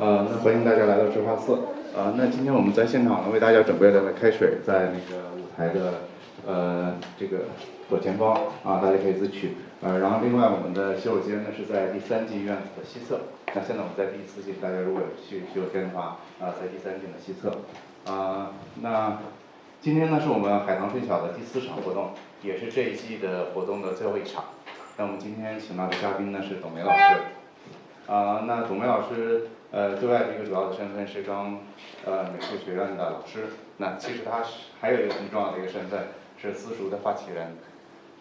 [0.00, 1.58] 呃，那欢迎大家来到智化寺。
[1.92, 5.94] 呃，那今天我们在现场呢，为大家准备了开水，在那个舞台的
[6.46, 7.38] 呃这个
[7.90, 8.32] 左前方
[8.62, 9.56] 啊，大家可以自取。
[9.82, 13.18] 呃，然后另外我们的洗手间呢是在第三进院子的西侧。
[13.52, 17.58] 那现在我们在第四进，大家如果有去洗手间的话，啊，在第三进的西侧。
[18.06, 19.18] 啊，那
[19.80, 22.10] 今天呢是我们海棠春晓的第四场活动，
[22.42, 24.44] 也是这一季的活动的最后一场。
[24.96, 27.16] 那我们今天请到的嘉宾呢是董梅老师。
[28.06, 31.60] 啊，那董梅老师，呃，对外的一个主要的身份是刚，
[32.06, 33.44] 呃，美术学院的老师。
[33.76, 36.08] 那其实他是还有一个很重要的一个身份，
[36.40, 37.54] 是私塾的发起人。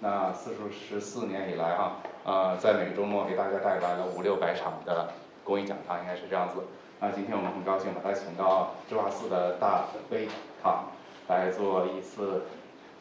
[0.01, 5.13] 那私塾十四年以来啊，呃，在每个周末给大家带来了五六百场的
[5.45, 6.55] 公益讲堂，应该是这样子。
[6.99, 10.27] 那今天我们很高兴把他请到智化寺的大悲
[10.61, 10.91] 堂
[11.29, 12.43] 来做一次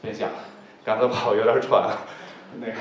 [0.00, 0.30] 分享。
[0.84, 1.96] 刚才跑有点喘，
[2.60, 2.72] 那个。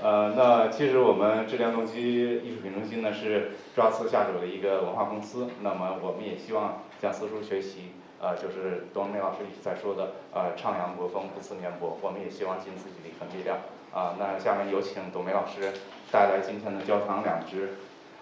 [0.00, 13.58] 呃，那其实我们质量动机艺术品中心呢是抓次下属的一个文化公司，那么我们也希望向四叔学习，呃，就是董梅老师一直在说的，呃，徜徉国风，不辞绵薄，我们也希望尽自己的一份力量。
[13.92, 15.72] 啊，那下面有请董梅老师
[16.12, 17.78] 带来今天的焦糖两只，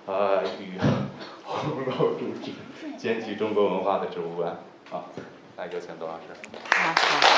[0.06, 0.78] 呃，与
[1.44, 2.52] 红肉主旨，
[2.96, 4.56] 兼具中国文化的植物馆。
[4.90, 5.04] 啊，
[5.56, 6.22] 来有请董老师。
[6.70, 7.35] 好。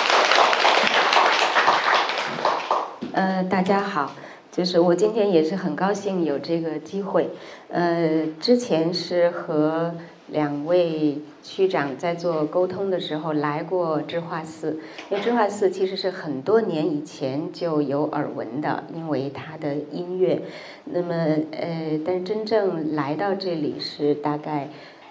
[3.19, 4.13] 呃，大家好。
[4.53, 7.31] 就是我今天也是很高兴有这个机会，
[7.69, 9.93] 呃，之前是和
[10.29, 14.79] 两位区长在做沟通的时候来过智化寺，
[15.11, 20.41] 因为智化寺其实是很多年以前就有耳闻的，因为它的音乐。
[20.85, 21.13] 那么
[21.51, 24.69] 呃，但真正来到这里是大概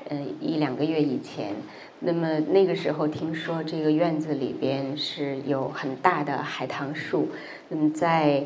[0.07, 1.55] 呃一两个月以前，
[1.99, 7.29] 那么那个时候听说这个院子里边是有很大的海棠树，
[7.69, 8.45] 那么在。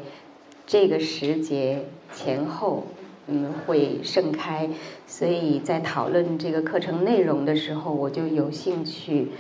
[0.68, 2.86] 这个时节前后，
[3.28, 4.70] 嗯，会盛开，
[5.06, 9.32] 所以在讨论这个课程内容的时候，我就有兴趣，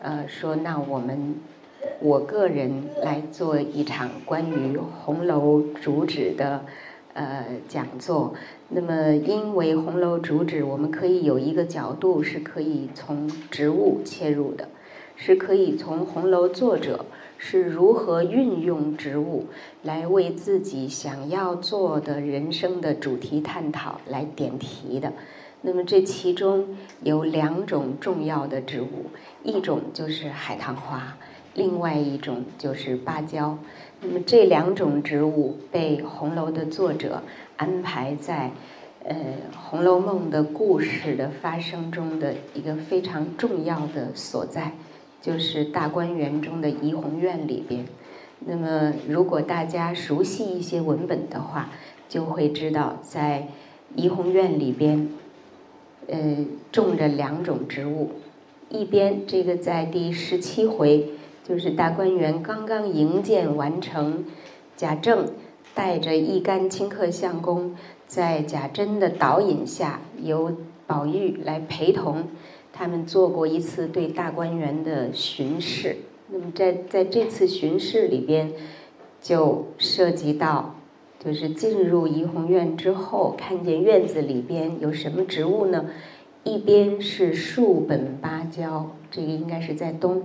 [0.00, 1.34] 呃，说那我们
[1.98, 6.64] 我个人来做一场关于红楼主旨的
[7.16, 8.34] 呃讲座。
[8.68, 14.68] 那么，因为红楼主旨，我们可以有一个角度是可以从植物切入的，
[15.16, 17.06] 是可以从红楼作者。
[17.38, 19.44] 是如何运用植物
[19.82, 25.12] 来为自己想要做的人生的主题探讨来点题的？
[25.60, 29.10] 那么这其中有两种重要的植物，
[29.42, 31.18] 一种就是海棠花，
[31.52, 33.58] 另外一种就是芭蕉。
[34.06, 37.22] 那么这两种植物被红楼的作者
[37.56, 38.52] 安排在
[39.04, 39.14] 呃
[39.56, 44.72] 《红楼梦》的故事的发生中的一个非常重要的所在。
[45.20, 47.84] 就是大观园中的怡红院里边，
[48.46, 51.70] 那么如果大家熟悉一些文本的话，
[52.08, 53.48] 就会知道在
[53.96, 55.08] 怡红院里边，
[56.06, 58.12] 呃，种着两种植物。
[58.68, 61.08] 一边这个在第十七回，
[61.46, 64.24] 就是大观园刚刚营建完成，
[64.76, 65.28] 贾政
[65.76, 67.76] 带着一干清客相公，
[68.08, 70.50] 在贾珍的导引下，由
[70.88, 72.24] 宝玉来陪同。
[72.72, 75.98] 他们做过一次对大观园的巡视，
[76.30, 78.52] 那么在在这次巡视里边，
[79.22, 80.74] 就涉及到，
[81.24, 85.86] 就是进入怡红院之后，看见院子里边有什么植物呢？
[86.42, 90.22] 一边是树本芭蕉，这个应该是在东；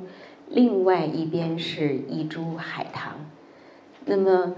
[0.53, 3.13] 另外一边是一株海棠。
[4.03, 4.53] 那么，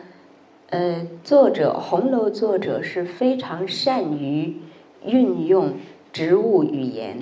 [0.72, 4.58] 呃，作者红楼作者是非常善于
[5.06, 5.74] 运用
[6.12, 7.18] 植物语言。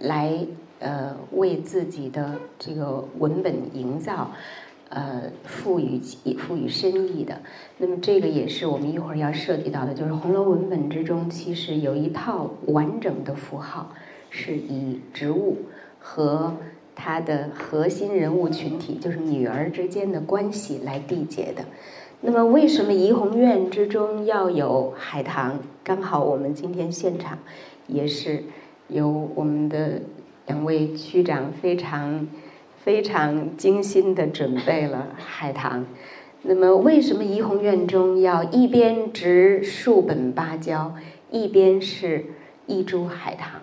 [0.00, 0.44] 来，
[0.80, 4.32] 呃，为自己的这个文本营造，
[4.88, 6.00] 呃，赋予
[6.36, 7.40] 赋予深意的。
[7.78, 13.92] 那么，这个也是我们一会儿要涉及到的，就是红楼文本之中，其实有一套完整的符号，
[14.30, 15.58] 是以植物
[16.00, 16.56] 和
[16.96, 21.64] 它的核心人物群体，就是女儿之间的关系来缔结的。
[22.22, 25.60] 那么，为什么怡红院之中要有海棠？
[25.84, 27.38] 刚好我们今天现场
[27.86, 28.42] 也是。
[28.88, 30.00] 有我们的
[30.46, 32.28] 两位区长非常
[32.76, 35.84] 非常精心的准备了海棠。
[36.42, 40.94] 那么，为什么怡红院中要一边植数本芭蕉，
[41.32, 42.26] 一边是
[42.68, 43.60] 一株海棠？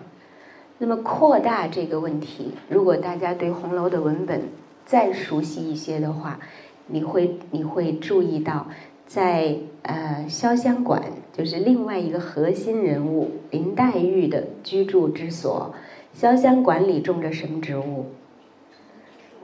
[0.78, 4.42] 那么，扩大这个问题，如果大家对红楼的文本
[4.84, 6.38] 再熟悉一些的话，
[6.86, 8.66] 你会你会注意到。
[9.06, 15.74] 在呃潇湘馆，就是另外一个核心人物林黛玉的居住之所。
[16.18, 18.06] 潇湘馆里种着什么植物？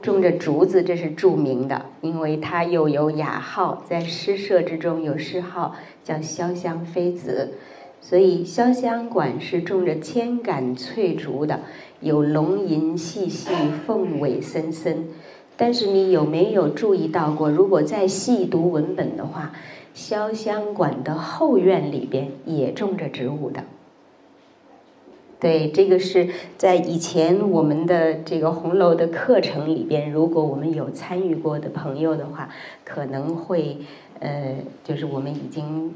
[0.01, 7.53] 种着竹子，这是著名的，因为它又有雅号，在诗社之中有诗号叫潇湘妃子。
[8.01, 11.61] 所以潇湘馆是种着千杆翠竹的，
[12.01, 13.53] 有龙吟细细，
[13.85, 15.05] 凤尾森森。
[15.55, 17.49] 但是你有没有注意到过？
[17.49, 19.53] 如果再细读文本的话，
[19.95, 23.63] 潇湘馆的后院里边也种着植物的。
[25.39, 32.49] 对，这个是在以前我们的这个红楼的课程里边，如果我们有参与过的朋友的话，
[32.83, 33.77] 可能会
[34.19, 35.93] 呃，就是我们已经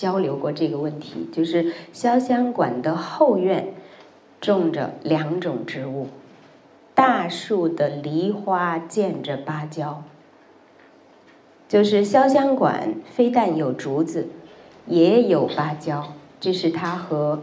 [0.00, 3.74] 交流过这个问题，就是潇湘馆的后院
[4.40, 6.06] 种着两种植物。
[6.94, 10.02] 大树的梨花见着芭蕉，
[11.68, 14.28] 就是潇湘馆非但有竹子，
[14.86, 17.42] 也有芭蕉，这是它和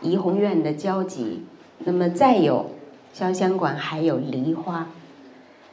[0.00, 1.44] 怡红院的交集。
[1.80, 2.70] 那么再有，
[3.14, 4.88] 潇湘馆还有梨花。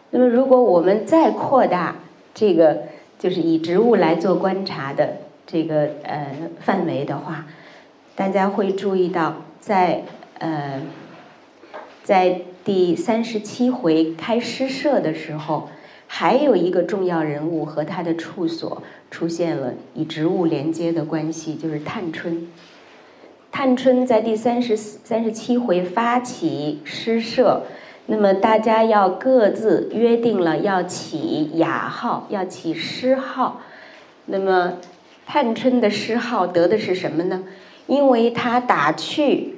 [0.09, 1.95] 那么如果我们再扩大
[2.33, 2.83] 这个，
[3.17, 7.45] 就是以植物来做观察的这个呃范围的话，
[8.15, 10.03] 大家会注意到，在
[10.39, 10.81] 呃，
[12.03, 12.41] 在。
[12.63, 15.69] 第三十七回开诗社的时候，
[16.05, 22.47] 还有一个重要人物和他的处所出现了以植物连接的关系，就是探春。
[23.51, 27.63] 探春在第三十三十七回发起诗社，
[28.05, 33.61] 那么大家要各自约定了要起雅号，要起诗号。
[34.27, 34.73] 那么
[35.25, 37.43] 探春的诗号得的是什么呢？
[37.87, 39.55] 因为她打趣，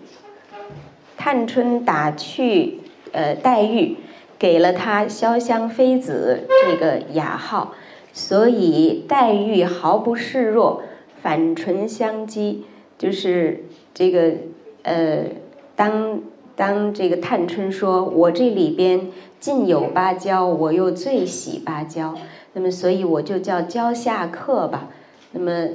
[1.18, 2.80] 探春打趣。
[3.12, 3.98] 呃，黛玉
[4.40, 7.76] 给了他“潇湘妃子”这个雅号，
[8.12, 10.82] 所以黛玉毫不示弱，
[11.22, 12.64] 反唇相讥。
[12.98, 14.34] 就是这个
[14.82, 15.26] 呃，
[15.76, 16.22] 当
[16.56, 22.16] 当这个探春说：“我这里边尽有芭蕉，我又最喜芭蕉，
[22.54, 24.90] 那么所以我就叫蕉下客吧。”
[25.34, 25.70] 那么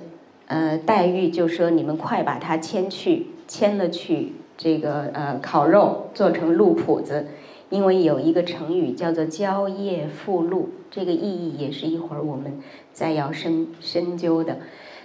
[0.46, 7.28] 呃，黛玉就说：“你们快把它牵去，牵了去。”这个呃烤肉做成鹿脯子，
[7.70, 12.58] 因为有一个成语叫做蕉叶附鹿，这个意义也是一会儿我们
[12.92, 14.58] 再要深深究的。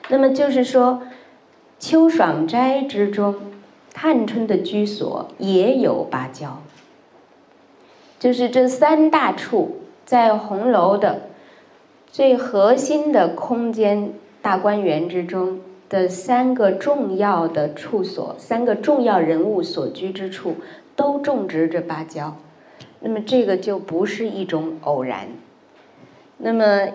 [0.09, 1.03] 那么就是说，
[1.77, 3.35] 秋爽斋之中，
[3.93, 6.63] 探春的居所也有芭蕉，
[8.17, 11.27] 就是这三大处在红楼的
[12.07, 14.13] 最核心的空间
[14.43, 15.59] 大观园之中。
[15.89, 20.55] 的三个重要的处所，三个重要人物所居之处，
[20.95, 22.35] 都种植着芭蕉。
[23.01, 25.27] 那么这个就不是一种偶然。
[26.39, 26.87] 那么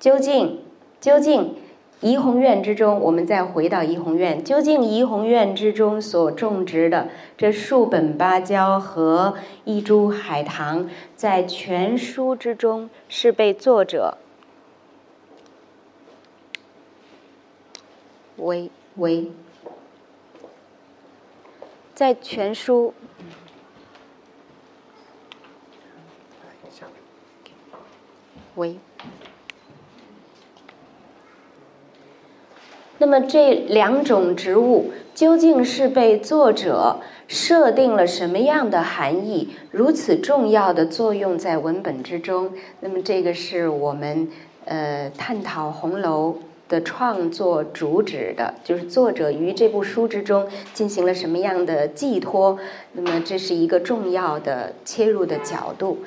[0.00, 0.60] 究竟
[1.02, 1.56] 究竟
[2.00, 9.34] 怡红院之中，我们再回到怡红院，究竟怡红院之中所种植的这数本芭蕉和
[9.64, 14.16] 一株海棠，在全书之中是被作者。
[18.36, 19.30] 为为，
[21.94, 22.92] 在全书，
[28.56, 28.78] 为。
[32.98, 42.52] 那么这两种植物究竟是被作者设定了什么样的含义，如此重要的作用在文本之中？
[42.80, 44.30] 那么这个是我们
[44.64, 46.38] 呃探讨红楼。
[46.68, 52.58] 的创作主旨的，就是作者于这部书之中进行了什么样的寄托？
[52.92, 55.98] 那么这是一个重要的切入的角度。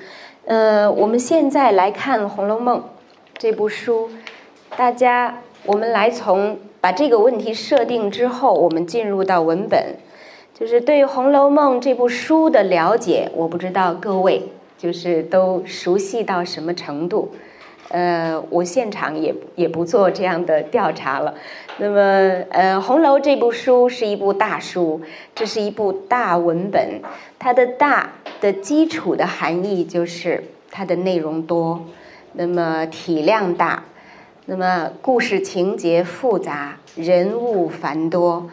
[0.45, 2.79] 呃，我们现在来看《红楼梦》
[3.37, 4.09] 这部书，
[4.75, 9.95] 大家，我们来从把这个问题设定之后，我们进入到文本，
[10.53, 14.43] 就是对《红楼梦》这部书的了解，我不知道各位
[14.77, 17.31] 就是都熟悉到什么程度。
[17.89, 21.35] 呃，我现场也也不做这样的调查了。
[21.77, 21.97] 那么，
[22.49, 25.01] 呃，《红楼》这部书是一部大书，
[25.33, 27.01] 这是一部大文本。
[27.39, 31.85] 它的大的基础的含义就是它的内容多，
[32.33, 33.83] 那么体量大，
[34.47, 38.49] 那么故事情节复杂，人物繁多。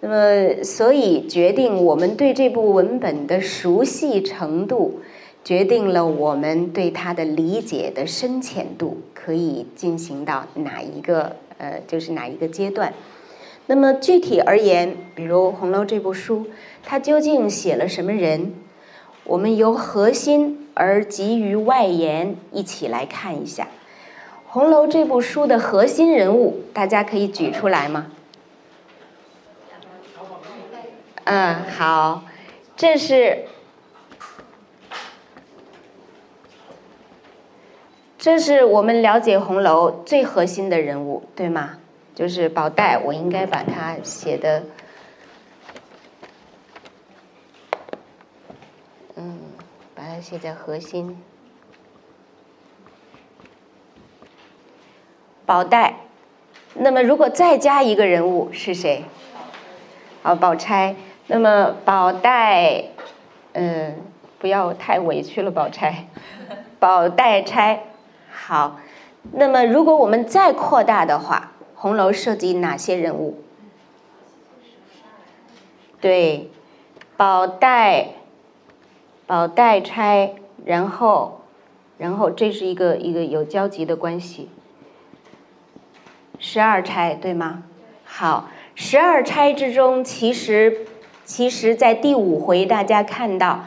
[0.00, 5.00] 那么，所以决定我们对这部文本的熟悉程度。
[5.44, 12.94] 决定了我们对它的理解的深浅度可以进行到哪一个呃，就是哪一个阶段。
[13.66, 16.46] 那么具体而言，比如《红楼》这部书，
[16.82, 18.54] 它究竟写了什么人？
[19.24, 23.64] 我们由核心而急于外延，一起来看一下
[24.46, 28.06] 《红楼》这部书的核心人物，大家可以举出来吗？
[31.24, 32.22] 嗯，好，
[32.76, 33.44] 这是。
[38.24, 41.76] 这是我们了解红楼最核心的人物，对吗？
[42.14, 44.62] 就是宝黛，我应该把它写的，
[49.14, 49.38] 嗯，
[49.94, 51.22] 把它写在核心。
[55.44, 55.96] 宝黛，
[56.72, 59.04] 那么如果再加一个人物是谁？
[60.22, 60.96] 好，宝钗。
[61.26, 62.86] 那么宝黛，
[63.52, 63.98] 嗯，
[64.38, 66.06] 不要太委屈了，宝钗。
[66.78, 67.82] 宝黛钗，
[68.46, 68.78] 好。
[69.32, 73.42] 那么如果我们再扩大的话，红楼涉及哪些人物？
[75.98, 76.50] 对，
[77.16, 78.08] 宝黛，
[79.26, 80.34] 宝黛钗，
[80.66, 81.40] 然后，
[81.96, 84.50] 然后这是一个一个有交集的关系。
[86.38, 87.62] 十二钗对吗？
[88.04, 90.86] 好，十二钗之中，其实，
[91.24, 93.64] 其实在第五回大家看到，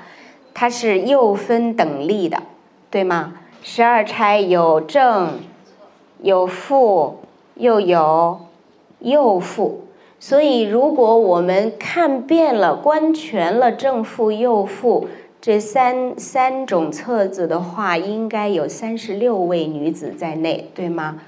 [0.54, 2.44] 它是又分等立的，
[2.92, 3.34] 对吗？
[3.70, 5.40] 十二钗有正，
[6.22, 7.18] 有副，
[7.56, 8.40] 又有
[9.00, 9.88] 右负。
[10.22, 15.10] 所以，如果我们看遍了、观全了正副、右负
[15.42, 21.20] 这三三种册子的话，应该有三十六位女子在内，对吗？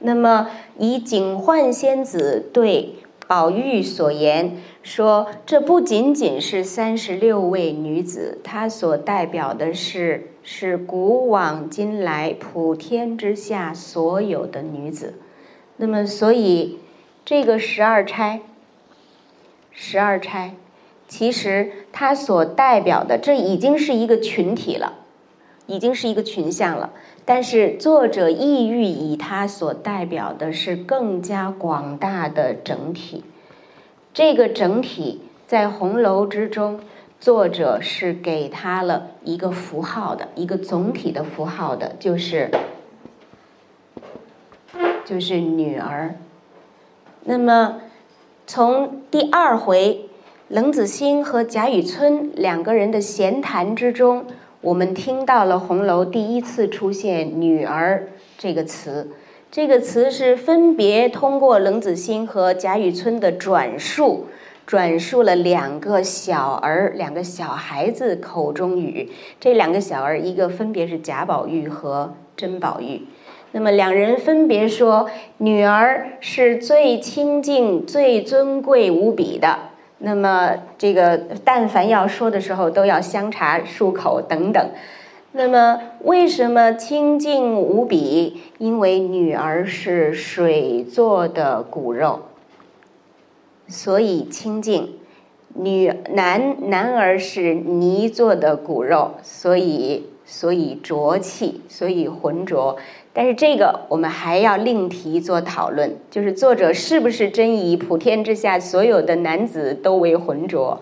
[0.00, 2.96] 那么，以警幻仙子对
[3.28, 15.14] 宝玉所言说，这不仅仅是三十六位女子，她所代表的是是古往今来普天之下所有的女子。
[15.78, 16.78] 那么，所以
[17.24, 18.42] 这个十二钗，
[19.72, 20.54] 十二钗，
[21.08, 24.98] 其实它所代表的，这已经是一个群体了，
[25.66, 26.92] 已经是一个群像了。
[27.24, 33.24] 但是作者意欲以它所代表的是更加广大的整体，
[34.12, 36.80] 这个整体在红楼之中，
[37.24, 42.50] 作者是给他了一个符号的一个总体的符号的，就是
[45.06, 46.16] 就是女儿。
[47.22, 47.80] 那么
[48.46, 50.10] 从第二回
[50.48, 54.26] 冷子兴和贾雨村两个人的闲谈之中。
[54.60, 59.12] 我们听到了红楼第一次出现“女儿”这个词，
[59.50, 64.26] 这个词是分别通过冷子兴和贾雨村的转述，
[64.66, 69.10] 转述了两个小儿、两个小孩子口中语。
[69.38, 73.02] 这两个小儿，一个分别是贾宝玉和甄宝玉。
[73.52, 79.58] 那么两人分别说：“女儿是最清净、最尊贵无比的。”
[79.98, 84.70] 那么，这个但凡要说的时候，都要香茶漱口等等。
[85.32, 88.42] 那么，为什么清净无比？
[88.58, 92.22] 因为女儿是水做的骨肉，
[93.66, 94.88] 所以清净；
[95.54, 102.76] 女男男儿是泥做的骨肉，所以所以浊气，所以浑浊。
[103.12, 110.80] 但是这个我们还要另题做讨论，就是作者是不是真以普天之下所有的男子都为浑浊？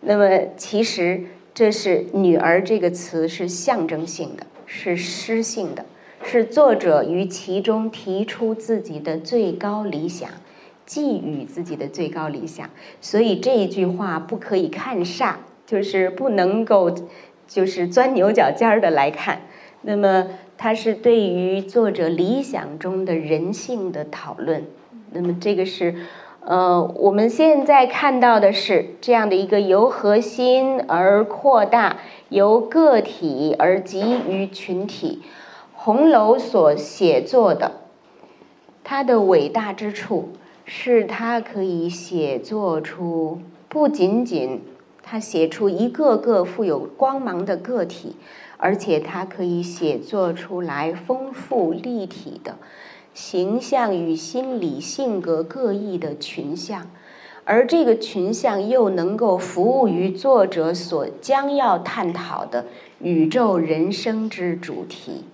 [0.00, 1.20] 那么其实
[1.52, 5.84] 这是“女儿”这个词是象征性的，是诗性的，
[6.22, 10.30] 是作者于其中提出自己的最高理想，
[10.86, 12.70] 寄予自己的最高理想。
[13.00, 15.34] 所以这一句话不可以看煞，
[15.66, 16.94] 就是不能够
[17.46, 19.40] 就是钻牛角尖儿的来看。
[19.82, 20.26] 那么。
[20.56, 24.64] 它是对于作者理想中的人性的讨论。
[25.10, 25.96] 那么，这个是，
[26.40, 31.96] 呃，我们现在看到的是这样的一个由核心而扩大，
[32.28, 35.22] 由个体而集于群体。
[35.74, 37.72] 红楼所写作的，
[38.84, 40.30] 它的伟大之处
[40.64, 44.62] 是他可以写作出不仅仅
[45.02, 48.16] 他写出一个个富有光芒的个体。
[48.56, 52.56] 而且他可以写作出来丰富立体的
[53.12, 56.88] 形象与心理性格各异的群像，
[57.44, 62.64] 而这个群像又能够服务于作者所将要探讨的
[63.00, 65.24] 宇宙人生之主题。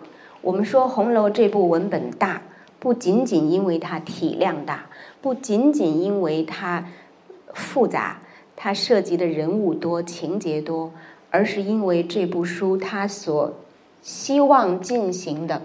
[0.40, 2.42] 我们说《红楼》这部文本大，
[2.80, 4.86] 不仅仅因为它体量大，
[5.20, 6.86] 不仅仅因为它
[7.54, 8.20] 复杂，
[8.56, 10.92] 它涉及的人物多、情节多。
[11.32, 13.54] 而是因为这部书它所
[14.02, 15.62] 希望进行的，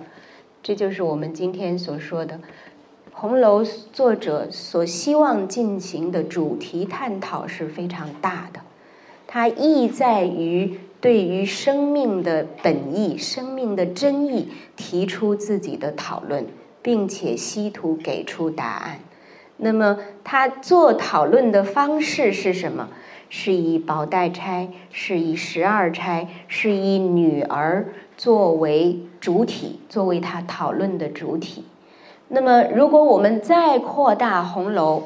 [0.62, 2.35] 这就是我们今天所说的
[3.12, 8.59] 《红楼》作者所希望进行的主题探讨是非常大的。
[9.25, 16.45] 它意在于对于生命的本意、生命的真意提出自己的讨论，
[16.83, 19.00] 并且希图给出答案。
[19.57, 22.89] 那么，他做讨论的方式是什么？
[23.27, 31.65] 是以宝黛钗，是以十二钗，是以女儿作为主体，作为他讨论的主体。
[32.27, 35.03] 那么，如果我们再扩大红楼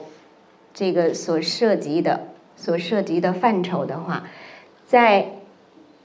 [0.73, 4.23] 这个所涉及的、所涉及的范畴的话，
[4.85, 5.27] 在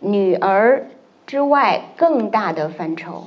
[0.00, 0.86] 女儿
[1.26, 3.24] 之外更大的范畴，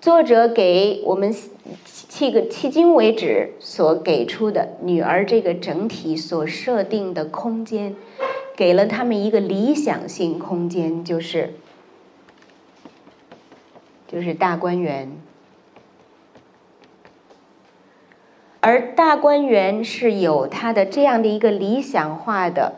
[0.00, 7.94] 作者给我们迄个迄今为止所给出的女儿这个整体所设定的空间，
[8.56, 11.52] 给了他们一个理想性空间，就是
[14.08, 15.12] 就是大观园。
[18.60, 22.74] 而大观园是有它的这样的一个理想化的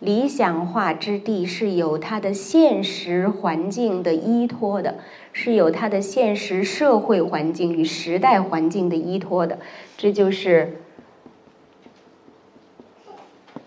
[0.00, 4.96] 理想化之地，是有它的现实环境的依托的，
[5.32, 9.58] 是有它的现实社会环境与时代环境的依托的。
[9.96, 10.80] 这就是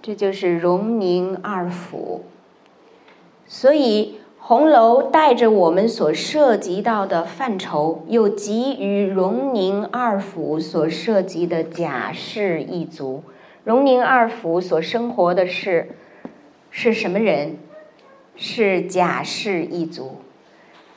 [0.01, 2.23] 这就是荣宁二府，
[3.45, 4.17] 所以。
[4.43, 13.23] 红楼带着我们所涉及到的范畴，又基于荣宁二府所涉及的贾氏一族。
[13.63, 15.91] 荣宁二府所生活的是
[16.71, 17.57] 是什么人？
[18.37, 20.21] 是贾氏一族。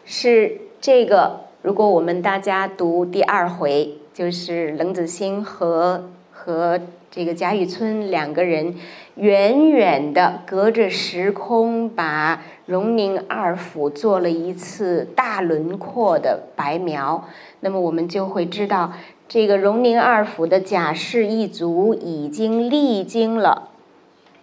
[0.04, 1.40] 是这个。
[1.62, 6.78] 如果我们大家读第二回，就是冷子兴和和
[7.10, 8.76] 这个贾雨村两个人。
[9.16, 17.28] 远远的隔着时空，把荣宁二府做了一次大轮廓的白描。
[17.60, 18.92] 那么我们就会知道，
[19.28, 23.70] 这个荣宁二府的贾氏一族已经历经了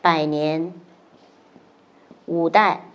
[0.02, 0.74] 百年、
[2.26, 2.86] 五代，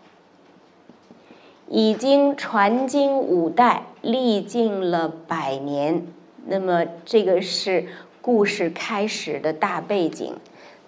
[1.69, 6.07] 已经传经五代，历经了百年。
[6.47, 7.89] 那么这个是
[8.23, 10.37] 故事开始的大背景。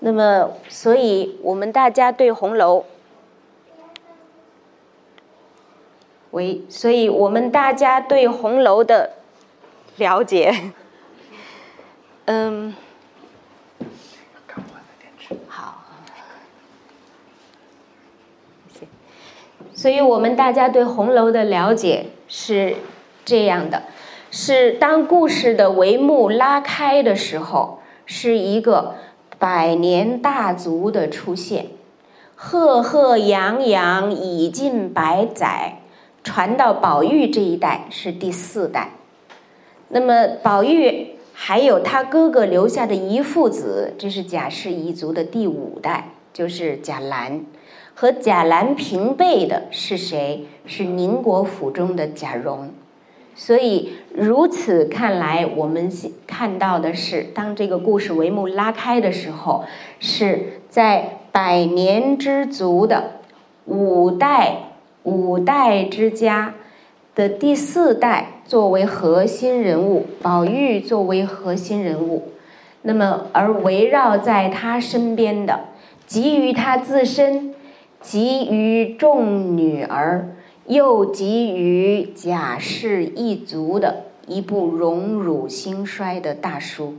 [0.01, 2.85] 那么，所以我们大家对红楼，
[6.31, 9.15] 喂，所以我们大家对红楼的
[9.97, 10.71] 了解，
[12.27, 12.77] 嗯，
[15.49, 15.83] 好，
[18.73, 18.87] 谢谢。
[19.79, 22.75] 所以我们大家对红楼的了解是
[23.25, 23.85] 这样的：
[24.33, 28.97] 是当故事的帷幕拉开的时候，是一个。
[29.41, 31.67] 百年大族的出现，
[32.35, 35.83] 赫赫扬扬已近百载，
[36.25, 38.95] 传到宝玉这一代是第四代。
[39.91, 47.43] 那么宝玉还有他哥哥留下的遗父子，这是贾氏一族的第五代，就是贾兰。
[48.01, 50.45] 和贾兰平辈的是谁？
[50.65, 52.71] 是宁国府中的贾蓉。
[53.35, 55.91] 所以，如此看来，我们
[56.25, 59.65] 看到的是，当这个故事帷幕拉开的时候，
[59.99, 63.15] 是在百年之族的
[63.65, 64.59] 五代
[65.03, 66.55] 五代之家
[67.17, 72.29] 的第四代作为核心人物，宝玉作为核心人物，
[72.83, 75.65] 那么而围绕在他身边的，
[76.07, 77.55] 给予他自身，
[78.01, 80.35] 给予众女儿。
[80.69, 86.97] 又给予贾氏一族的一部荣辱兴衰的大书，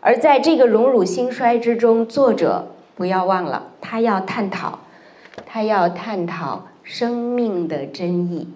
[0.00, 4.78] 而在这个荣辱兴衰之中，作者不要忘了，他要探讨，
[5.44, 8.48] 他要探讨生命的真意。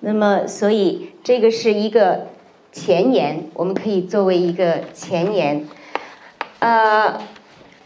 [0.00, 2.28] 那么，所以这个是一个
[2.72, 5.66] 前言，我们可以作为一个前言。
[6.60, 7.10] 呃，《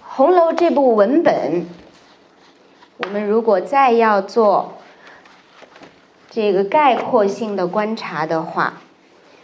[0.03, 1.67] 红楼》这部文本，
[3.01, 4.75] 我们如果再要做。
[6.33, 8.83] 这个概括性的观察的话，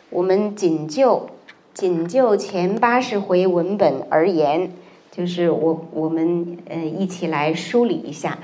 [0.08, 1.30] 我们仅就
[1.74, 4.70] 仅就前八十回文本而言，
[5.10, 8.38] 就是我我们呃一起来梳理一下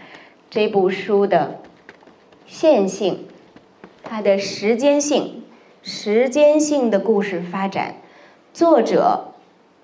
[0.50, 1.60] 这部书的
[2.48, 3.28] 线性，
[4.02, 5.44] 它的时间性，
[5.80, 7.94] 时间性的故事发展，
[8.52, 9.34] 作者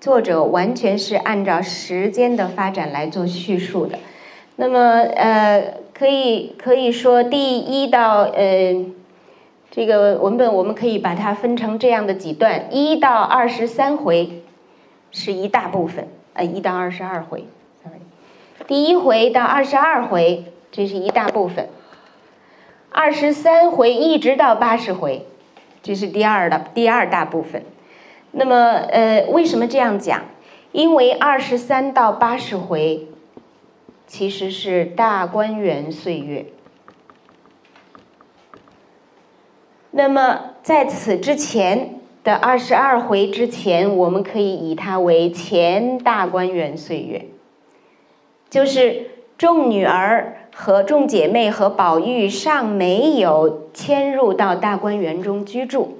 [0.01, 3.97] 作者完全是按照时间的发展来做叙述的，
[4.59, 4.79] 那么
[5.15, 5.79] 呃。
[5.99, 8.85] 可以可以说，第一到呃，
[9.69, 14.41] 这个文本我们可以把它分成这样的几段：一到二十三回
[15.11, 17.47] 是一大部分，呃，一到二十二回
[18.65, 21.67] 第一回到二十二回这是一大部分，
[22.91, 25.25] 二十三回一直到八十回，
[25.83, 27.65] 这是第二的第二大部分。
[28.31, 28.55] 那么
[28.89, 30.21] 呃，为什么这样讲？
[30.71, 33.08] 因为二十三到八十回。
[34.09, 36.47] 其实是大观园岁月。
[39.91, 47.27] 那么在此之前的二十二回之前，我们可以以它为前大观园岁月，
[48.49, 55.99] 就是众女儿和众姐妹和宝玉尚没有迁入到大观园中居住，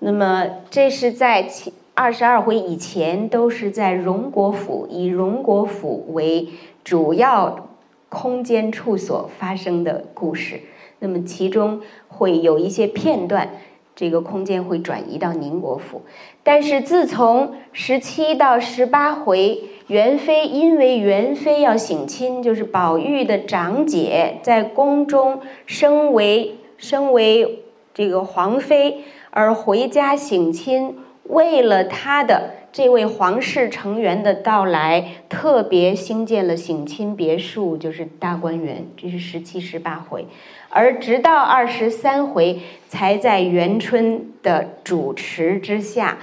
[0.00, 6.48] 那么这是在其二十二回以前，都是在荣国府，以荣国府为
[6.88, 7.68] 主要
[8.08, 10.62] 空间处所发生的故事。
[11.00, 13.50] 那么其中会有一些片段，
[13.94, 16.00] 这个空间会转移到宁国府。
[16.42, 29.04] 但是自从十七到十八回，元妃因为元妃要省亲，就是宝玉的长姐在宫中升为升为这个皇妃。
[29.28, 38.86] 而回家省亲，为了她的这位皇室成员的到来，特别兴建了省亲别墅，就是大观园。
[38.96, 40.26] 这是十七、十八回，
[40.68, 46.18] 而直到二十三回，才在元春的主持之下，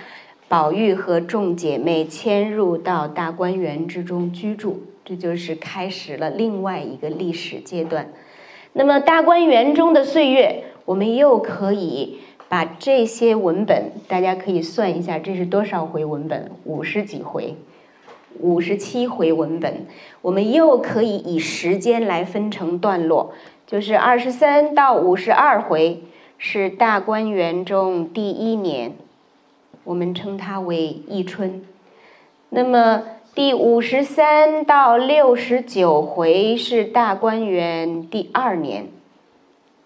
[0.48, 4.82] 宝玉和众姐妹迁入到大观园之中居住。
[5.04, 8.08] 这就是开始了另外一个历史阶段。
[8.72, 12.22] 那么大观园中的岁月，我们又可以。
[12.47, 16.51] 把这些文本，大家可以算一下，这是多少回文本？
[16.63, 17.55] 五十几回，
[18.39, 19.86] 五十七回文本。
[20.21, 23.34] 我们又可以以时间来分成段落，
[23.65, 26.03] 就是二十三到五十二回
[26.38, 28.93] 是大观园中第一年，
[29.84, 31.63] 我们称它为一春。
[32.49, 33.03] 那么
[33.34, 38.88] 第五十三到六十九回是大观园第二年，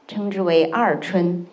[0.08, 1.48] 称之为二春。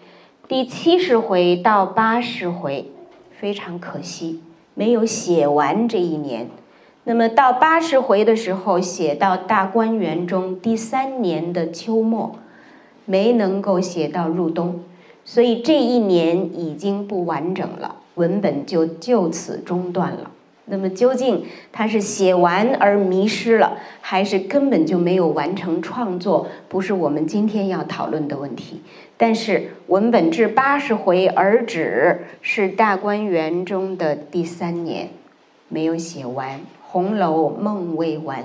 [0.49, 2.93] 第七十回到八十回，
[3.33, 4.41] 非常可惜，
[4.75, 6.49] 没有写完这一年。
[7.03, 12.37] 那么到八十回的时候，写到大观园中第三年的秋末，
[13.05, 14.83] 没能够写到入冬，
[15.25, 20.31] 所以这一年已经不完整了，文本就就此中断了。
[20.69, 26.49] 那么究竟他是写完而迷失了，还是根本就没有完成创作？
[26.69, 28.83] 不是我们今天要讨论的问题。
[29.17, 35.09] 但是文本至八十回而止，是大观园中的第三年，
[35.69, 38.45] 没有写完，《红楼梦》未完。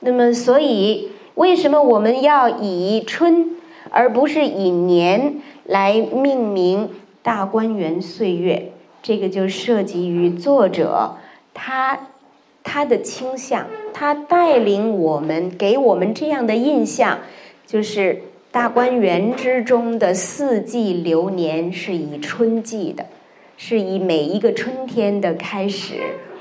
[0.00, 3.50] 那么，所以为什么我们要以春
[3.90, 6.90] 而不是以年来命名
[7.22, 8.72] 大观园岁月？
[9.00, 11.18] 这个就涉及于作者。
[11.54, 12.08] 他
[12.62, 17.18] 他的倾向，他带领我们，给我们这样的印象，
[17.66, 23.06] 就是大观园之中的四季流年是以春季的，
[23.56, 25.94] 是以每一个春天的开始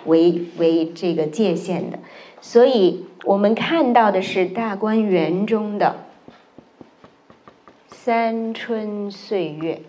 [0.05, 1.99] 为为这个界限的，
[2.39, 5.95] 所以我们看到的是大观园中的
[7.87, 9.81] 三春岁月。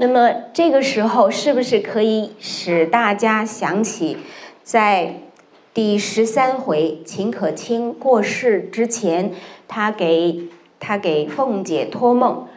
[0.00, 4.16] 那么这个时候是不是可以使大家想起，
[4.62, 5.16] 在
[5.74, 9.30] 第十三回秦可卿过世之前，
[9.68, 10.44] 他给
[10.78, 12.48] 他给凤姐托梦，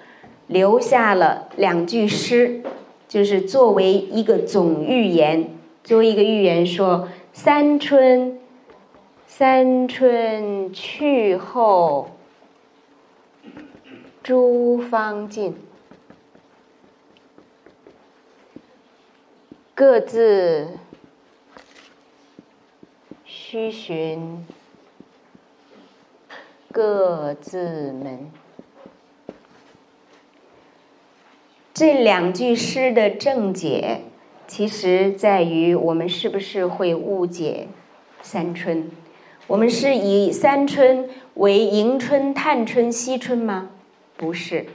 [0.48, 2.62] 留下了两句诗，
[3.10, 5.50] 就是作为一个总预言，
[5.84, 8.40] 作为一个预言说：“三春，
[9.28, 12.12] 三春去后，
[14.24, 15.54] 诸芳尽。”
[19.76, 20.78] 各自
[23.26, 24.46] 须寻
[26.72, 28.32] 各自门。
[31.74, 34.02] 这两句诗的正解，
[34.46, 37.68] 其实在于我们是不是会误解
[38.22, 38.92] 三春？
[39.48, 43.72] 我们是以三春为迎春、探春、惜春吗？
[44.16, 44.68] 不是，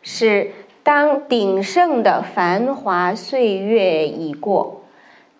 [0.00, 0.52] 是。
[0.88, 4.80] 当鼎盛的繁华岁月已过，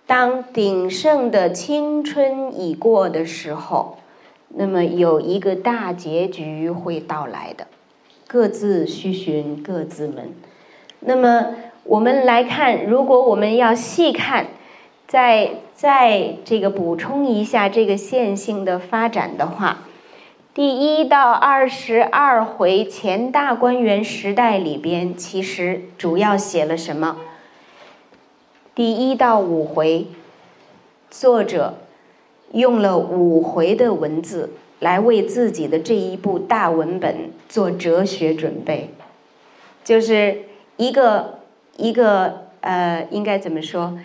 [0.07, 3.97] 当鼎盛的青春已过的时候，
[4.49, 7.67] 那么有一个大结局会到来的，
[8.27, 10.35] 各自须寻各自门。
[11.01, 14.49] 那么我们来看，如果我们要细看，
[15.07, 19.88] 再再这个补充一下这个线性的发展的话。
[20.59, 27.19] 第一到二十二回前大观园时代里边，其实主要写了什么？
[28.75, 30.09] 第一到五回，
[31.09, 31.75] 作者
[32.51, 38.91] 用了五回的文字来为自己的这一部大文本做哲学准备，
[39.85, 40.39] 就是
[40.77, 41.39] 一个
[41.77, 43.97] 一个呃，应该怎么说？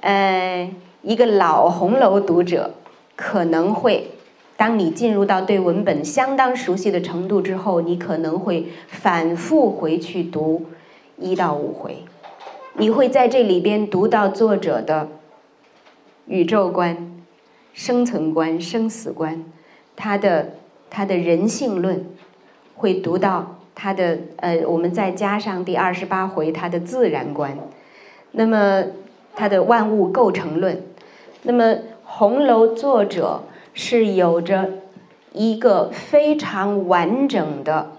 [0.00, 0.70] 呃，
[1.02, 2.70] 一个老红楼读者
[3.14, 4.12] 可能会。
[4.60, 10.66] 当你进入到对文本相当熟悉的程度之后，你可能会反复回去读
[11.16, 12.04] 一到五回，
[12.74, 15.08] 你会在这里边读到作者的
[16.26, 17.10] 宇宙观、
[17.72, 19.42] 生存观、生死观，
[19.96, 20.50] 他的
[20.90, 22.04] 他的人性论，
[22.76, 27.56] 会读到他的呃，我们再加上第二十八回他的自然观，
[28.32, 28.84] 那么
[29.34, 30.82] 他的万物构成论，
[31.44, 34.68] 那么红楼作者是有着
[35.32, 37.92] 一个非常完整的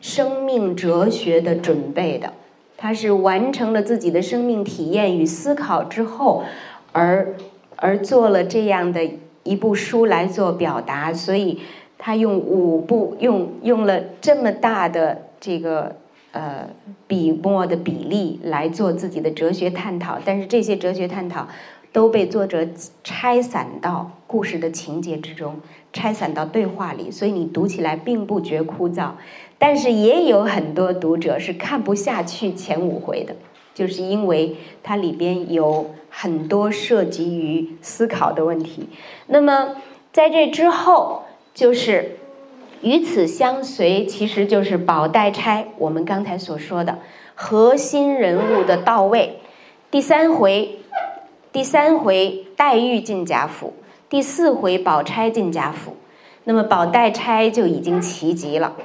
[0.00, 2.32] 生命哲学的准备的，
[2.76, 6.44] 他是完成了自己的生命体验与思考之后，
[6.92, 7.34] 而
[7.76, 9.08] 而做了这样的
[9.42, 11.60] 一部书来做表达，所以。
[11.98, 15.96] 他用五部用用了这么大的这个
[16.32, 16.68] 呃
[17.06, 21.48] 笔墨的比例来做自己的哲学探讨，但是这些哲学探讨
[21.96, 22.68] 都被作者
[23.02, 25.60] 拆散到故事的情节之中，
[25.94, 29.12] 拆散到对话里，所以你读起来并不觉枯燥。
[29.56, 33.34] 但是也有很多读者是看不下去前五回的，
[33.72, 38.90] 就是因为它里边有很多涉及于思考的问题。
[39.28, 39.76] 那么
[40.12, 41.22] 在这之后。
[41.54, 42.18] 就是
[42.82, 45.68] 与此相随，其实就是宝黛钗。
[45.78, 46.98] 我们刚才所说的
[47.34, 49.38] 核心人物的到位。
[49.90, 50.80] 第三回，
[51.56, 53.72] 第三回黛玉进贾府，
[54.10, 55.96] 第四回宝钗进贾府。
[56.44, 58.76] 那么宝黛钗就已经齐集了。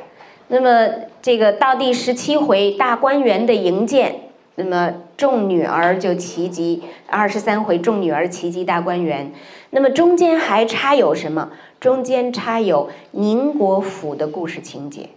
[0.47, 0.89] 那么
[1.21, 4.21] 这个到第十七回大观园的营建，
[4.55, 6.83] 那么众女儿就齐集。
[7.07, 9.33] 二十三回众女儿齐集大观园。
[9.71, 11.51] 那么中间还插有什么？
[11.81, 15.09] 中间插有宁国府的故事情节，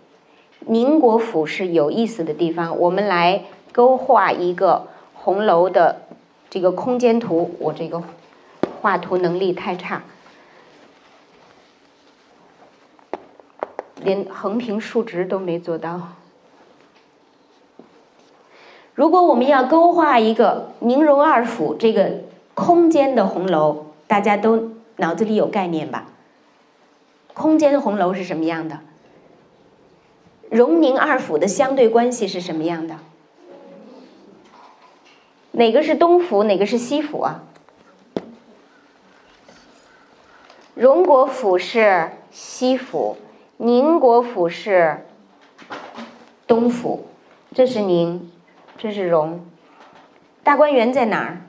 [0.67, 2.77] 宁国府是有意思的地方。
[2.81, 6.01] 我们来勾画一个红楼的
[6.55, 7.57] 这个空间图。
[7.59, 8.01] 我这个
[8.81, 10.05] 画图能力太差，
[14.01, 16.13] 连横平竖直都没做到。
[18.95, 22.21] 如果我们要勾画一个宁荣二府这个
[22.55, 26.07] 空间的红楼，大家都脑子里有概念吧？
[27.33, 28.79] 空间红楼是什么样的？
[30.51, 32.99] 荣宁二府的相对关系是什么样的？
[35.57, 37.45] 哪个是东府，哪个是西府啊？
[40.75, 43.17] 荣国府是西府，
[43.59, 45.07] 宁国府是
[46.49, 47.07] 东府。
[47.55, 48.33] 这是宁，
[48.77, 49.47] 这是荣。
[50.43, 51.43] 大观园在哪儿？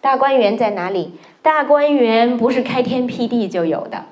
[0.00, 1.18] 大观园在哪里？
[1.42, 4.04] 大观园不是开天辟地就有的，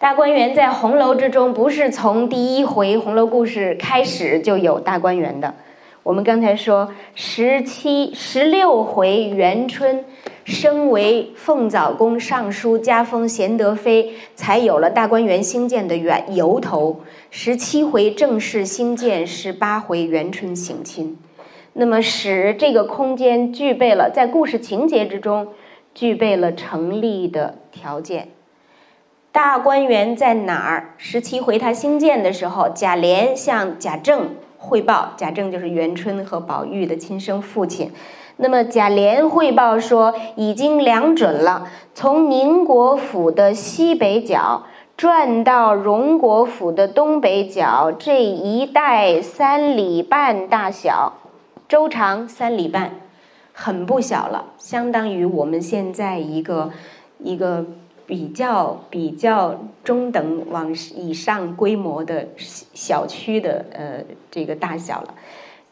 [0.00, 5.54] 大观园在红楼之中不是从第一回红楼故事开始就有大观园的。
[6.02, 10.04] 我们刚才说十七、十六回元春
[10.44, 17.00] 升为凤藻宫尚书，加封贤德妃，才有了大观园兴建的源由头。
[17.30, 21.16] 十七回正式兴建，十八回元春省亲，
[21.74, 25.48] 那么使这个空间具备了在故事情节之中。
[25.94, 28.28] 具备了成立的条件。
[29.30, 30.94] 大观园在哪儿？
[30.96, 34.30] 十七回他兴建的时候，贾琏向贾政
[34.62, 37.90] 汇报，贾政就是元春和宝玉的亲生父亲。
[38.36, 44.62] 那么贾琏汇报说，已经量准了，从宁国府的西北角
[44.96, 51.14] 转到荣国府的东北角这一带三里半大小，
[51.68, 52.92] 周长三里半。
[53.54, 56.70] 很不小了，相当于我们现在一个
[57.18, 57.66] 一个
[58.12, 65.14] 比较比较中等往以上规模的小区的呃这个大小了。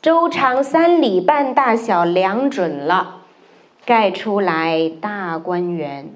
[0.01, 3.25] 周长三里半大小量准了，
[3.85, 6.09] 盖出来大观园。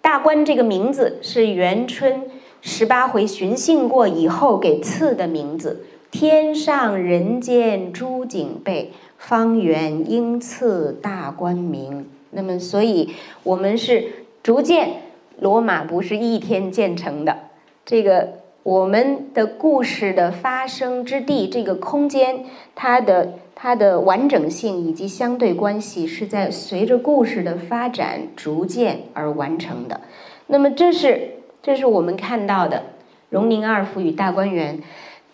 [0.00, 2.30] 大观这个名字是元春
[2.62, 8.92] 十八回寻幸过以后给赐的名字，天上人间诸景备。
[9.16, 12.08] 方圆应赐大观名。
[12.30, 15.02] 那么，所以我们是逐渐，
[15.38, 17.36] 罗马不是一天建成的。
[17.84, 18.30] 这个
[18.62, 30.00] 我们的故事的发生之地，这个空间，它的它的完整性以及相对关系，是在随着故事的发展逐渐而完成的。
[30.46, 31.32] 那么，这是
[31.62, 32.84] 这是我们看到的
[33.28, 34.80] 荣宁二府与大观园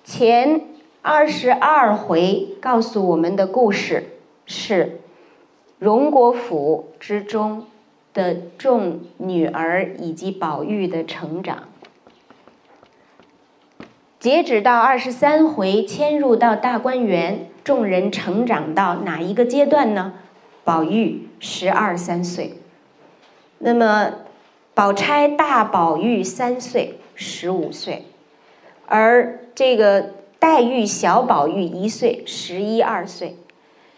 [0.02, 0.60] 前。
[1.02, 4.08] 二十二回告诉我们的故事
[4.44, 4.98] 是
[5.78, 7.66] 荣国府之中
[8.14, 11.64] 的众女儿以及宝玉的成长。
[14.18, 20.14] 截止到二十三回迁入到大观园，众人成长到哪一个阶段呢？
[20.64, 22.54] 宝玉十二三岁，
[23.58, 24.14] 那么
[24.72, 28.06] 宝钗大宝玉三岁，十五岁，
[28.86, 30.14] 而这个。
[30.36, 33.38] 黛玉小宝玉一岁，十一二岁，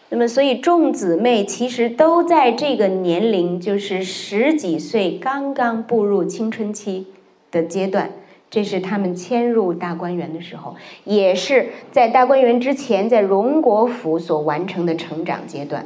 [0.09, 7.07] 那么所以众姊妹其实都在这个年龄，就是十几岁，刚刚步入青春期
[7.51, 8.11] 的阶段，
[8.49, 15.85] 这是他们迁入大观园的时候，也是在大观园之前，在荣国府所完成的成长阶段。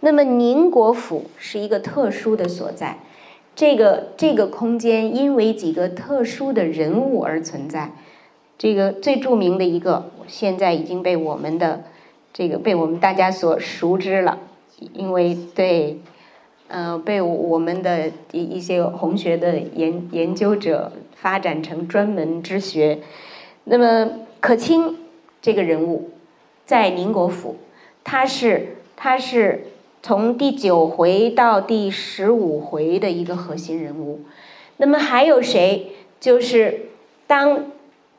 [0.00, 2.98] 那么宁国府是一个特殊的所在，
[3.54, 7.90] 这个这个空间因为几个特殊的人物而存在。
[8.56, 11.84] 这个最著名的一个，现在已经被我们的
[12.38, 14.38] 这个被我们大家所熟知了，
[14.92, 15.98] 因为对，
[16.68, 20.92] 呃，被我们的一一些红学的研研究者。
[21.20, 23.00] 发展成专门之学。
[23.64, 24.96] 那么可卿
[25.42, 26.10] 这个人物，
[26.64, 27.56] 在宁国府，
[28.04, 29.64] 他是他是
[30.00, 34.20] 从第九回到第十五回的一个核心人物。
[34.76, 35.88] 那么还有谁？
[36.20, 36.82] 就是
[37.26, 37.64] 当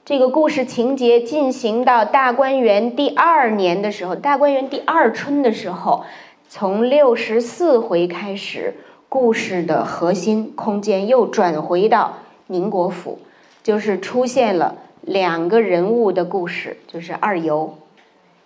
[0.10, 6.04] 这个故事情节进行到大观园第二年的时候，大观园第二春的时候，
[6.48, 8.74] 从六十四回开始，
[9.08, 12.14] 故事的核心空间又转回到。
[12.48, 13.20] 宁国府
[13.62, 17.78] 就是出现了两个人物的故事，就是二尤、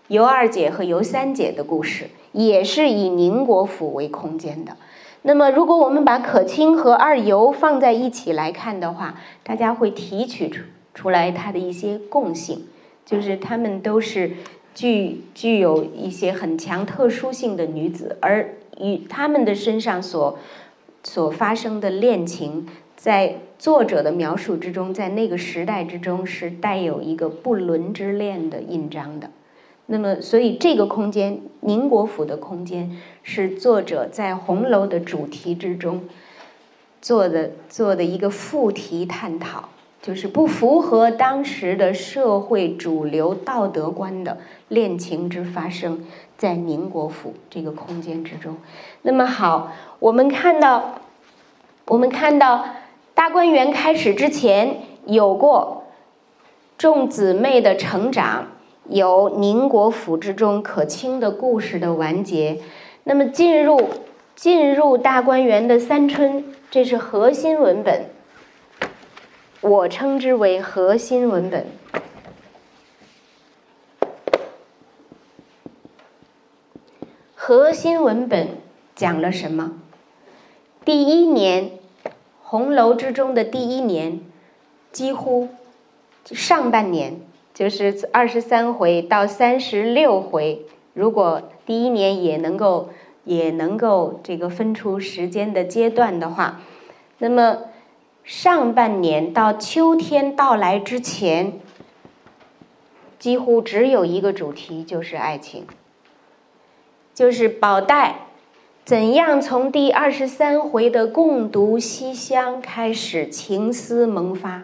[0.10, 4.76] 尤二姐和尤三姐的故事，也是以宁国府为空间的。
[5.22, 12.66] 那么，如果我们把可卿和二尤放在一起来看的话，大家会提取出出来它的一些共性，
[13.06, 14.32] 就是她们都是
[14.74, 20.38] 具具有一些很强特殊性的女子，而与她们的身上所
[21.04, 22.68] 所发生的恋情。
[22.96, 29.30] 在作者的描述之中，在那个时代之中是带有一个不伦之恋的印章的。
[29.88, 36.04] 那么，所以这个空间，宁国府的空间，是作者在红楼的主题之中
[37.02, 39.68] 做的做的一个副题探讨，
[40.04, 44.38] 就是不符合当时的社会主流道德观的
[44.68, 46.06] 恋情之发生
[46.38, 48.58] 在宁国府这个空间之中。
[49.02, 51.00] 那么好，我们看到，
[51.86, 52.66] 我们看到。
[53.16, 55.84] 大观园开始之前，有过
[56.80, 58.48] 众姊妹的成长，
[58.90, 62.58] 有宁国府之中可卿的故事的完结。
[63.04, 63.80] 那么进入
[64.36, 68.06] 进入大观园的三春，这是核心文本，
[69.64, 71.66] 我称之为核心文本。
[77.34, 78.50] 核心文本
[78.94, 79.80] 讲了什么？
[80.84, 81.72] 第一年。
[82.44, 84.20] 红楼之中的第一年，
[84.92, 85.50] 几乎
[86.26, 87.20] 上半年
[87.52, 90.64] 就是二十三回到三十六回。
[90.94, 92.90] 如果第一年也能够
[93.24, 96.62] 也能够这个分出时间的阶段的话，
[97.18, 97.58] 那么
[98.24, 101.60] 上半年到秋天到来之前，
[103.20, 105.66] 几乎只有一个主题，就是爱情，
[107.14, 108.16] 就是宝黛。
[108.86, 114.64] 怎样从第二十三回的共读西厢开始情思萌发？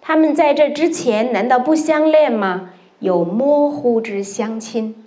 [0.00, 2.70] 他们在这之前难道不相恋吗？
[2.98, 5.06] 有模糊之相亲。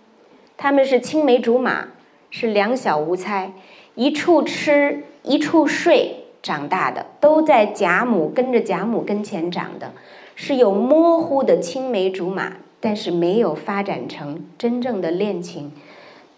[0.57, 1.87] 他们是青梅竹马，
[2.29, 3.51] 是两小无猜，
[3.95, 6.14] 一处吃一处睡
[6.45, 9.93] 长大的，都在贾母跟着贾母跟前长的，
[10.35, 15.71] 是有模糊的青梅竹马，但是没有发展成真正的恋情。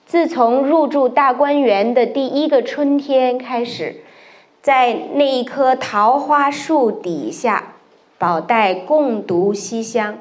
[0.06, 3.98] 自从入住大观园的第一个春天开始，
[4.62, 7.74] 在那一棵桃花树底下，
[8.18, 10.20] 宝黛共读西厢。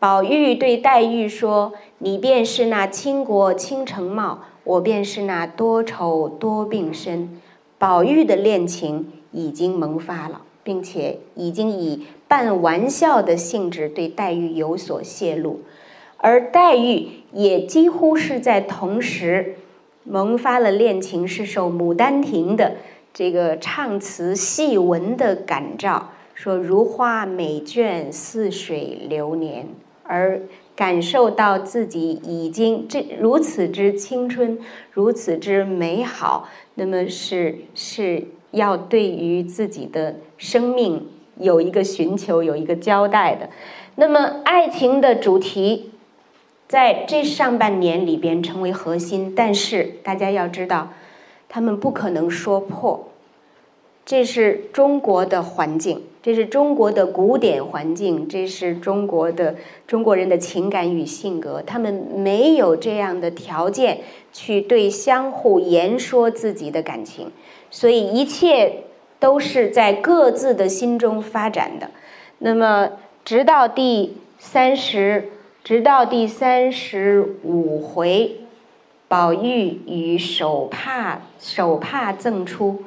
[0.00, 7.40] 宝玉对黛玉说：“你便是那倾国倾城貌，我便是那多愁多病身。”
[7.78, 15.60] 宝玉的恋情已经萌发了，并且已经以半玩笑的性质对黛玉有所泄露。
[16.16, 19.54] 而黛玉也几乎是在同时
[20.04, 22.76] 萌发了恋情，是受《牡丹亭》的
[23.14, 29.68] 这个唱词戏文的感召，说“如花美眷，似水流年”，
[30.02, 30.42] 而
[30.74, 34.58] 感受到自己已经这如此之青春，
[34.90, 41.06] 如此之美好，那么是是要对于自己的生命
[41.38, 43.50] 有一个寻求，有一个交代的。
[43.96, 45.90] 那么爱情的主题。
[46.68, 50.90] 在这上半年里边成为核心，但是大家要知道，
[51.48, 53.08] 他们不可能说破。
[54.04, 59.54] 这是中国的环境，这是中国的古典环境，这是中国的
[59.86, 64.00] 中国人的情感与性格，他们没有这样的条件
[64.34, 67.30] 去对相互言说自己的感情，
[67.70, 68.84] 所以一切
[69.18, 71.90] 都是在各自的心中发展的。
[72.38, 72.90] 那么，
[73.24, 75.30] 直到第三十。
[75.64, 78.36] 直到第三十五回，
[79.06, 82.84] 宝玉与手帕手帕赠出，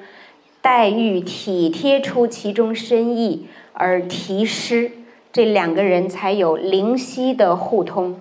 [0.64, 4.94] 黛玉体贴出其中深意而题诗，
[5.32, 8.20] 这两个人才有灵犀的互通。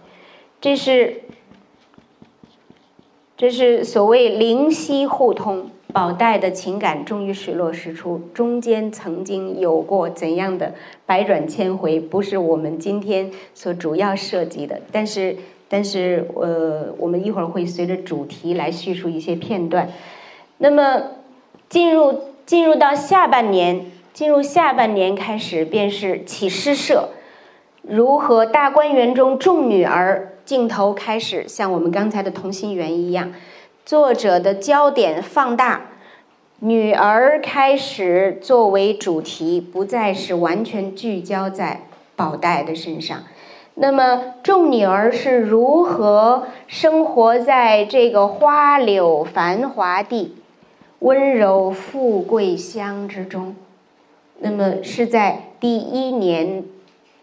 [0.60, 1.22] 这是
[3.34, 5.70] 这是所谓灵犀互通。
[5.92, 10.74] 宝黛的情感终于水落石出，中间曾经有过怎样的
[11.06, 14.80] 百转千回，不是我们今天所主要涉及的。
[14.92, 15.36] 但是，
[15.68, 19.88] 但是，呃，我们一会儿会随着主题来叙述一些片段。
[20.58, 21.02] 那么，
[21.68, 27.08] 进入进入到下半年，进入下半年开始，便是起诗社，
[27.82, 33.32] 如何大观园中众女儿，镜头开始像我们刚才的同心圆一样。
[33.90, 35.86] 作者的焦点放大，
[36.60, 41.80] 女儿开始作为主题，不再是完全聚焦在
[42.14, 43.24] 宝黛的身上。
[43.74, 50.36] 那么，众女儿是如何生活在这个花柳繁华地、
[51.00, 53.56] 温柔富贵乡之中？
[54.38, 56.62] 那么，是在第一年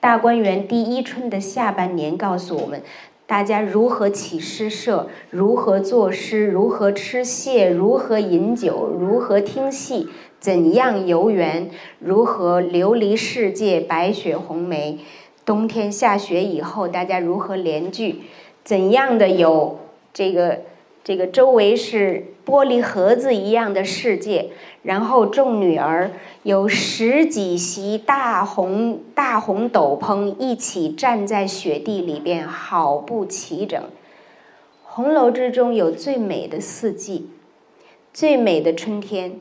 [0.01, 2.83] 大观园第一春的下半年，告诉我们。
[3.27, 5.07] 大家如何起诗社？
[5.29, 6.47] 如何作诗？
[6.47, 7.69] 如何吃蟹？
[7.69, 8.87] 如何饮酒？
[8.87, 10.07] 如何听戏？
[10.39, 11.69] 怎样游园？
[11.99, 13.81] 如何流离世界？
[13.81, 14.99] 白雪红梅，
[15.45, 18.21] 冬天下雪以后，大家如何联句？
[18.63, 19.77] 怎样的有
[20.13, 20.61] 这个？
[21.07, 24.49] 这个周围是玻璃盒子一样的世界，
[24.83, 26.11] 然后众女儿
[26.43, 33.81] 有十几袭大红大红斗篷，一起站在雪地里边，好不齐整。
[34.83, 37.29] 红楼之中有最美的四季，
[38.11, 39.39] 最美的春天，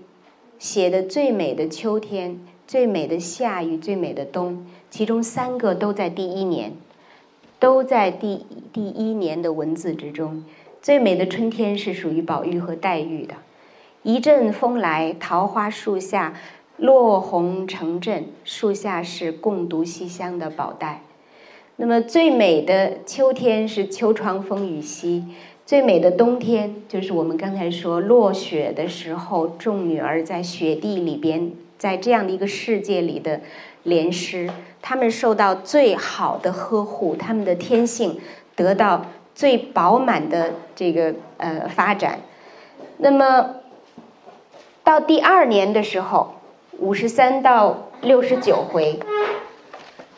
[0.61, 6.75] 写的最美的秋天，最美的夏与最美的冬，其中三个都在第一年，
[7.59, 10.45] 都在第第一年的文字之中。
[10.87, 13.34] 最美的春天是属于宝玉和黛玉的，
[14.05, 16.34] 一阵风来，桃花树下
[16.76, 21.03] 落红成阵，树下是共读西厢的宝黛。
[21.74, 25.24] 那么最美的秋天是秋窗风雨夕，
[25.66, 33.41] 最美的冬天就是我们刚才说落雪的时候，众女儿在雪地里边，在这样的一个世界里的
[33.82, 34.49] 联诗，
[34.80, 38.20] 她们受到最好的呵护，她们的天性
[38.55, 39.07] 得到。
[39.37, 42.20] 最饱满的这个呃发展，
[42.97, 43.57] 那么
[44.82, 46.37] 到第二年的时候，
[46.78, 48.99] 五十三到六十九回，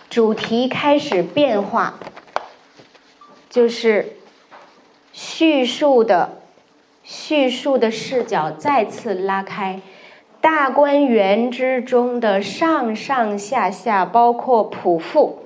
[0.08, 1.98] 主题开始变化，
[3.50, 4.12] 就是
[5.12, 6.38] 叙述的
[7.02, 9.80] 叙述的视角再次拉开，
[10.40, 15.40] 大观园之中的上上下下，包括仆妇，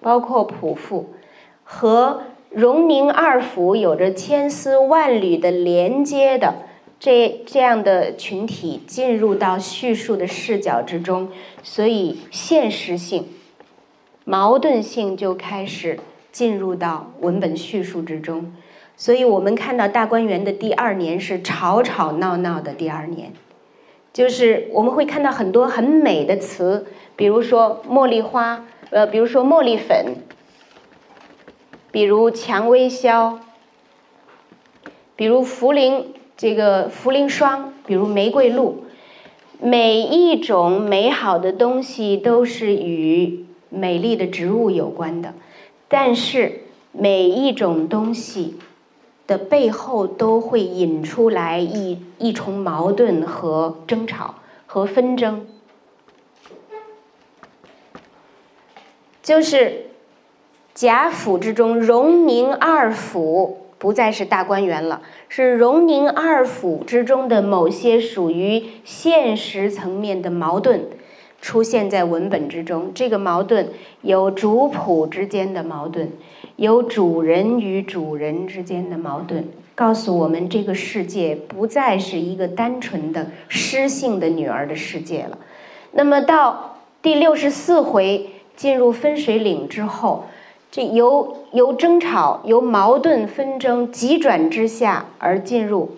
[0.00, 1.14] 包括仆妇
[1.62, 2.22] 和。
[2.56, 6.54] 荣宁二府有着千丝万缕的连接的
[6.98, 11.28] 这这样的群体进入到叙述的视角之中，
[11.62, 13.28] 所以现实性、
[14.24, 16.00] 矛盾性就开始
[16.32, 18.50] 进入到文本叙述之中。
[18.96, 23.34] 所以我们看到大观园的第二年是吵吵闹闹的第二年，
[24.14, 26.86] 就是我们会看到很多很美的词，
[27.16, 30.14] 比如说茉莉花，呃，比如说茉莉粉。
[31.96, 33.38] 比如蔷薇消，
[35.16, 36.04] 比如茯苓
[36.36, 38.84] 这个茯苓霜，比如玫瑰露，
[39.58, 45.32] 每一种美好的东西都是与美丽的植物有关的，
[45.88, 48.58] 但是每一种东西
[49.26, 54.34] 的背后都会引出来一一重矛盾和争吵
[54.66, 55.46] 和纷争，
[59.22, 59.84] 就是。
[60.76, 70.82] 贾府之中，荣宁二府不再是大观园了，是荣宁二府之中的某些属于现实层面的矛盾
[71.40, 72.92] 出现在文本之中。
[72.94, 73.70] 这个矛盾
[74.02, 76.12] 有主仆之间的矛盾，
[76.56, 85.38] 有主人与主人之间的矛盾，告诉我们这个世界不再是一个单纯的诗性的女儿的世界了。
[85.92, 90.26] 那么到第六十四回进入分水岭之后。
[90.76, 95.96] 这由由争吵、由矛盾纷争急转之下而进入，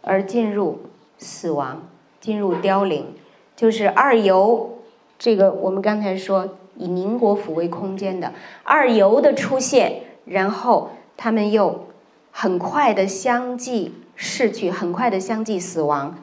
[0.00, 0.78] 而进入
[1.18, 1.82] 死亡，
[2.18, 3.14] 进入凋零，
[3.54, 4.78] 就是二游。
[5.18, 8.32] 这个我们刚才说以宁国府为空间的
[8.64, 11.88] 二游的出现，然后他们又
[12.30, 16.16] 很快的相继逝去，很快的相继死亡。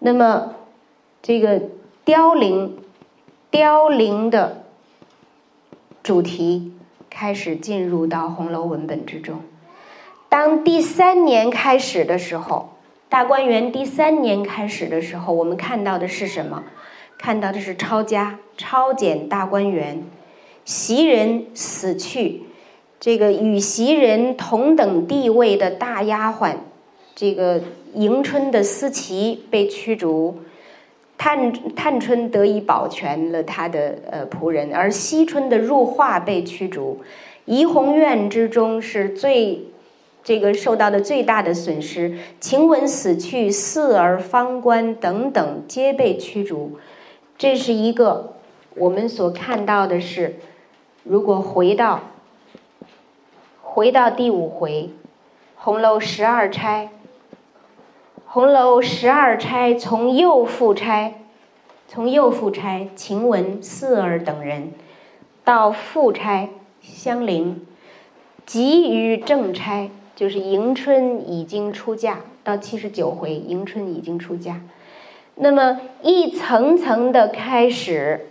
[0.00, 0.52] 那么
[1.22, 1.62] 这个
[2.04, 2.76] 凋零、
[3.50, 4.64] 凋零的
[6.02, 6.74] 主题。
[7.18, 9.40] 开始进入到红楼文本之中。
[10.28, 12.72] 当第三年开始的时候，
[13.08, 16.64] 《大观园第三年开始的时候，我们看到的是什么？
[17.16, 20.02] 看到的是抄家，抄检大观园，
[20.66, 22.42] 袭人死去，
[23.00, 26.56] 这个与袭人同等地位的大丫鬟，
[27.14, 27.62] 这个
[27.94, 30.40] 迎春的思琪被驱逐，
[31.18, 37.00] 探探春得以保全了他的呃仆人，而惜春的入画被驱逐，
[37.44, 39.68] 怡红院之中是最。
[40.24, 46.80] 这个受到的最大的损失，晴雯死去，四儿方官等等皆被驱逐。
[47.38, 48.34] 这是一个
[48.74, 50.34] 我们所看到的是，
[51.04, 52.00] 如果回到
[53.62, 54.90] 回到第五回，
[55.54, 56.88] 红楼十二钗，
[58.36, 61.14] 红楼十二钗从右副钗，
[61.88, 64.72] 从右副钗晴雯、四儿等人，
[65.42, 66.50] 到副钗
[66.82, 67.66] 香菱，
[68.44, 69.88] 及于正钗。
[70.14, 74.60] 就是迎春已经出嫁，到七十九回，迎春已经出嫁。
[75.36, 78.26] 那么一层层的开始，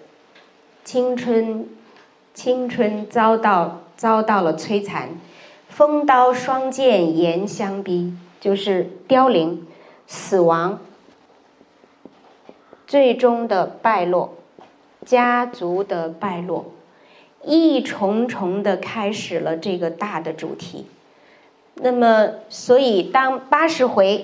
[0.84, 1.68] 青春，
[2.32, 5.10] 青春遭到遭到了摧残，
[5.68, 9.66] 风刀霜剑严相逼，就是凋零、
[10.08, 10.80] 死亡，
[12.86, 14.36] 最终的败落，
[15.06, 16.74] 家族的败落，
[17.44, 20.86] 一重重的开始了这个大的主题。
[21.76, 24.24] 那么，所以当八十回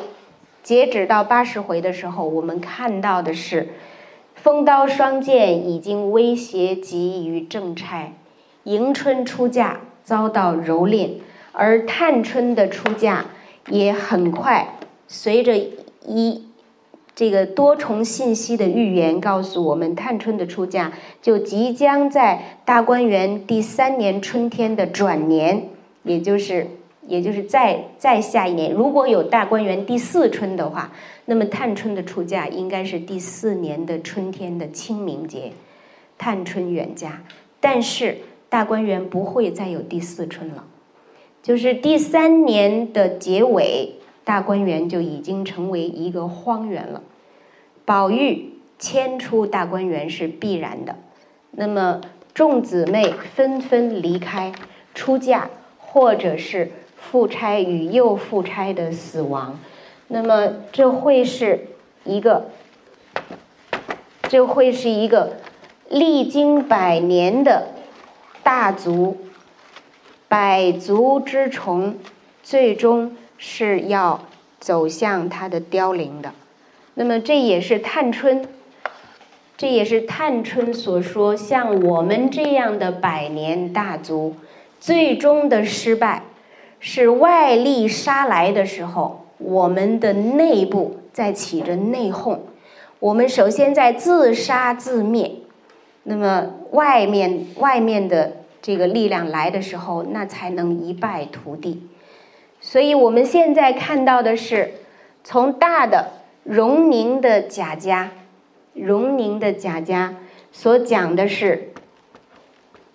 [0.63, 3.69] 截止到八十回的时候，我们看到的是，
[4.35, 8.13] 风刀霜剑已经威胁及于正钗，
[8.63, 11.15] 迎春出嫁遭到蹂躏，
[11.51, 13.25] 而探春的出嫁
[13.67, 14.75] 也很快
[15.11, 15.57] 随着
[16.07, 16.45] 一
[17.13, 25.67] 这个多重信息的预言告诉我们，探春的出嫁就即将在大观园第三年春天的转年，
[26.03, 26.67] 也就是。
[27.07, 30.93] 也就是再再下一年，如果有大观园第四春的话，
[31.25, 35.51] 那么探春的出嫁应该是第四年的春天的清明节，
[36.19, 37.23] 探春远嫁。
[37.59, 40.63] 但是大观园不会再有第四春了，
[41.41, 47.01] 就是第三年的结尾，大观园就已经成为一个荒原了。
[47.85, 50.95] 宝玉迁出大观园是必然的，
[51.51, 52.01] 那么
[52.33, 54.51] 众姊妹纷纷离开
[54.93, 56.71] 出嫁，或者是。
[57.03, 59.59] 夫差与幼夫差的死亡，
[60.07, 61.67] 那么这会是
[62.05, 62.51] 一个，
[64.29, 65.37] 这会是一个
[65.89, 67.69] 历经百年的
[68.43, 69.17] 大族，
[70.27, 71.97] 百族之虫，
[72.43, 74.21] 最终是要
[74.59, 76.31] 走向它的凋零的。
[76.93, 78.47] 那么这也是探春，
[79.57, 84.35] 这也是探春所说，像我们这样的百年大族，
[84.79, 86.21] 最终的失败。
[86.79, 92.37] 是外力杀来的时候，我们的内部在起着内讧。
[92.99, 95.31] 我们首先在自杀自灭，
[96.03, 101.87] 那么外面外面的这个力量来的时候，那才能一败涂地。
[102.61, 104.75] 所以我们现在看到的是，
[105.23, 106.11] 从大的
[106.45, 108.11] 荣宁的贾家，
[108.73, 110.15] 荣宁的贾家
[110.53, 111.73] 所讲的是，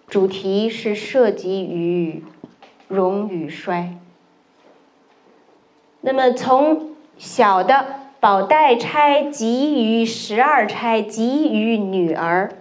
[0.08, 2.24] 主题是涉及于。
[2.88, 3.96] 荣与衰。
[6.02, 7.84] 那么从小的
[8.20, 12.52] 宝黛钗及于十二钗及于女儿，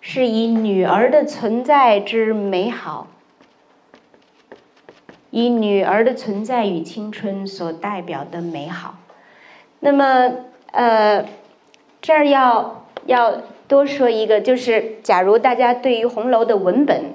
[0.00, 3.06] 是以女儿的存在之美好，
[5.34, 8.98] 以女儿的存在与青春所代表的美好。
[9.80, 10.30] 那么，
[10.70, 11.26] 呃，
[12.00, 17.14] 这儿要要多说一个，就是假如大家对于红楼的文本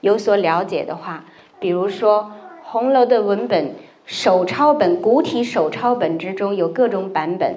[0.00, 1.26] 有所了解的话。
[1.60, 3.74] 比如说，红楼的文本
[4.06, 7.56] 手抄本、古体手抄本之中有各种版本，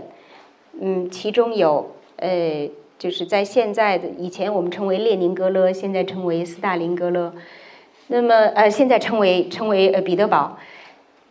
[0.78, 7.34] 嗯，其中有呃，就是在现在的以前我们称为列宁格勒，现在称为斯大林格勒，
[8.14, 10.58] 那么呃，现在称为称为呃彼得堡。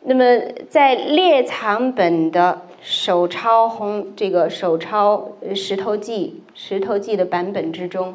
[0.04, 0.24] 那么
[0.70, 8.14] 在列藏本的手抄红这个手抄《石头记》《石头记》的版本之中。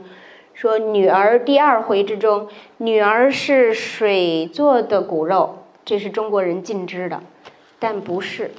[0.55, 2.47] 说女儿第二回之中，
[2.77, 7.21] 女儿是水做的骨肉，这是中国人尽知的，
[7.77, 8.49] 但不是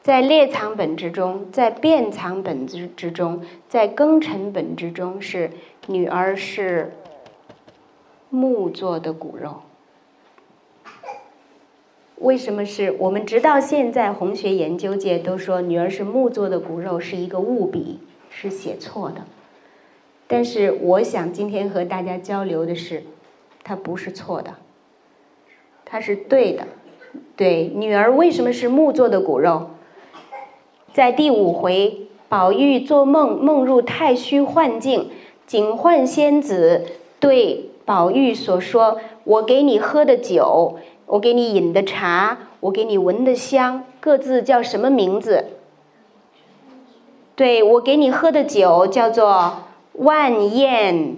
[0.00, 5.50] 在列藏本之中，在变藏本之之中，在庚辰本之中是
[5.88, 6.92] 女儿是
[8.34, 9.62] 木做的骨肉。
[12.16, 19.24] 为什么是我们直到现在红学研究界都说女儿是木做的骨肉是一个误笔，是写错的。
[20.26, 23.04] 但是我想今天和大家交流的是，
[23.62, 24.54] 它不是错的，
[25.84, 26.66] 它是对的。
[27.36, 29.70] 对，女儿为什么是木做的骨肉？
[30.92, 35.10] 在第五回，宝玉做梦，梦入太虚幻境，
[35.46, 36.86] 警幻仙子
[37.20, 40.76] 对宝玉所说：“我给你喝的酒，
[41.06, 45.46] 我给你饮的茶，我给你闻的香，各自叫什么名字？”
[47.36, 49.64] 对我给你喝的酒叫做
[49.94, 51.16] 万宴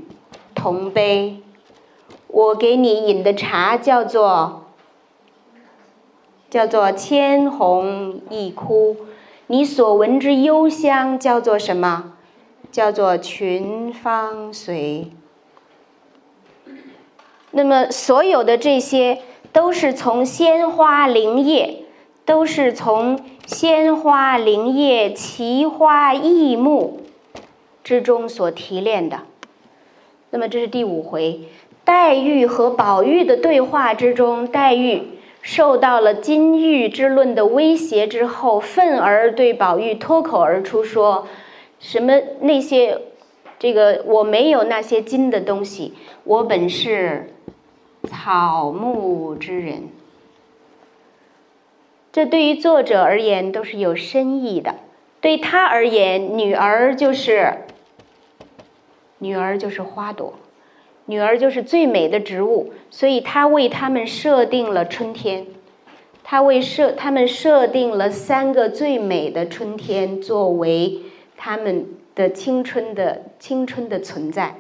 [0.55, 1.43] 同杯，
[2.29, 4.65] 我给你饮的茶叫做
[6.49, 8.97] 叫做千红一哭，
[9.49, 12.15] 你所闻之幽香叫做什么？
[12.73, 15.13] 叫做群芳随。
[17.57, 19.19] 那么所有的这些
[19.51, 21.79] 都是从鲜花灵叶，
[22.25, 23.19] 都是从。
[23.47, 27.03] 鲜花灵叶、奇花异木
[27.85, 29.21] 之中所提炼的，
[30.31, 31.43] 那么这是第五回，
[31.85, 35.01] 黛玉和宝玉的对话之中，黛玉
[35.43, 41.29] 受到了金玉之论的威胁之后，愤而对宝玉脱口而出说
[41.79, 42.99] ：“什么那些
[43.61, 45.95] 这个我没有那些金的东西，
[46.25, 47.36] 我本是
[48.07, 49.89] 草木之人。”
[52.13, 54.77] 这对于作者而言都是有深意的，
[55.21, 57.53] 对他而言，女儿就是
[59.19, 60.33] 女儿就是花朵，
[61.05, 65.47] 女儿就是最美的植物，所以他为他们设定了春天，
[66.25, 71.03] 他为设他们设定了三个最美的春天作为
[71.37, 74.55] 他们的青春的青春的存在。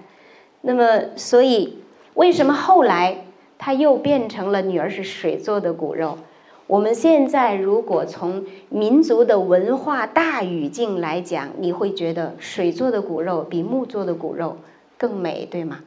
[0.60, 1.78] 那么，所以
[2.12, 3.24] 为什么后来
[3.58, 6.18] 他又变成了女儿是水做的骨肉？
[6.66, 14.58] 我们现在如果从民族的文化大语境来讲，你会觉得水做的骨肉比木做的骨肉
[14.98, 15.80] 更美，对吗？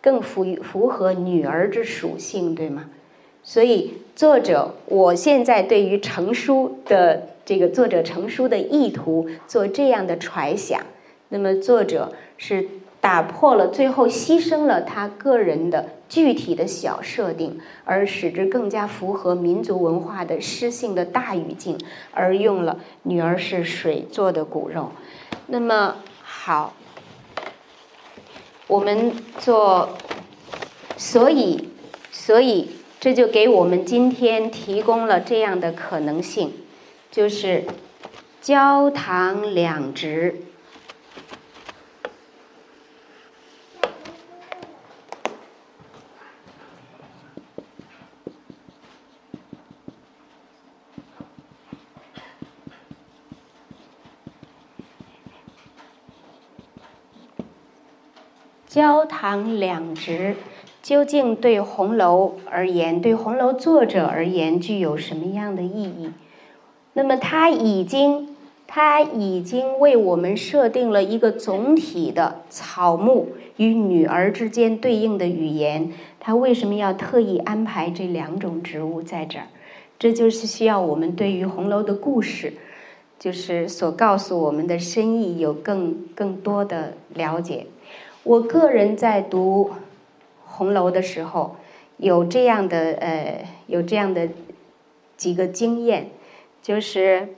[0.00, 2.86] 更符符合女儿之属性，对吗？
[3.42, 10.80] 所以作者，我现在对于成书的这个作者成书的意图做这样的揣想，
[11.28, 12.68] 那么作者是。
[13.04, 21.78] 打破了，最后牺牲了他个人的具体的小设定，而使之更加符合民族文化的诗性的大语境，
[22.14, 24.90] 而用了“女儿是水做的骨肉”。
[25.48, 26.72] 那么好，
[28.68, 29.90] 我们做，
[30.96, 31.68] 所以，
[32.10, 36.54] 所以这就给我们今天提供了这样的可能性，
[37.10, 37.64] 就是
[38.40, 40.40] 焦糖两直。
[58.74, 60.34] 焦糖两直，
[60.82, 66.10] 究竟对红楼而言，对红楼作者而言，具有什么样的意义？
[66.94, 68.34] 那么，他已经，
[68.66, 75.92] 他已经为我们设定了一个总体的草木与女儿之间对应的语言。
[76.18, 79.46] 他为什么要特意安排这两种植物在这儿？
[80.00, 82.54] 这就是需要我们对于红楼的故事，
[83.20, 87.66] 就是所告诉我们的深意有更更多的了解。
[88.24, 89.70] 我个人在读
[90.44, 91.56] 红楼的时候，
[91.98, 94.28] 有这样的呃，有这样的
[95.16, 96.08] 几个经验，
[96.62, 97.28] 就是，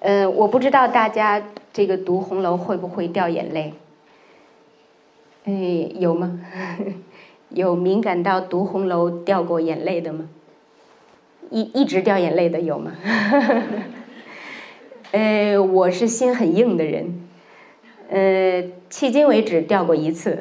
[0.00, 1.42] 呃，我不知道大家
[1.72, 3.74] 这个读红楼会不会掉眼泪？
[5.44, 5.52] 哎，
[5.96, 6.40] 有吗？
[7.50, 10.28] 有敏感到读红楼掉过眼泪的吗？
[11.50, 12.92] 一一直掉眼泪的有吗？
[15.12, 17.28] 呃，我是心很硬的人。
[18.08, 20.38] 呃，迄今为止掉过一次，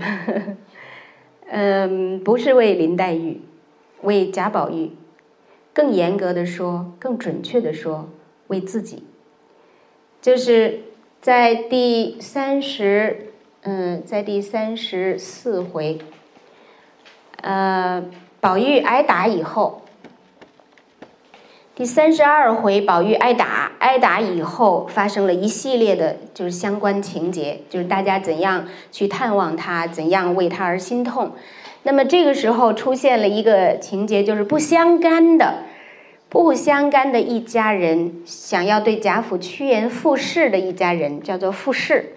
[1.48, 3.42] 嗯，不是为林黛玉，
[4.02, 4.92] 为贾宝玉，
[5.72, 8.10] 更严格的说，更准确的说，
[8.48, 9.04] 为自己，
[10.20, 10.82] 就是
[11.22, 16.00] 在第三十，嗯，在第三十四回，
[17.42, 18.04] 呃，
[18.42, 19.84] 宝玉挨打以后。
[21.80, 31.32] 第三十二回，宝玉挨打，挨打以后发生了一系列的，就是相关情节，就是大家怎样去探望他，怎样为他而心痛。
[31.84, 35.64] 那么这个时候出现了一个情节，就是不相干的、
[36.28, 42.14] 不相干的一家人想要对贾府趋炎附势的一家人，叫做傅氏。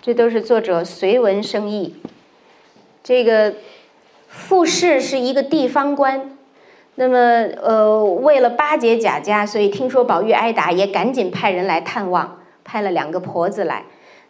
[0.00, 1.96] 这都是作者随文生义。
[3.04, 3.56] 这个
[4.26, 6.31] 傅氏是一个地方官。
[6.96, 7.16] 那么，
[7.62, 13.84] 呃，为了巴结贾家，所以听说宝玉挨打，也赶紧派人来探望，派了两个婆子来。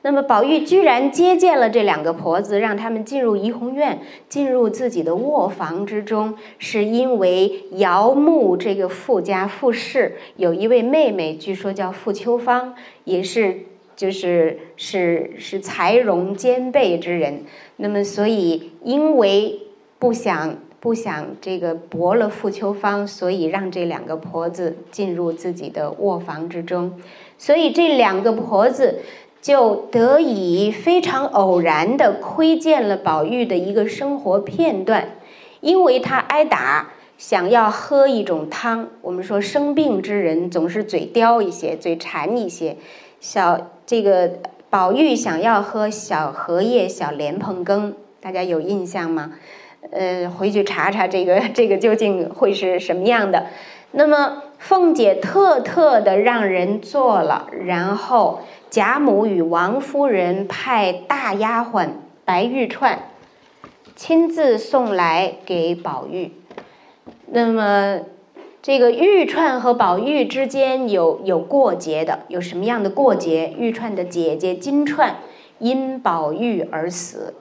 [0.05, 13.61] 那么宝玉居然接见了这两个婆子，让他们进入怡红院，进入自己的卧房之中，是因为姚牧这个富家富士有一位妹妹，据说叫傅秋芳，也是
[13.95, 17.45] 就是是是才容兼备之人。
[17.77, 19.61] 那么所以因为
[20.01, 27.01] 不想不想这个驳了傅秋芳，所以让这两个婆子进入自己的卧房之中，
[27.39, 28.99] 所以这两个婆子。
[29.43, 35.17] 就得以非常偶然的窥见了宝玉的一个生活片段，
[35.61, 38.91] 因为他挨打，想要喝一种汤。
[39.01, 42.77] 我们说生病之人总是嘴刁一些，嘴馋一些。
[43.19, 44.31] 小这个
[44.71, 49.33] 宝玉想要喝小荷叶小莲蓬羹，大家有印象吗？
[49.93, 53.47] 呃，回去查查这个 这个究竟会是什么样的。
[53.93, 58.41] 那么凤姐特特的让人做了，然后。
[58.71, 61.89] 贾母与王夫人派大丫鬟
[62.25, 63.11] 白玉串
[63.95, 66.33] 亲自送来给宝玉。
[67.27, 68.01] 那么，
[68.63, 73.55] 这个玉串和宝玉之间有有过节的，有什么样的过节？
[73.59, 75.11] 玉串的姐姐金钏
[75.59, 77.35] 因宝玉而死。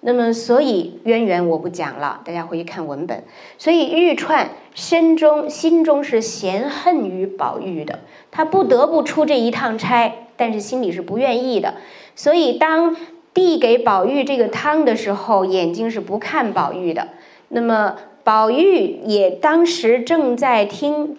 [0.00, 3.24] 那么，所以渊源我不讲了，大家回去看文本。
[3.58, 10.12] 所以玉串身中心中是嫌恨于宝玉的，他不得不出这一趟差。
[10.36, 11.74] 但是心里是不愿意的，
[12.14, 12.94] 所以当
[13.34, 17.08] 递给宝玉这个汤的时候，眼睛是不看宝玉的。
[17.48, 21.18] 那么宝玉也当时正在听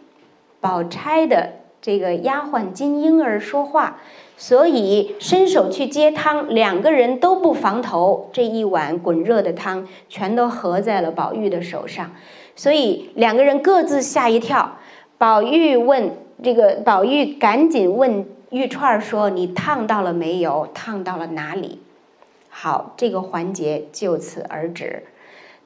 [0.62, 1.50] 宝钗的
[1.82, 4.00] 这个丫鬟金莺儿说话，
[4.40, 12.10] 所以伸手去接汤，两个人都不防头，这一碗滚热的汤全都合在了宝玉的手上，
[12.56, 14.78] 所以两个人各自吓一跳。
[15.18, 18.26] 宝玉问这个，宝玉赶紧问。
[18.52, 20.68] 玉串说：“你烫到了没有？
[20.74, 21.80] 烫到了哪里？”
[22.50, 25.04] 好，这个环节就此而止。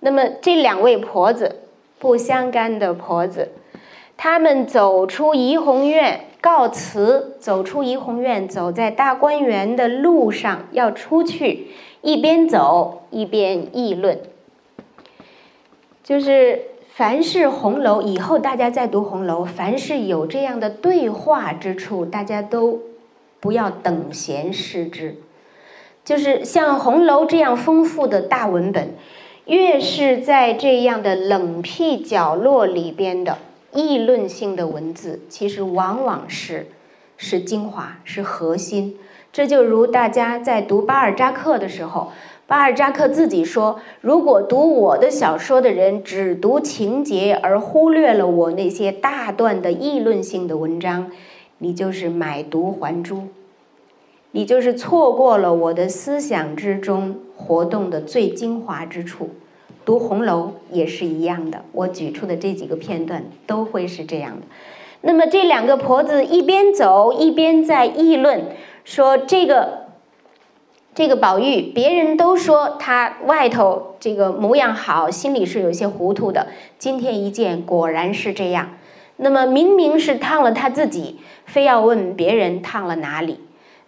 [0.01, 1.61] 那么这两位婆子，
[1.97, 3.53] 不相干的婆子，
[4.17, 11.67] 他们走出怡红院告辞，走出怡红院，走在大观园的路上要出去，
[12.01, 14.19] 一边走一边议论，
[16.03, 16.63] 就是。
[16.95, 22.81] 凡是红楼以后，大家再读红楼，凡是有这样的对话之处，大家都
[23.39, 25.15] 不要等闲视之。
[26.05, 28.93] 就是像红楼这样丰富的大文本，
[29.47, 33.39] 越是在这样的冷僻角落里边的
[33.73, 36.67] 议论性的文字，其实往往是
[37.17, 38.97] 是精华，是核心。
[39.31, 42.11] 这就如大家在读巴尔扎克的时候。
[42.45, 51.09] 巴尔扎克自己说：“如果读我的小说的人只读情节而忽略了我那些大段的议论性的文章，
[51.59, 53.29] 你就是买椟还珠，
[54.31, 59.29] 你就是错过了我的思想之中活动的最精华之处。
[59.85, 64.47] 读红楼也是一样的，我举出的这几个片段都会是这样的。
[65.01, 68.45] 那么这两个婆子一边走一边在议论，
[68.83, 69.83] 说这个。”
[70.95, 76.49] 这个宝玉，别人都说他外头这个模样好，心里是有些糊涂的。
[76.77, 78.73] 今天一见，果然是这样。
[79.17, 83.39] 那么明明是烫了他自己，非要问别人烫了哪里。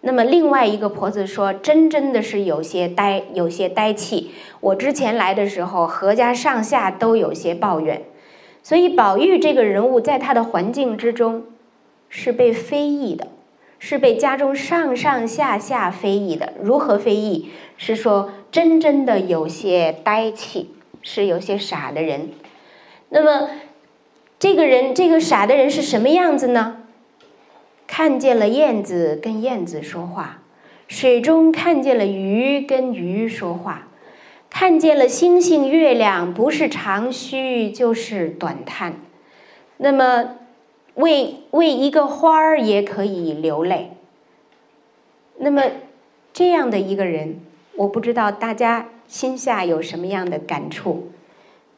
[0.06, 4.30] 那么另外一个婆子说，真真的是有些呆，有些呆气。
[4.60, 8.02] 我之前来的时候，何家上下都有些抱怨。
[8.62, 11.42] 所以宝玉这个人物，在他的环境之中，
[12.08, 13.26] 是被非议的。
[13.78, 17.50] 是被家中上上下下非议的，如何非议？
[17.76, 20.70] 是说真真的有些呆气，
[21.02, 22.30] 是有些傻的人。
[23.10, 23.50] 那么，
[24.38, 26.84] 这个人，这个傻的人是什么样子呢？
[27.96, 30.42] 看见了燕子跟燕子说话，
[30.86, 33.88] 水中看见了鱼跟鱼说话，
[34.50, 38.96] 看见了星星月亮，不是长吁就是短叹。
[39.78, 40.36] 那么。
[40.96, 43.92] 为为一个花儿也可以流泪。
[45.36, 45.62] 那么，
[46.32, 47.40] 这样的一个人，
[47.76, 51.10] 我不知道大家心下有什么样的感触。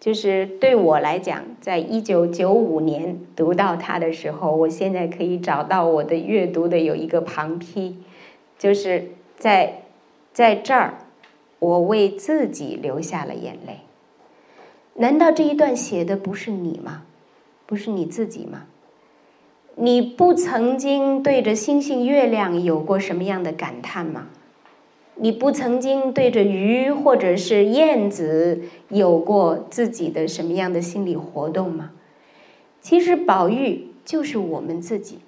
[0.01, 7.97] 就是对我来讲，在一九九五年读到他的时候，我现在可以找到我的阅读的有一个旁批，
[8.57, 9.83] 就是在
[10.33, 10.99] 在这儿，
[11.59, 13.81] 我为自己流下了眼泪。
[14.95, 17.03] 难道这一段写的不是你吗？
[17.67, 18.67] 不是你自己吗？
[19.75, 24.29] 你不曾经对着星星月亮有过什么样的感叹吗？
[25.21, 31.91] 你不曾经对着鱼或者是燕子有过自己的什么样的心理活动吗？
[32.81, 35.19] 其实宝玉就是我们自己，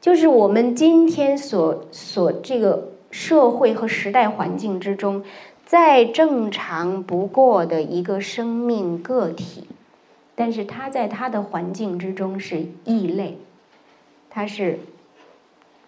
[0.00, 5.22] 就是我们今天所所这个社会和时代环境之中
[5.64, 9.68] 再正常不过的一个生命个体，
[10.34, 13.38] 但是他在他的环境之中是异类，
[14.28, 14.80] 他是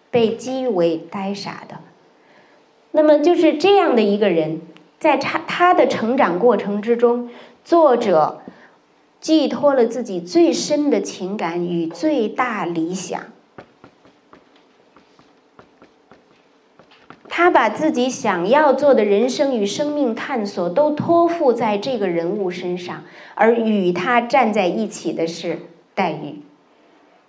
[0.09, 1.79] 被讥为呆傻的。
[2.95, 4.61] 那么就是这样的一个人，
[4.99, 7.29] 在他他的成长过程之中，
[7.65, 8.41] 作者
[9.19, 13.19] 寄托了自己最深的情感与最大理想。
[17.27, 25.57] 他把自己想要做的人生与生命探索都托付在这个人物身上，而与他站在一起的是
[25.95, 26.43] 黛玉。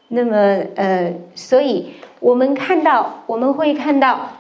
[0.09, 0.37] 那么，
[0.77, 4.33] 呃，所以我们看到，我们会看到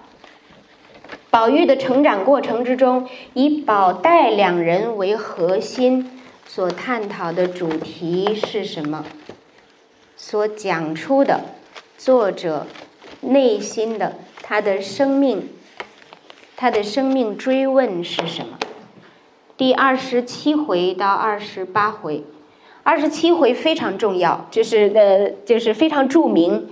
[1.34, 9.04] 宝玉的成长过程之中，以宝黛两人为核心所探讨的主题是什么？
[10.16, 11.40] 所讲出的
[11.98, 12.68] 作者
[13.20, 14.12] 内心的。
[14.44, 15.48] 他的生命，
[16.56, 18.56] 他的生命追问是什么？
[19.56, 22.22] 第二十七回到二十八回，
[22.84, 26.68] 二十七回非常重要，就是呃，就是非常著名。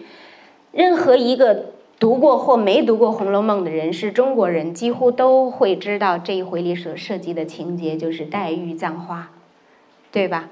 [0.70, 1.71] 任何一个
[2.02, 9.30] 读过或没读过《红楼梦》的人，是中国人，几乎都会知道这一回里所涉及的情节，就是黛玉葬花，
[10.10, 10.48] 对吧？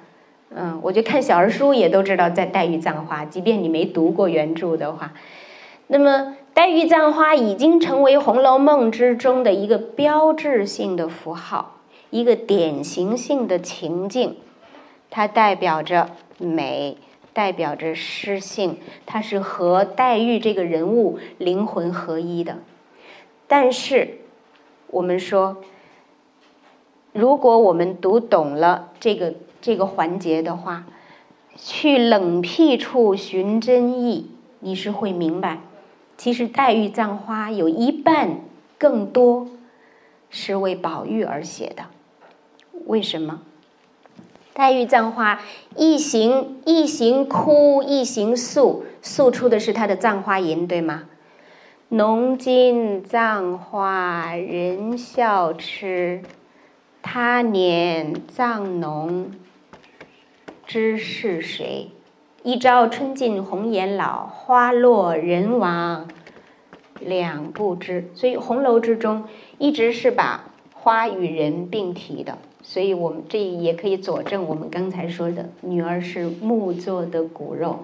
[0.55, 5.13] 嗯，我就看小儿书也都知道在黛玉葬花，即便你没读过原著的话，
[5.89, 6.37] 那么。
[6.53, 11.79] 黛玉葬花已经成为《红楼梦》之中的一个标志性的符号，
[12.11, 14.37] 一个典型性的情境。
[15.11, 16.97] 它代表着美，
[17.41, 18.77] 代表着诗性，
[19.07, 22.59] 它是和黛玉这个人物灵魂合一的。
[23.49, 24.19] 但是，
[24.89, 25.57] 我们说，
[27.15, 29.33] 如果我们读懂了这个
[29.63, 30.85] 这个环节的话，
[31.57, 35.61] 去冷僻处寻真意，你是会明白。
[36.19, 38.41] 其实黛玉葬花有一半
[38.77, 39.49] 更多
[40.29, 41.85] 是为宝玉而写的，
[42.85, 43.41] 为什么？
[44.61, 45.41] 黛玉葬花
[45.75, 51.05] 一行一行哭一行诉，诉出的是她的葬花吟，对吗？
[51.89, 56.21] 浓金葬花人笑痴，
[57.01, 59.31] 他年葬侬
[60.67, 61.89] 知是谁？
[62.43, 66.07] 一朝春尽红颜老，花落人亡
[67.01, 68.11] 两不知。
[68.13, 69.25] 所以红楼之中
[69.57, 72.37] 一直是把花与人并提的，
[72.73, 77.81] 所以我们这也可以佐证我们刚才说的女儿是木做的骨肉。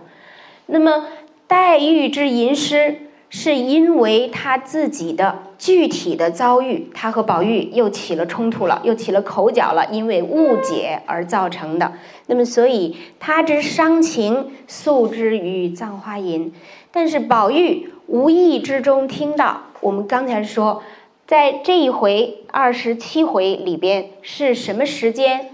[0.66, 1.06] 那么
[1.48, 2.98] 黛玉之吟诗。
[3.28, 11.92] 是因为她自己的具体的遭遇，她和宝玉又起了冲突了，又起了口角了，因为误解而造成的。
[12.28, 16.52] 那么，所以她之伤情诉之于《葬花吟》，
[16.92, 20.84] 但是宝玉无意之中听到，我们刚才说，
[21.26, 25.46] 在这一回二十七回里边是什么时间？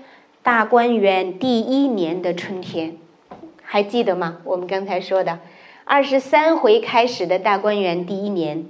[0.43, 2.99] 大观园第一年的春天，
[3.63, 4.39] 还记得吗？
[4.45, 5.39] 我们刚才说的。
[5.85, 8.67] 二十三回开始的大观园第一年，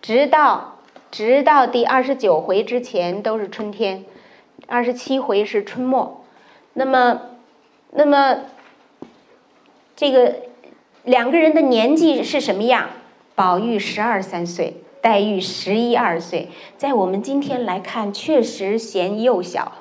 [0.00, 0.78] 直到
[1.10, 4.06] 直到第二十九回之前都是春天，
[4.66, 6.24] 二十七回是春末。
[6.72, 7.20] 那么，
[7.90, 8.44] 那么
[9.94, 10.36] 这个
[11.04, 12.88] 两个人的年纪是什么样？
[13.34, 16.48] 宝玉十二三岁，黛玉十一二岁。
[16.76, 19.72] 在我们今天来看，确实嫌幼小，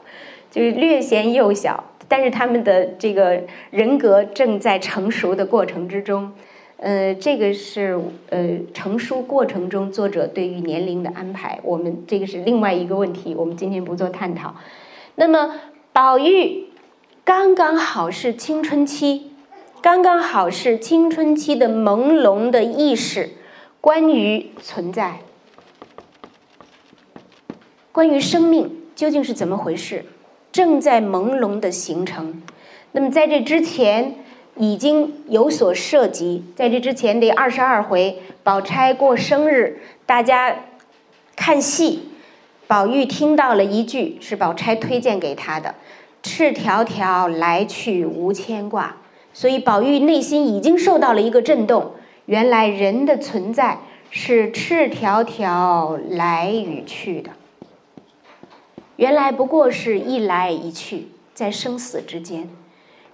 [0.52, 1.84] 就是略嫌幼小。
[2.08, 6.32] 但是他们的这个人格正在成熟的过程之中。
[6.78, 8.00] 呃，这个是
[8.30, 14.54] 呃成熟过程中作者对于年龄的安排，我们这个是另外一个问题，我们今天不做探讨。
[15.16, 15.56] 那么
[15.92, 16.66] 宝玉
[17.26, 19.32] 刚刚好是青春期，
[19.82, 23.32] 刚刚好是青春期的朦胧的意识，
[23.82, 25.20] 关于存在，
[27.92, 30.06] 关于生命究竟是怎么回事，
[30.52, 32.42] 正在朦胧的形成。
[32.92, 34.16] 那么在这之前。
[34.60, 40.64] 已经有所涉及，在这之前的二十二回，宝钗过生日，大家
[41.36, 42.10] 看戏，
[42.66, 45.76] 宝玉听到了一句是宝钗推荐给他的
[46.24, 48.98] ：“赤条条来去无牵挂。”
[49.32, 51.92] 所以宝玉内心已经受到了一个震动。
[52.28, 57.32] 原来人的存在是赤条条来与去的，
[58.98, 62.50] 原来不过是一来一去，在生死之间。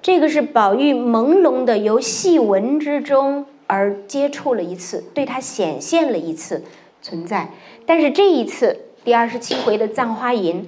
[0.02, 6.64] 这个是宝玉朦胧的由细文之中而接触了一次，对他显现了一次
[7.00, 7.52] 存在。
[7.86, 10.64] 但是这一次第二十七回的《葬花吟》，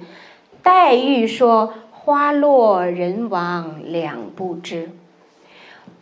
[0.62, 4.90] 黛玉说“花落人亡两不知”。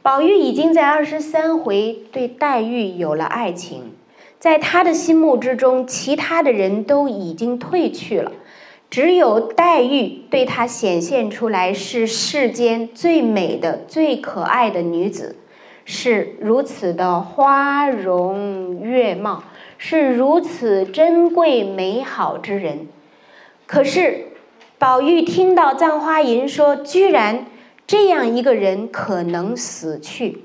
[0.04, 3.94] 宝玉已经在二十三回对黛玉有了爱情，
[4.38, 8.30] 在他的心目之中，其他的人都已经退去了，
[8.90, 15.36] 只有黛玉对他显现出来是世间最美的、最可爱的女子，
[15.86, 19.42] 是如此的花容月貌，
[19.78, 22.88] 是如此珍贵美好之人。
[23.64, 24.26] 可是，
[24.78, 27.46] 宝玉听到葬花吟说，居然
[27.86, 30.44] 这样一个人可能死去，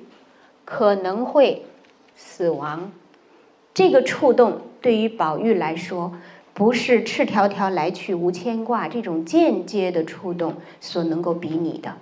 [0.65, 1.65] 可能会
[2.15, 2.91] 死亡。
[3.73, 6.11] 这个触动对于宝玉来说，
[6.53, 11.93] 不是“赤条条来去无牵挂”这种间接的触动所能够比拟的。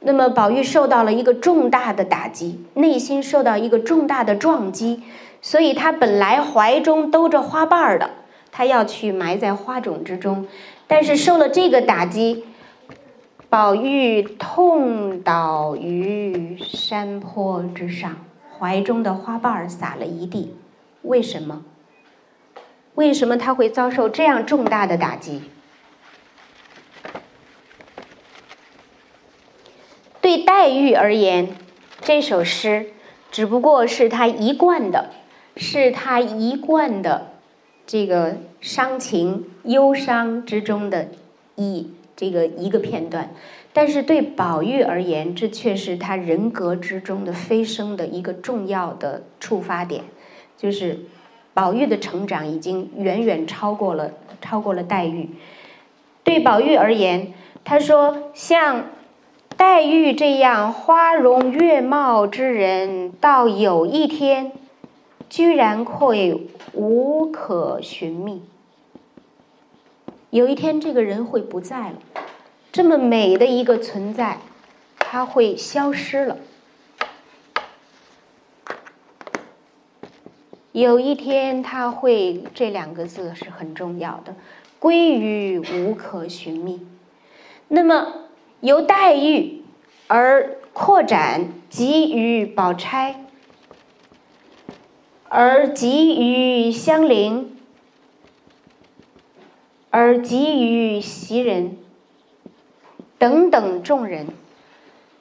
[0.00, 5.02] 那么，宝玉受到了一个重大的打击，内心受到一个重大的撞击，
[5.40, 8.10] 所以他本来怀中兜着花瓣儿的，
[8.50, 10.46] 他要去埋在花种之中，
[10.88, 12.44] 但是受了这个打击，
[13.48, 18.16] 宝玉痛倒于山坡之上，
[18.58, 20.56] 怀中的花瓣儿洒了一地。
[21.02, 21.62] 为什么？
[22.96, 25.42] 为什么他会遭受这样重大的打击？
[30.20, 31.56] 对黛玉而言，
[32.00, 32.86] 这首诗
[33.30, 35.10] 只不过是他一贯的，
[35.56, 37.28] 是他一贯的
[37.86, 41.08] 这个伤情、忧伤之中的
[41.54, 43.30] 一这个一个片段，
[43.72, 50.04] 但是对宝玉而言，这却是他人格之中的飞升的一个重要的触发点。
[50.56, 51.00] 就是
[51.52, 55.28] 宝玉的成长已经远远超过了超过了黛玉。
[56.24, 58.86] 对宝玉而言，他说：“像
[59.56, 64.52] 黛玉这样花容月貌之人，到有一天，
[65.28, 68.42] 居然会无可寻觅。
[70.30, 71.96] 有一天，这个人会不在了，
[72.72, 74.38] 这么美的一个存在，
[74.98, 76.38] 他会消失了。”
[80.72, 84.36] 有一天，他会这两个字是很重要的，
[84.78, 86.86] 归于无可寻觅。
[87.68, 88.12] 那么
[88.60, 89.62] 由黛玉
[90.06, 93.24] 而扩展，给予宝钗，
[95.30, 97.55] 而急于香菱，
[99.96, 101.78] 而给予袭人
[103.16, 104.26] 等等众人，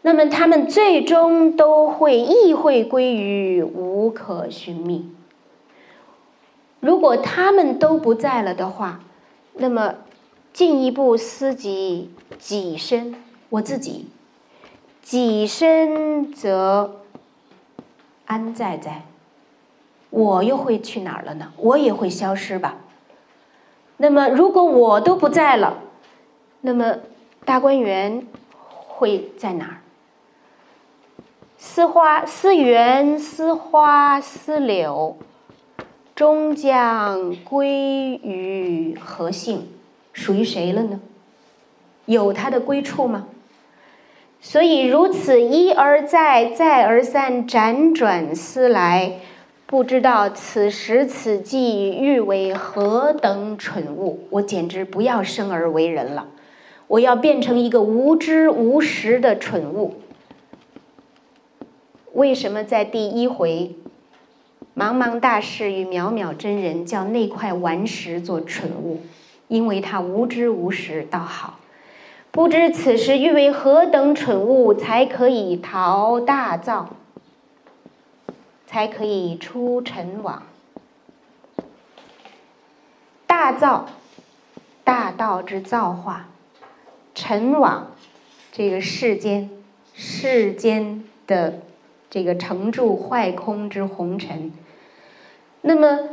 [0.02, 5.10] 那么他们最终都会意会归于无可寻觅。
[6.82, 9.00] 如果他们都不在了的话，
[9.54, 9.96] 那么
[10.52, 13.16] 进一步思及己身，
[13.48, 14.08] 我自己，
[15.02, 17.00] 己身则
[18.26, 19.04] 安在在？
[20.10, 21.54] 我又会去哪儿了呢？
[21.56, 22.80] 我也会消失吧。
[23.98, 25.82] 那么如果我都不在了，
[26.62, 26.98] 那么
[27.46, 28.26] 大观园
[28.88, 29.78] 会在哪儿？
[31.58, 35.18] 思花、思园、思花、思柳。
[36.16, 37.68] 终将归
[38.24, 39.68] 于何姓？
[40.14, 41.02] 属于谁了呢？
[42.06, 43.28] 有他的归处吗？
[44.40, 49.20] 所以如此一而再，再而三，辗转思来，
[49.68, 54.28] 不知道此时此际欲为何等蠢物。
[54.30, 56.28] 我简直不要生而为人了，
[56.88, 59.96] 我要变成一个无知无识的蠢物。
[62.14, 63.76] 为什么在第一回？
[64.78, 69.00] 茫茫大事与渺渺真人，叫那块顽石做蠢物，
[69.48, 71.60] 因为他无知无识，倒好。
[72.30, 76.90] 不知此时欲为何等蠢物，才可以逃大造，
[78.76, 80.44] 才可以出尘网。
[83.26, 83.86] 大造，
[84.84, 86.26] 大道之造化；
[87.14, 87.92] 尘网，
[88.52, 89.50] 这个世间
[89.94, 91.62] 世间的
[92.10, 94.52] 这个成住坏空之红尘。
[95.62, 96.10] 那么，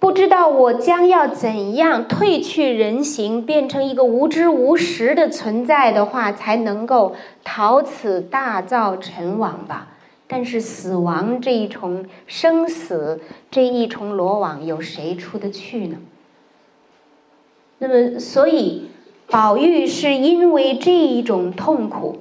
[0.00, 7.14] 不知道我将要怎样褪去人形，变成一个无知无识的存在的话，才能够
[7.44, 9.86] 逃此大造尘网吧？
[10.32, 13.20] 但是死亡这一重生死
[13.50, 15.98] 这一重罗网，有谁出得去呢？
[17.76, 18.88] 那么，所以
[19.26, 22.20] 宝玉是因为这一种痛苦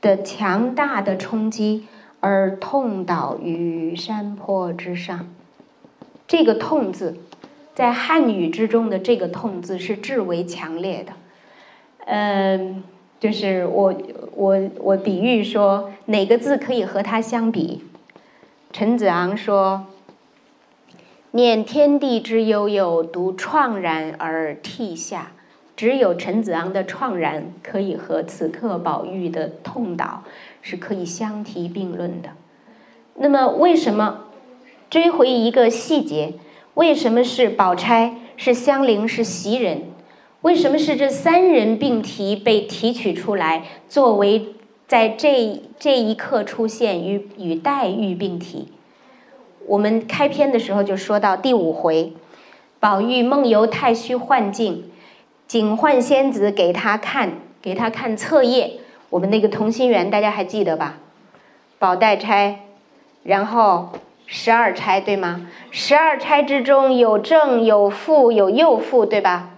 [0.00, 1.86] 的强大的冲击。
[2.20, 5.28] 而痛倒于山坡之上，
[6.26, 7.18] 这个“痛”字，
[7.74, 11.12] 在汉语之中的这个“痛”字是至为强烈的。
[12.06, 12.82] 嗯，
[13.18, 13.94] 就是我
[14.34, 17.84] 我我比喻说，哪个字可以和它相比？
[18.72, 19.86] 陈子昂说
[21.32, 25.32] ：“念天地之悠悠，独怆然而涕下。”
[25.76, 30.22] 只有陈子昂的怆然，可以和此刻宝玉的痛倒。
[30.62, 32.30] 是可以相提并论的。
[33.14, 34.24] 那么，为什么
[34.90, 36.34] 追回一个细节：
[36.74, 39.82] 为什么是宝钗、是香菱、是袭人？
[40.42, 44.54] 为什么是这三人并提被提取出来，作为
[44.86, 48.68] 在这这一刻出现与与黛玉并提？
[49.66, 52.12] 我们开篇的时候就说到第五回，
[52.78, 54.84] 宝玉梦游太虚幻境，
[55.48, 58.74] 警幻仙子给他看，给他看册页。
[59.10, 60.98] 我们那个同心圆大家还记得吧？
[61.80, 62.60] 宝黛钗，
[63.24, 63.90] 然后
[64.26, 65.48] 十二钗对吗？
[65.72, 69.50] 十二钗之中有正有负有右负对吧？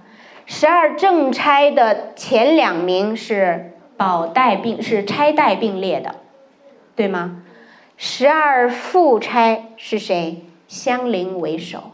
[0.51, 6.15] 十二正钗的前两名是宝黛并是钗黛并列的，
[6.97, 7.43] 对吗？
[7.99, 10.47] 十二副钗是谁？
[10.67, 11.91] 香菱为首。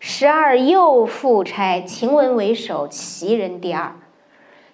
[0.00, 3.92] 十二右副钗，晴雯为首，袭人第二。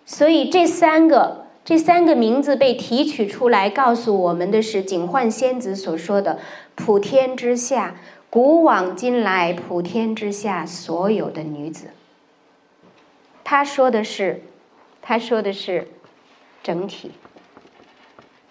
[0.06, 6.38] 所以这三个这三个名字被提取出来，告诉我们的是警幻仙子所说的
[6.76, 7.96] “普天之下，
[8.30, 11.88] 古往今来，普天之下所有的女子”。
[13.44, 14.40] 他说的是，
[15.02, 15.86] 他说的是
[16.62, 17.10] 整体，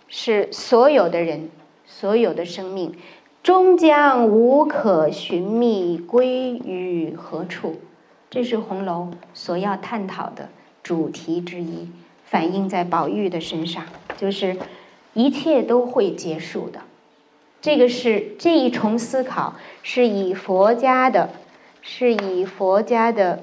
[0.08, 1.50] 是所有的人，
[1.88, 2.96] 所有的生命，
[3.41, 7.82] 终将无可寻觅，归于何处？
[8.30, 10.50] 这是红楼所要探讨的
[10.84, 11.89] 主题之一，
[12.26, 13.84] 反映在宝玉的身上，
[14.16, 14.56] 就是
[15.16, 16.82] 一切都会结束的。
[17.62, 21.32] 这个是这一重思考，是以佛家的，
[21.82, 23.41] 是以佛家的。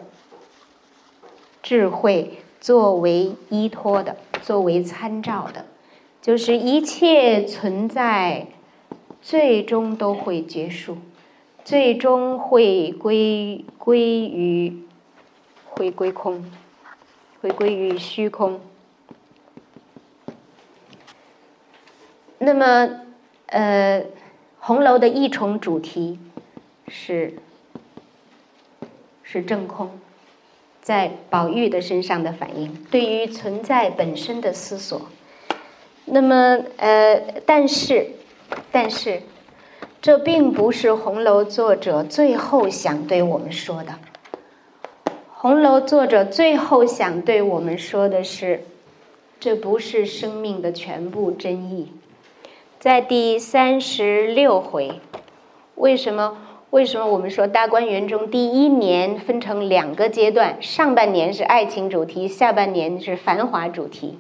[1.63, 5.67] 智慧作为依托的，作为参照的，
[6.23, 8.47] 就是一切存在，
[9.21, 10.97] 最终都会结束，
[11.65, 14.83] 最终会归归于，
[15.67, 16.51] 会归空，
[17.43, 18.61] 会归于虚空。
[22.39, 23.03] 那么，
[23.47, 24.07] 呃，
[24.59, 26.19] 红楼的一重主题
[26.89, 27.35] 是
[29.23, 30.00] 是正空。
[30.91, 35.03] 在宝玉的身上的反应，对于存在本身的思索。
[36.07, 38.09] 那么，呃，但是，
[38.73, 39.23] 但是，
[40.03, 44.01] 这并不是红楼作者最后想对我们说的。
[45.33, 48.65] 红楼作者最后想对我们说的是，
[49.39, 51.93] 这不是生命的全部真意。
[52.81, 55.01] 在第三十六回，
[55.77, 56.37] 为什么？
[56.71, 60.63] 为什么我们说大观园中第一年分成两个阶段？
[60.63, 64.17] 上半年是爱情主题，下半年是繁华主题。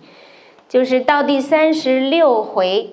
[0.68, 2.90] 就是到第三十六回，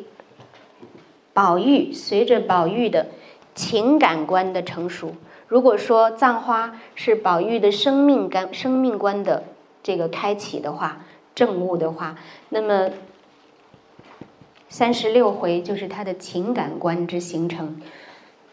[1.33, 3.07] 宝玉随着宝玉的
[3.55, 5.15] 情感观的成熟，
[5.47, 9.43] 如果说葬花是宝玉的生命感、生命观的
[9.81, 11.01] 这个开启的话，
[11.33, 12.15] 正悟的话，
[12.49, 12.91] 那么
[14.69, 17.81] 三十六回就是他的情感观之形成。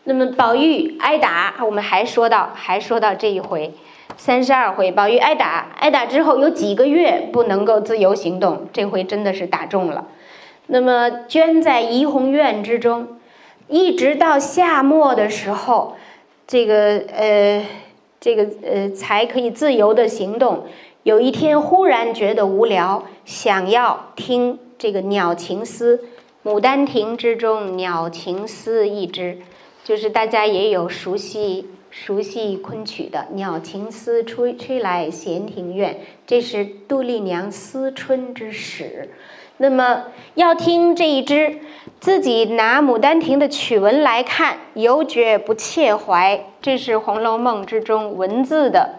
[0.04, 3.72] 那么宝玉挨打，我们还说到，还说到这一回，
[4.18, 10.06] 三十二回，宝玉挨打，挨打之后有几个月不能够自由行动，这回真的是打中了。
[10.66, 13.18] 那么捐在怡红院之中，
[13.68, 15.96] 一直到夏末的时候，
[16.46, 17.64] 这个呃，
[18.20, 20.66] 这个呃，才可以自由的行动。
[21.02, 25.96] 有一天忽然觉得无聊，想要听这个《鸟情思》，
[26.54, 29.38] 《牡丹亭》之中《鸟情思》一支。
[29.84, 39.10] 就是大家也有熟悉熟悉昆曲的《鸟情思》，吹吹来闲庭院，这是杜丽娘思春之始。
[39.58, 41.58] 那么要听这一支，
[42.00, 46.46] 自己拿《牡丹亭》的曲文来看，犹觉不切怀。
[46.62, 48.94] 这是《红楼梦》之中文字的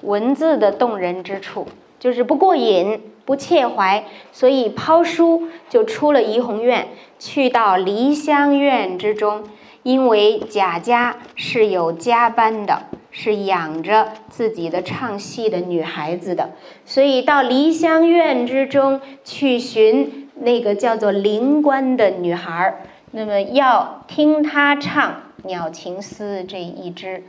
[0.00, 1.68] 文字的动人之处，
[2.00, 6.88] 就是不过瘾，不切怀，所以抛书就出了怡红院，
[7.20, 9.44] 去到梨香院之中。
[9.82, 16.50] 因为贾家是有家班的，是养着自己的唱戏的女孩子的，
[16.84, 25.10] 所以到梨香院之中去寻那个叫做灵官的女孩儿，那么要听她唱
[25.44, 27.24] 《鸟情思》这一支。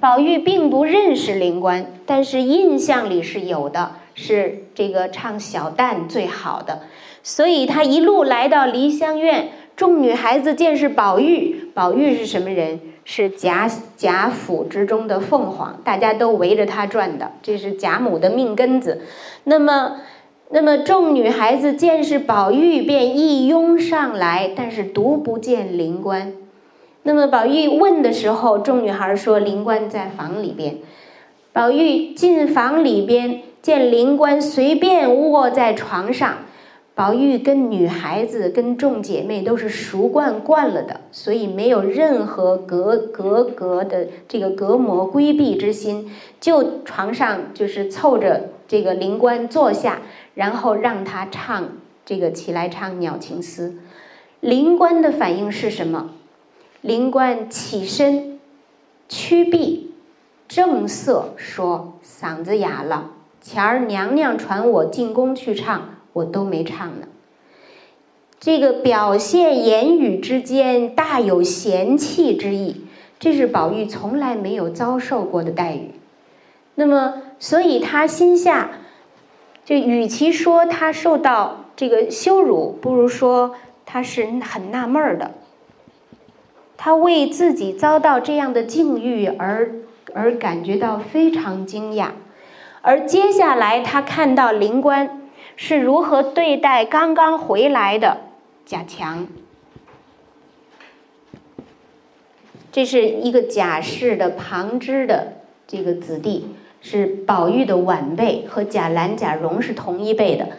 [0.00, 6.82] 宝玉并不认识灵官，但是印象里是有的，是这个唱小旦最好的，
[7.22, 9.48] 所以他一路来到梨香院。
[9.78, 12.80] 众女孩子见是宝玉，宝玉是什么人？
[13.04, 19.02] 是贾贾府之中的凤凰，大家都围着他转的，这是贾母的命根子。
[19.44, 20.00] 那么，
[20.50, 26.32] 那么众女孩子见是宝玉，便一拥上来，但是独不见灵官。
[27.04, 30.78] 那么宝玉问的时候，众女孩说灵官在房里边。
[31.52, 36.38] 宝玉进房里边，见灵官随便卧在床上。
[36.98, 46.10] 宝玉跟女孩子、跟众姐妹都是熟惯惯了的，所以没有任何隔隔隔的这个隔膜规避之心，
[46.40, 50.02] 就床上就是凑着这个灵官坐下，
[50.34, 51.68] 然后让他唱
[52.04, 53.68] 这个起来唱《鸟情思》。
[54.40, 56.10] 灵官的反应是什么？
[56.80, 58.40] 灵官起身，
[59.08, 59.92] 屈臂，
[60.48, 67.08] 正色说：“嗓子哑了，前儿娘娘传我进宫去唱。”我都没唱呢。
[68.40, 72.82] 这个表现言语之间大有嫌弃之意，
[73.18, 75.90] 这是宝玉从来没有遭受过的待遇。
[76.76, 78.70] 那么，所以他心下
[79.64, 85.32] 就与其说他受到这个羞辱，不如说他是很纳闷儿的。
[86.76, 89.72] 他为自己遭到这样的境遇而
[90.14, 92.10] 而感觉到非常惊讶，
[92.82, 95.17] 而接下来他看到灵官。
[95.60, 98.18] 是如何对待刚刚回来的
[98.64, 99.26] 贾强？
[102.70, 105.32] 这是一个贾氏的旁支的
[105.66, 106.46] 这个子弟，
[106.80, 110.50] 是宝玉的晚辈，和贾兰、贾蓉是同一辈的。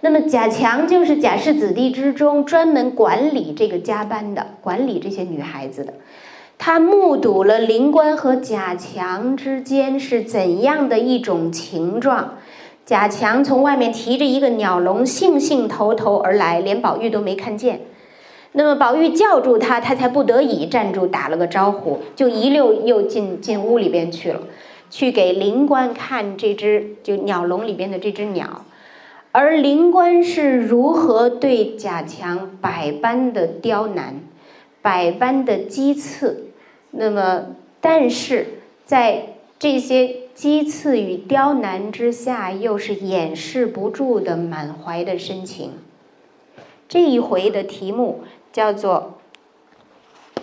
[0.00, 5.94] 那么贾强就是贾氏子弟之中专门管理这个家班的，管理这些女孩子的。
[6.58, 12.34] 他目睹了灵官和贾强之间是怎样的一种情状。
[12.88, 17.82] 贾强从外面提着一个鸟笼，兴兴头头而来，连宝玉都没看见。
[18.52, 24.40] 那么宝玉叫住他，他才不得已站住，打了个招呼，就一溜又进进屋里边去了，
[24.88, 28.64] 去给灵官看这只就鸟笼里边的这只鸟。
[29.32, 34.14] 而灵官是如何对贾强百般的刁难，
[34.80, 36.46] 百般的讥刺。
[36.92, 37.48] 那么，
[37.82, 38.46] 但是
[38.86, 40.20] 在这些。
[40.38, 45.72] 讥刺与刁难之下，又是掩饰不住的满怀的深情。
[46.88, 49.18] 这一回的题目叫做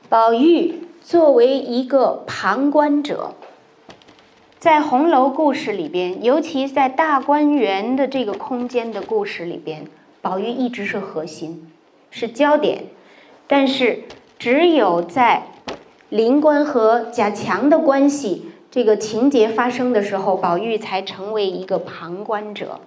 [0.09, 0.79] 宝玉。
[1.05, 3.35] 作为一个旁观者，
[4.59, 9.85] 在红楼故事里边，尤其在大观园的这个空间的故事里边，
[10.23, 11.71] 宝玉一直是核心，
[12.11, 12.85] 是焦点。
[13.47, 14.05] 但是，
[14.39, 15.49] 只有在
[16.09, 22.81] 灵官和贾强的关系这个情节发生的时候，宝玉才成为一个旁观者。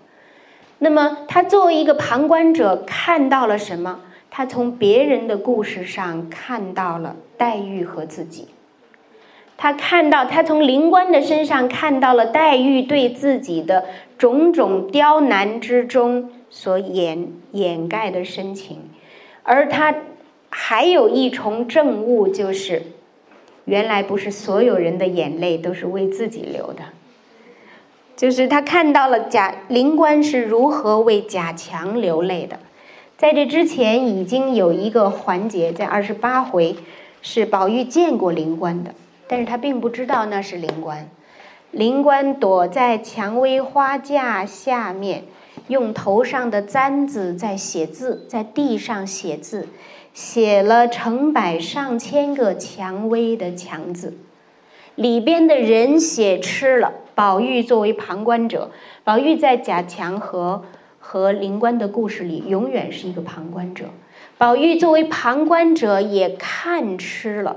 [0.79, 3.99] 那么，他作为一个旁观者，看到了什么？
[4.37, 8.49] 他从别人的故事上看到了黛玉和自己，
[9.57, 13.85] 他看到他从灵官的身上看到了黛玉对自己的
[14.15, 18.81] 种种刁难之中所掩掩盖的深情，
[19.41, 19.95] 而他
[20.49, 22.83] 还有一重证物，就是
[23.65, 26.83] 原来不是所有人的眼泪都是为自己流的，
[28.15, 32.59] 就是他看到了贾灵官是如何为贾强流泪的。
[33.17, 36.75] 在这之前，已经有一个环节，在二十八回，
[37.23, 38.93] 是宝玉见过灵官的，
[39.27, 41.09] 但是他并不知道那是灵官。
[41.71, 45.23] 灵官躲在蔷薇花架下面，
[45.67, 49.67] 用头上的簪子在写字，在地上写字，
[50.13, 54.15] 写了成百上千个蔷薇的墙字，
[54.93, 56.93] 里边的人写吃了。
[57.15, 58.69] 宝玉作为旁观者，
[59.03, 60.63] 宝玉在贾强和。
[61.09, 63.85] 和灵官的故事里，永远是一个旁观者。
[64.37, 67.55] 宝玉作为旁观者也看吃了，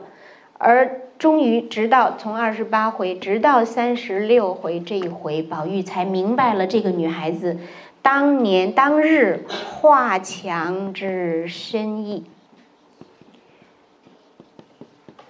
[0.56, 7.56] 而终于直到从二十八回直到三十六回这一回，宝玉才明白了这个女孩子
[8.02, 12.22] 当年当日画墙之深意。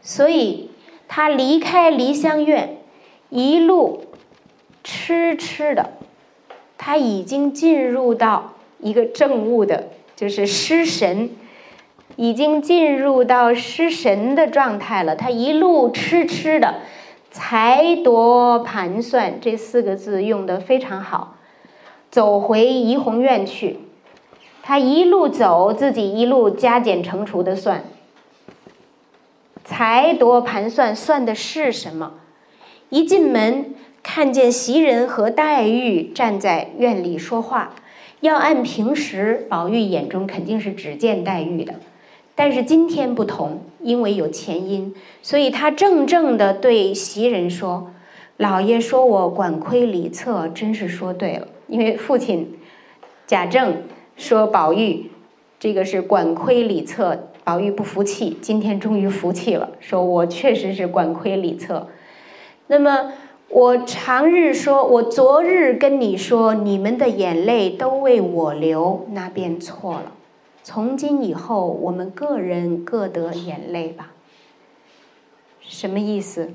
[0.02, 0.70] 所以
[1.08, 2.76] 他离开梨香院，
[3.30, 4.04] 一路
[4.84, 5.94] 痴痴的。
[6.82, 11.28] 他已经进入到一个正悟的，就是失神，
[12.16, 15.14] 已经进入到失神的状态了。
[15.14, 16.76] 他一路痴痴的，
[17.30, 21.36] 才夺盘算这四个字用的非常好。
[22.10, 23.80] 走回怡红院去，
[24.62, 27.84] 他一路走，自己一路加减乘除的算。
[29.66, 32.14] 才夺盘算，算的是什么？
[32.88, 33.74] 一进门。
[34.02, 37.74] 看见袭人和黛玉站在院里说话，
[38.20, 41.74] 要按平时，宝玉眼中肯定是只见黛玉的，
[42.34, 47.92] 但是今天不同，因为有前因，所以他怔怔地对袭人说
[48.38, 51.48] ：“姥爷说我管窥礼策，真是说对了。
[51.68, 52.58] 因为父亲
[53.26, 53.82] 贾政
[54.16, 55.10] 说宝玉
[55.58, 61.88] 这个是管窥礼策，宝玉不服气，今天终于服气了，说我确实是管窥礼策。
[62.66, 63.12] 那么
[63.52, 70.12] 我常日说，我昨日跟你说，你们的眼泪都为我流，那便错了。
[70.62, 74.12] 从今以后，我们个人各得眼泪吧。
[75.60, 76.50] 什么意思？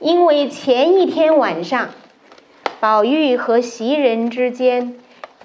[0.00, 1.90] 因为前一天晚上，
[2.80, 4.96] 宝玉和袭人之间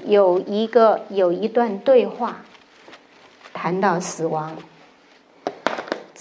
[0.03, 2.41] 有一个有一段对话，
[3.53, 4.57] 谈到死亡。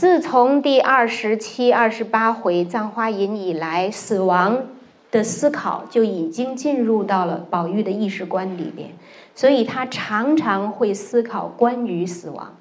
[0.03, 4.67] 自从第二十七、二十八回《葬花吟》以来，死亡
[5.13, 8.89] 的思考就已经进入到了宝玉的意识观里边，
[9.37, 12.57] 所以他常常会思考关于死亡。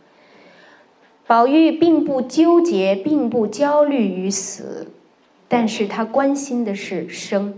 [1.25, 4.91] 宝玉并不纠结，并不焦虑于死。
[5.47, 7.55] 但是他关心的是生，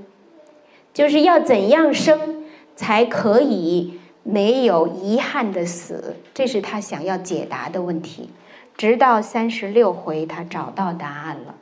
[0.94, 2.46] 就是要怎样生
[2.78, 8.30] 才可以没有遗憾的死，这是他想要解答的问题。
[8.78, 11.56] 直到三十六回，他找到答案了。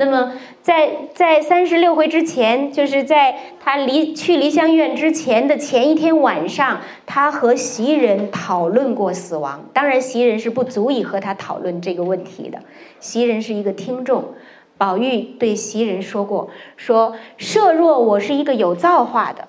[0.00, 9.64] 那么，在在三十六回之前，就是在他离去梨香院之前的前一天晚上，他和袭人讨论过死亡。
[9.72, 12.60] 当然，袭人是不足以和他讨论这个问题的，
[13.00, 14.34] 袭人是一个听众。
[14.76, 19.48] 宝玉对袭人说过：“说设若我是一个有造化的，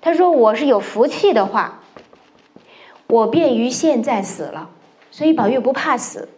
[0.00, 1.82] 他说我是有福气的话，
[3.06, 4.70] 我便于现在死了。
[5.16, 6.28] 所以宝玉不怕死，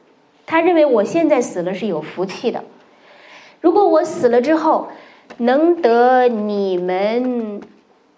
[0.46, 2.62] 他认为我现在死了是有福气的。
[3.60, 4.86] 如果我死了之后，
[5.38, 7.60] 能得你们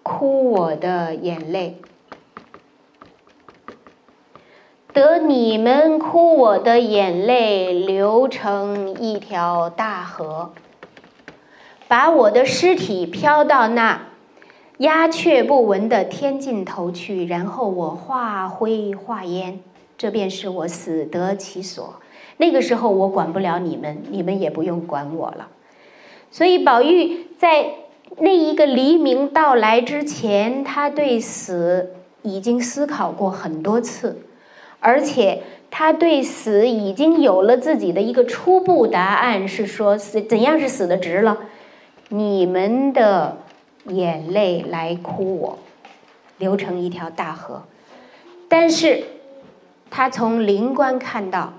[0.03, 1.81] 哭我的眼泪。”
[4.93, 10.53] 得你们哭我的眼泪流成一条大河，
[11.87, 14.09] 把我的尸体飘到那
[14.77, 19.59] 鸦雀不闻的天尽头去，然后我化灰化烟，
[20.01, 22.01] 这便是我死得其所。
[22.37, 25.47] 那个时候我管不了你们，你们也不用管我了。
[26.31, 27.69] 所以宝玉在
[28.17, 31.91] 那一个黎明到来之前，他对死
[32.23, 34.23] 已经思考过很多次。
[34.79, 41.37] 而且他对死已经有了自己的一个初步答案，是说死怎样是死的值了？
[42.09, 43.37] 你们的
[43.85, 45.59] 眼泪来哭我，
[46.39, 47.61] 流成一条大河。
[48.49, 49.03] 但是，
[49.91, 51.53] 他从灵官看到，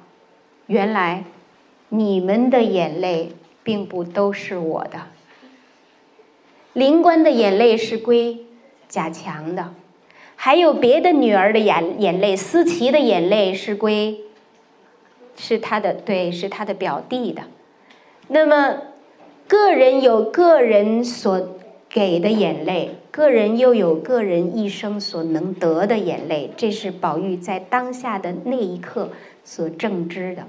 [0.67, 1.25] 原来
[1.91, 3.33] 你们的眼泪
[3.63, 5.03] 并不都是我的。
[6.73, 8.47] 灵官的眼泪是归
[8.89, 9.75] 贾强的。
[10.35, 14.19] 还有别的女儿的眼眼泪，思琪的眼泪是归，
[15.37, 17.43] 是他的对，是他的表弟的。
[18.29, 18.79] 那么，
[19.47, 21.59] 个人有个人所
[21.93, 29.11] 给的眼泪，个人又有个人一生所能得的眼泪，这是宝玉在当下的那一刻
[29.45, 30.47] 所正知的。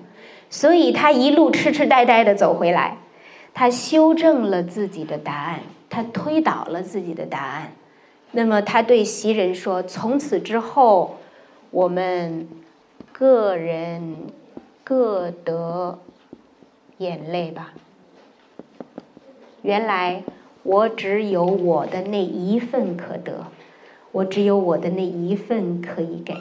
[0.49, 2.98] 所以他一路痴痴呆呆的走回来，
[3.53, 5.60] 他修正了自己的答案，
[5.90, 7.74] 他推倒了自己的答案。
[8.32, 11.18] 那么他对袭人说：“从此之后，
[11.72, 12.48] 我们
[13.11, 14.15] 个人
[14.86, 15.99] 各得
[16.99, 17.74] 眼泪吧。
[19.61, 20.24] 原来
[20.64, 23.48] 我只有我的那一份可得，
[24.11, 26.34] 我只有我的那一份可以给。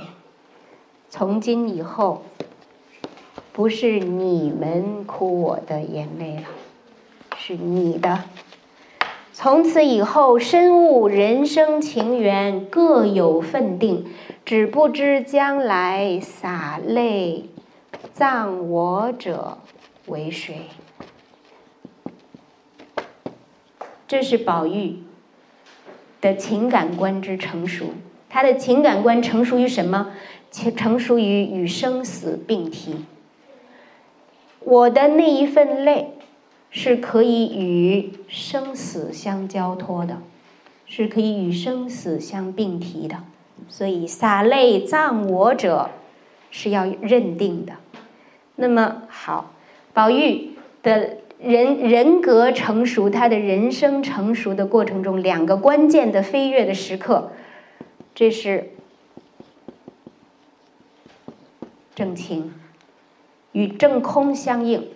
[1.11, 2.23] 从今以后，
[3.53, 6.45] 不是你们哭我的眼泪了，
[7.37, 8.25] 是你的。”
[9.35, 14.07] 从此以后，深悟人生情缘各有分定，
[14.45, 17.47] 只不知将来洒泪
[18.13, 19.59] 葬我者
[20.07, 20.67] 为谁。
[24.13, 24.97] 这是宝玉
[26.21, 27.95] 的情感观之成熟。
[28.29, 30.13] 他的情感观成熟于什么？
[30.51, 33.07] 成熟于与生死并提。
[34.61, 36.11] 我的那一份泪。
[36.75, 40.23] 是可以与生死相交托的，
[40.87, 43.17] 是可以与生死相并提的，
[43.69, 45.91] 所以洒泪葬我者
[46.51, 47.75] 是要认定的。
[48.57, 49.53] 那么好，
[49.93, 50.53] 宝玉
[50.83, 57.33] 的人人格成熟，他的人生成熟的过程中，两个关键的飞跃的时刻，
[58.15, 58.71] 这是
[61.95, 62.55] 正情
[63.53, 64.89] 与正空相应。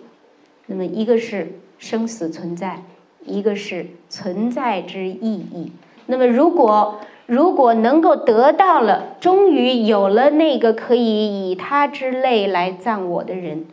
[0.65, 1.59] 那么一个是。
[1.79, 2.81] 生死存在，
[3.23, 5.71] 一个是存在之意义。
[6.07, 13.67] 那么，如果如果能够得到了，终于有了那个可以以他之泪来葬我的人，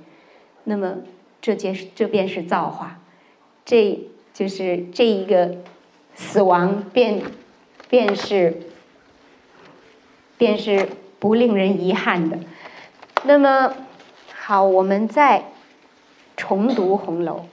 [0.64, 0.96] 那么
[1.44, 2.98] 这件事这便是造化。
[3.66, 4.00] 这
[4.32, 5.56] 就是这一个
[6.14, 7.20] 死亡便
[7.90, 8.62] 便是
[10.38, 10.88] 便是
[11.18, 12.38] 不令人遗憾的。
[13.24, 13.74] 那么
[14.34, 15.44] 好，我们再
[16.34, 17.44] 重读红楼。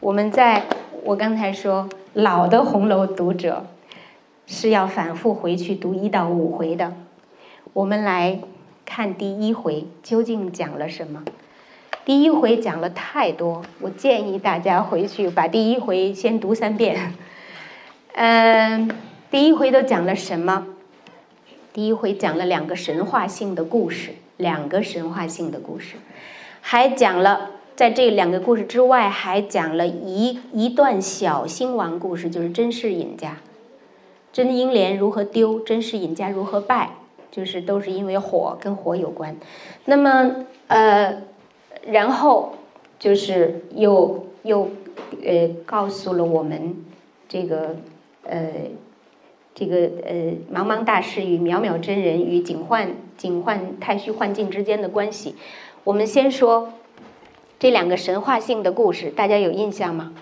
[0.00, 0.64] 我们在
[1.04, 3.66] 我刚才说老的红楼读者
[4.48, 6.92] 是要反复回去读一到五回的。
[7.72, 8.40] 我们来
[8.84, 11.22] 看第一回究竟讲了什么。
[12.04, 17.14] 第一回讲了太多，我建议大家回去把第一回先读三遍。
[18.14, 18.90] 嗯，
[19.30, 20.66] 第一回都讲了什么？
[21.72, 25.94] 第一回讲了两个神话性的故事，两个神话性的故事，
[26.60, 33.36] 还讲了在这两个故事之外，还讲了一一段小兴亡故事，就是甄士隐家，
[34.32, 36.96] 甄英莲如何丢，甄士隐家如何败，
[37.30, 39.36] 就是都是因为火，跟火有关。
[39.84, 41.30] 那么，呃。
[41.86, 42.54] 然后
[42.98, 44.70] 就是又又
[45.24, 46.84] 呃告诉了我们
[47.28, 47.76] 这个
[48.24, 48.50] 呃
[49.54, 50.14] 这个呃
[50.52, 55.34] 茫茫大师与渺渺真人与警幻警幻太虚幻境之间的关系。
[55.84, 56.72] 我们先说
[57.58, 60.12] 这两个神话性的故事，大家有印象吗？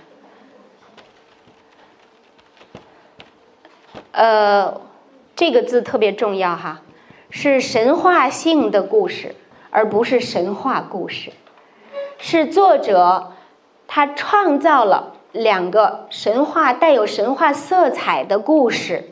[4.13, 4.81] 呃，
[5.37, 6.83] 这个字特别重要哈，
[7.31, 9.35] 是神话性的故事，
[9.71, 11.31] 而不是神话故事。
[12.21, 13.33] 是作者，
[13.89, 19.11] 他创造了两个神话带有神话色彩的故事，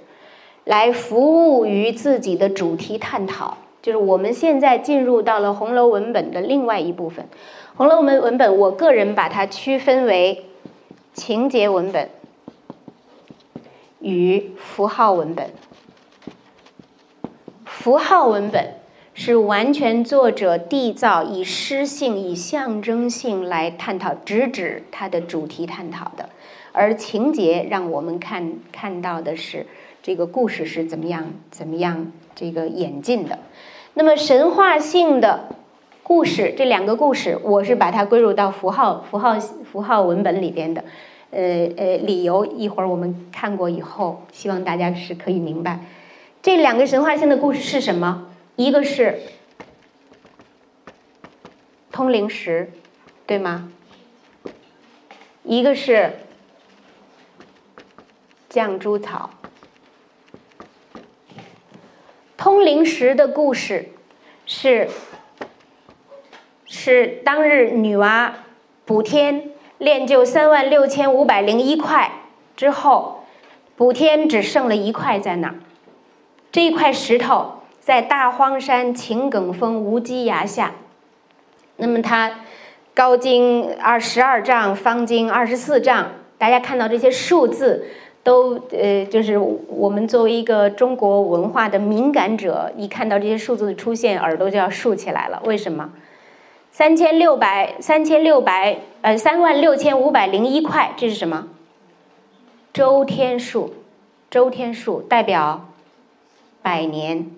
[0.64, 3.56] 来服务于自己的主题探讨。
[3.80, 7.26] 就是我们现在进入到了红楼文本的另外一部分。
[7.76, 10.44] 红楼文文本，我个人把它区分为
[11.14, 12.10] 情节文本
[14.00, 15.50] 与符号文本。
[17.64, 18.77] 符号文本。
[19.20, 26.28] 是完全作者缔造，以诗性、以象征性来探讨，直指它的主题探讨的。
[26.70, 29.66] 而情节让我们看看到的是
[30.04, 33.40] 这个故事是怎么样、怎么样这个演进的。
[33.94, 35.48] 那么神话性的
[36.04, 40.84] 故事，这两个故事，我是把它归入到符号、符号、符号文本里边的。
[41.32, 45.80] 呃呃，理由一会儿我们看过以后，希望大家是可以明白
[46.40, 48.27] 这两个神话性的故事是什么。
[48.58, 49.20] 一个是
[51.92, 52.72] 通灵石，
[53.24, 53.70] 对吗？
[55.44, 56.14] 一个是
[58.50, 59.30] 绛珠草。
[62.36, 63.90] 通灵石的故事
[64.44, 64.88] 是
[66.64, 68.32] 是当日女娲
[68.84, 72.10] 补天炼就三万六千五百零一块
[72.56, 73.24] 之后，
[73.76, 75.54] 补天只剩了一块在那儿，
[76.50, 77.57] 这一块石头。
[77.88, 80.74] 在大荒山秦埂峰无稽崖下，
[81.76, 82.40] 那么它
[82.92, 86.10] 高经二十二丈，方经二十四丈。
[86.36, 87.86] 大家看到这些数字，
[88.22, 95.40] 都呃，就是我们作为一个中国文化的敏感者，一看到这些数字出现，耳朵就要竖起来了。
[95.46, 95.90] 为什么？
[96.70, 101.48] 三千六百，三千六百，呃，三万六千五百零一块，这是什么？
[102.70, 103.72] 周天数，
[104.30, 105.70] 周天数代表
[106.60, 107.30] 百年。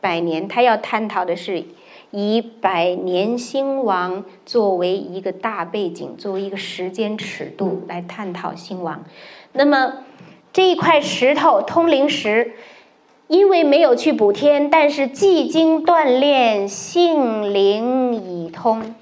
[0.00, 1.64] 百年，他要探讨的是
[2.10, 9.04] 以百年兴亡作为一个大背景，作为一个时间尺度来探讨兴亡。
[9.52, 10.04] 那么
[10.52, 12.52] 这一块石头通灵石，
[13.26, 18.94] 因为没有去补天，但是既经锻炼，性灵已通，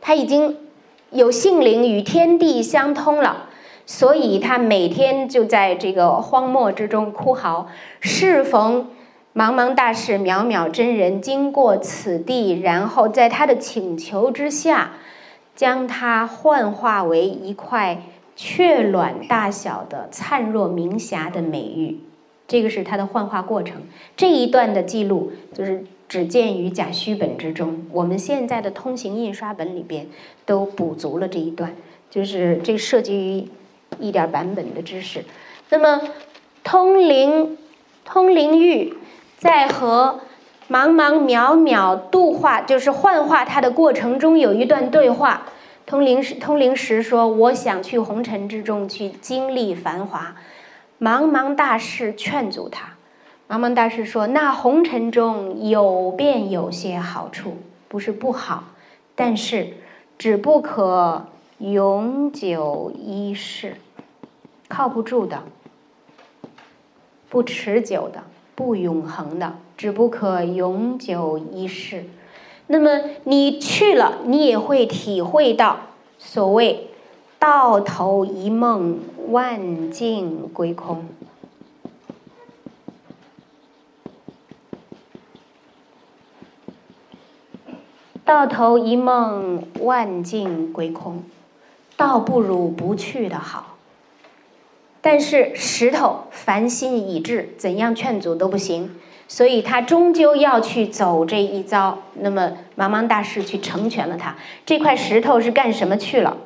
[0.00, 0.56] 他已经
[1.10, 3.46] 有性灵与天地相通了，
[3.86, 7.68] 所以他每天就在这个荒漠之中哭嚎，
[8.00, 8.90] 适逢。
[9.38, 14.94] 茫茫大士，渺渺真人经过此地，然后在他的请求之下，
[15.54, 18.02] 将它幻化为一块
[18.34, 22.00] 雀卵大小的灿若明霞的美玉。
[22.48, 23.82] 这个是它的幻化过程。
[24.16, 30.08] 这一段的记录就是只见于甲戌本之中，我们现在的通行印刷本里边
[30.46, 31.76] 都补足了这一段，
[32.10, 33.48] 就是这涉及于
[34.00, 35.24] 一点版本的知识。
[35.70, 36.00] 那么
[36.64, 37.56] 通灵
[38.04, 38.94] 通灵玉。
[39.38, 40.20] 在和
[40.68, 45.42] 茫茫渺渺度化，就是幻化它的过程中，有一段对话。
[45.86, 50.34] 通灵石，通灵石说：“我想去红尘之中去经历繁华。”
[51.00, 52.96] 茫茫大士劝阻他。
[53.48, 57.56] 茫茫大士说：“那红尘中有便有些好处，
[57.86, 58.64] 不是不好，
[59.14, 59.68] 但是
[60.18, 61.28] 只不可
[61.58, 63.76] 永久一世，
[64.68, 65.44] 靠不住的，
[67.30, 68.24] 不持久的。”
[68.58, 72.06] 不永恒的，只不可永久一世。
[72.66, 75.78] 那么你去了，你也会体会到
[76.18, 76.88] 所谓
[77.38, 78.98] 到头一梦，
[79.28, 81.06] 万境归空。
[88.24, 91.22] 到头一梦，万境归空，
[91.96, 93.77] 倒不如不去的好。
[95.10, 98.94] 但是石头凡心已至，怎样劝阻都不行，
[99.26, 102.00] 所以他终究要去走这一遭。
[102.12, 104.36] 那么茫茫大师去成全了他。
[104.66, 106.36] 这块石头是干什么去了？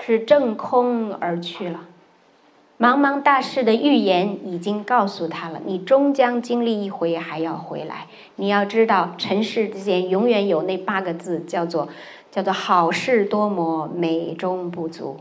[0.00, 1.86] 是正空而去了。
[2.80, 8.06] 茫茫大事的预言已经告诉他了，你终将经历一回，还要回来。
[8.36, 11.90] 你要知道，尘世之间永远有那八个字，叫做
[12.30, 15.18] “叫做好事多磨，美中不足”。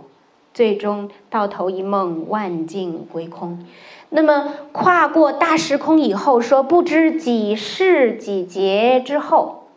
[0.54, 3.66] 最终到头一梦，万境归空。
[4.10, 9.68] 那么跨过大时空以后，说不知几世几劫之后，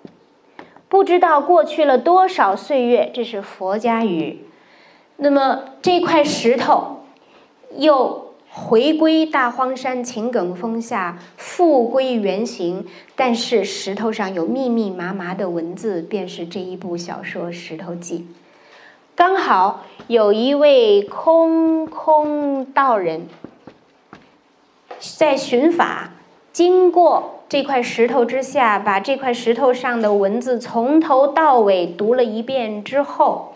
[0.89, 4.47] 不知道过去了多少岁月，这是佛家语。
[5.17, 6.99] 那么这块石头。
[7.75, 12.87] 又回归大荒山秦埂峰下，复归原形。
[13.17, 18.19] 但是石头上有密密麻麻的文字，便是这一部小说《石头记》。
[19.15, 23.27] 刚好有一位空空道人，
[25.17, 26.11] 在寻法，
[26.53, 33.52] 经过这块石头之下，把这块石头上的文字从头到尾读了一遍之后。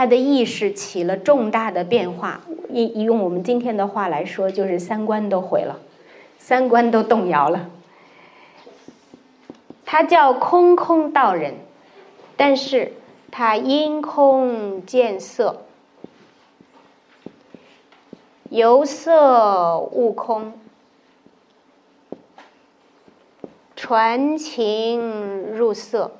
[0.00, 2.40] 他的意识起了重大的变化，
[2.70, 5.78] 用用我们今天的话来说，就是三观都毁了，
[6.38, 7.68] 三观都动摇了。
[9.84, 11.52] 他叫空空道人，
[12.34, 12.94] 但是
[13.30, 15.64] 他因空见色，
[18.48, 20.54] 由色悟空，
[23.76, 26.12] 传情入色。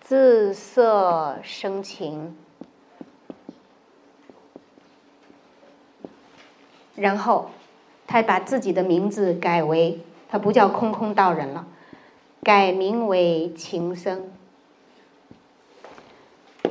[0.00, 2.34] 自色生情，
[6.98, 7.50] 然后
[8.06, 11.66] 他把自己的名字改为，他不叫空空道人了，
[12.42, 14.30] 改名为情僧。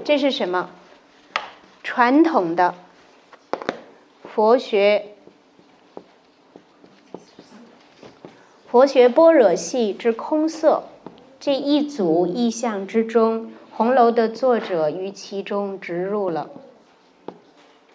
[0.03, 0.69] 这是什么？
[1.83, 2.75] 传统的
[4.23, 5.15] 佛学，
[8.67, 10.83] 佛学般若系之空色。
[11.39, 16.49] 这一组意象之中，《红楼》的作者于其中植入了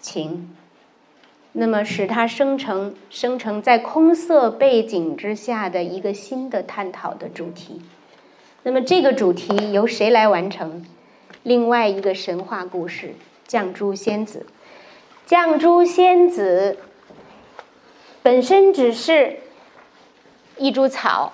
[0.00, 0.56] 情，
[1.52, 7.82] 那么使它生成生成在空色背景之下的一个新的探讨的主题。
[8.62, 10.86] 那么这个主题由谁来完成？
[11.42, 13.14] 另外一个神话故事——
[13.48, 14.46] 绛珠仙子。
[15.28, 16.78] 绛珠仙子
[18.22, 19.38] 本身只是
[20.56, 21.32] 一株草。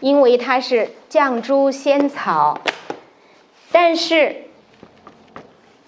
[0.00, 2.58] 因为它是绛珠仙草，
[3.70, 4.44] 但是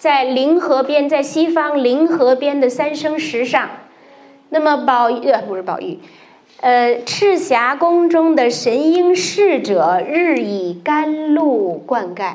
[0.02, 3.70] 在灵河边，在西方灵河边的三生石上，
[4.48, 6.00] 那么宝玉呃不是宝玉，
[6.60, 12.34] 呃赤霞宫中的神瑛侍者日以甘露灌溉，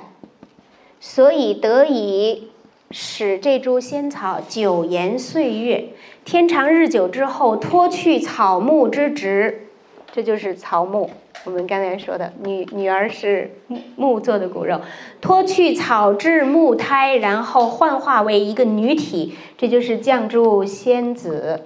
[1.02, 2.48] 所以得以
[2.89, 5.89] 使这株仙草久延岁月。
[6.23, 9.68] 天长日久之后，脱去草木之质，
[10.14, 11.10] 这就是草木。
[11.43, 13.51] 我们刚才说的，女女儿是
[13.95, 14.81] 木做的骨肉，
[15.22, 21.61] 脱去草质木胎，然后幻化为一个女体，这就是绛珠仙子。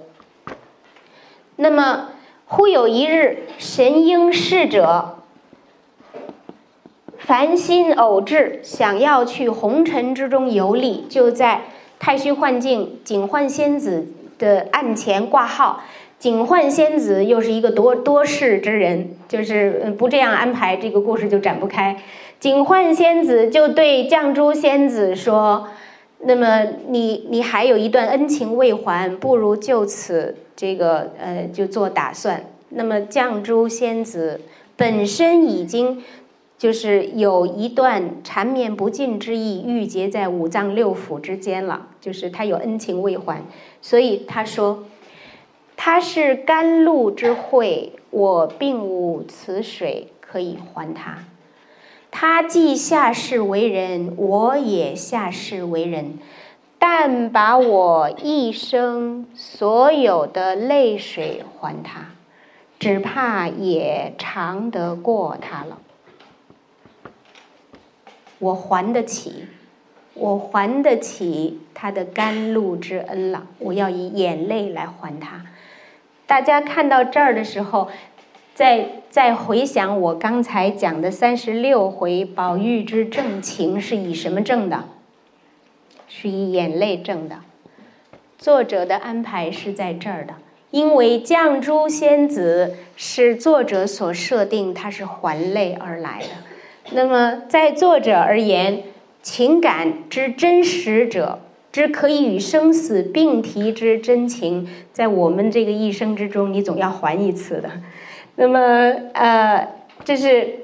[1.56, 2.10] 那么，
[2.46, 5.18] 忽有一日，神瑛侍者
[7.18, 11.62] 凡心偶至，想要去红尘之中游历，就在
[11.98, 15.82] 太虚幻境警幻仙子的案前挂号。
[16.22, 22.00] 警幻仙子又是一个多多事之人，就是不这样安排，这个故事就展不开。
[22.38, 25.66] 警幻仙子就对绛珠仙子说
[26.22, 34.42] ：“那么你你还有一段恩情未还，不如就此这个呃就做打算。”那么绛珠仙子
[34.76, 36.04] 本身已经
[36.56, 43.42] 就是有一段缠绵不尽之意郁结在五脏六腑之间了，就是他有恩情未还，
[43.80, 44.84] 所以他说。
[45.76, 51.24] 他是甘露之惠，我并无此水可以还他。
[52.10, 56.18] 他既下世为人，我也下世为人，
[56.78, 62.12] 但把我一生所有的泪水还他，
[62.78, 65.78] 只怕也偿得过他了。
[68.38, 69.46] 我还得起，
[70.14, 73.46] 我还得起他的甘露之恩了。
[73.58, 75.46] 我要以眼泪来还他。
[76.32, 77.88] 大家看到这儿的时候，
[78.54, 84.84] 在再回想我刚才讲的三十六回，宝玉之正情是以什么正的？
[86.08, 87.40] 是以眼泪正的。
[88.38, 90.36] 作者的安排是在这儿的，
[90.70, 96.92] 因为绛珠仙子是作者所设定，它是还泪而来的。
[96.92, 98.84] 那么在作者而言，
[99.20, 101.40] 情感之真实者。
[101.72, 107.70] 之可以与生死并提之真情，在我们这个一生之中，你总要还一次的。
[108.36, 108.60] 那么，
[109.14, 109.66] 呃，
[110.04, 110.56] 这是，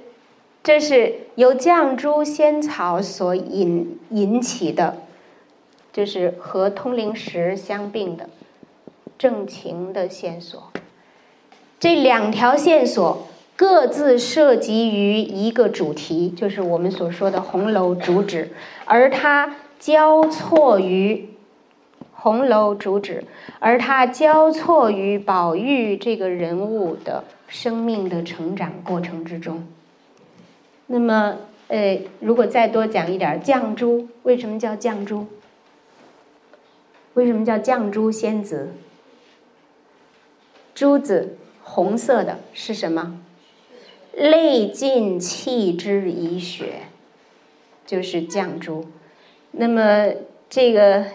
[0.63, 4.99] 这是由绛珠仙草所引引起的，
[5.95, 8.29] 就是和通灵石相并的
[9.17, 10.71] 正情的线索。
[11.81, 18.51] 这两条线索各自涉及于一个主题，就是我们所说的红楼主旨，
[18.85, 19.55] 而它。
[19.79, 21.29] 交错于
[22.13, 23.25] 红楼主旨，
[23.61, 29.67] 而它交错于宝玉这个人物的生命的成长过程之中。
[30.87, 31.37] 那么，
[31.69, 35.27] 呃，如果再多讲一点，绛珠为什么叫绛珠？
[37.15, 38.71] 为什么叫绛珠仙子？
[40.75, 43.21] 珠子红色的是什么？
[44.13, 46.83] 泪尽弃之以血，
[47.87, 48.87] 就是绛珠。
[49.53, 50.13] 那么，
[50.49, 51.07] 这个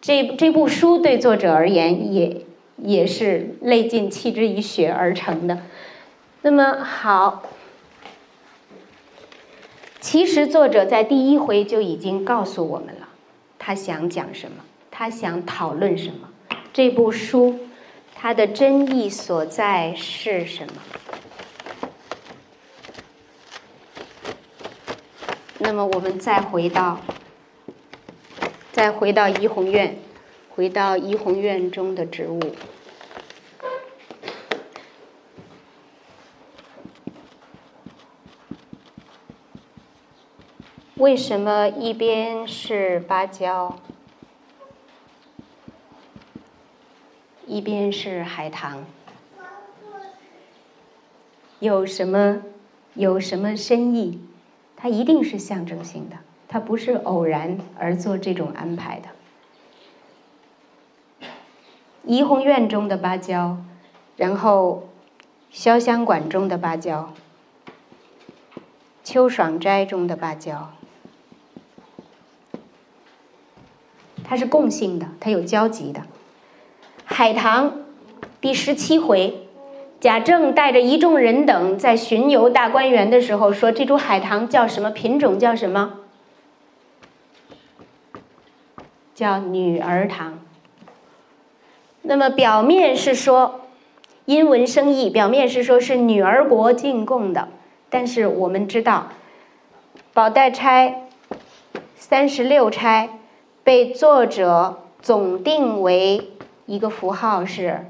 [0.00, 2.42] 这这部书对作者而言，也
[2.76, 5.62] 也是泪尽弃之以血而成的。
[6.42, 7.42] 那么好，
[10.00, 13.08] 其实作者在第一回就已经告诉我们了，
[13.58, 16.28] 他想讲什么，他想讨论什么，
[16.72, 17.58] 这部书
[18.14, 20.72] 它的真意所在是什么？
[25.58, 27.00] 那么我们再回到。
[28.78, 29.98] 再回到怡红院，
[30.50, 32.40] 回到怡红院中的植物，
[40.94, 43.80] 为什么一边是芭蕉，
[47.48, 48.84] 一边是海棠？
[51.58, 52.42] 有什么
[52.94, 54.20] 有什么深意？
[54.76, 56.27] 它一定是象征性的。
[56.48, 59.08] 他不是偶然而做这种安排的。
[62.04, 63.58] 怡红院中的芭蕉，
[64.16, 64.88] 然后
[65.52, 67.12] 潇湘馆中的芭蕉，
[69.04, 70.70] 秋爽斋中的芭蕉，
[74.24, 76.00] 它是共性的，它有交集的。
[77.04, 77.82] 海棠
[78.40, 79.46] 第十七回，
[80.00, 85.38] 贾政带着一众人等在巡游大观园的时候，说这株海棠叫什么品种？
[85.38, 86.00] 叫什么？
[89.18, 90.38] 叫女儿堂。
[92.02, 93.62] 那么表面是说，
[94.26, 97.48] 因文生义，表面是说是女儿国进贡的，
[97.90, 99.08] 但是我们知道，
[100.12, 101.08] 宝黛钗
[101.96, 103.08] 三十六钗
[103.64, 106.30] 被作者总定为
[106.66, 107.86] 一个符号是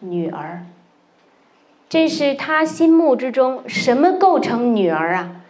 [0.00, 0.66] 女儿，
[1.88, 5.40] 这是他心目之中什么构成女儿啊？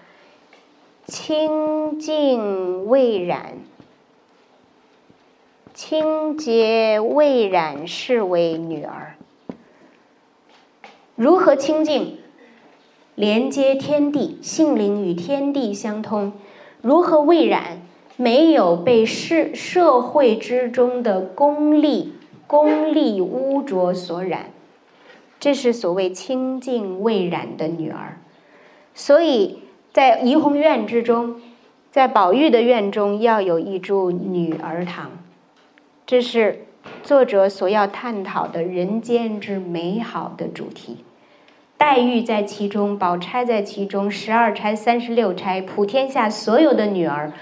[1.08, 3.54] 清净未染。
[5.76, 9.16] 清洁未染，是为女儿。
[11.14, 12.16] 如何清净？
[13.14, 16.32] 连接天地，性灵与天地相通。
[16.80, 17.82] 如何未染？
[18.16, 22.14] 没有被社社会之中的功利、
[22.46, 24.46] 功利污浊所染。
[25.38, 28.18] 这是所谓清净未染的女儿。
[28.94, 29.58] 所以
[29.92, 31.38] 在怡红院之中，
[31.90, 35.10] 在宝玉的院中，要有一株女儿堂。
[36.06, 36.60] 这是
[37.02, 40.98] 作者所要探讨的人间之美好的主题，
[41.76, 47.32] 黛玉在其中，宝钗在其中，十二钗、三十六钗，普天下所有的女儿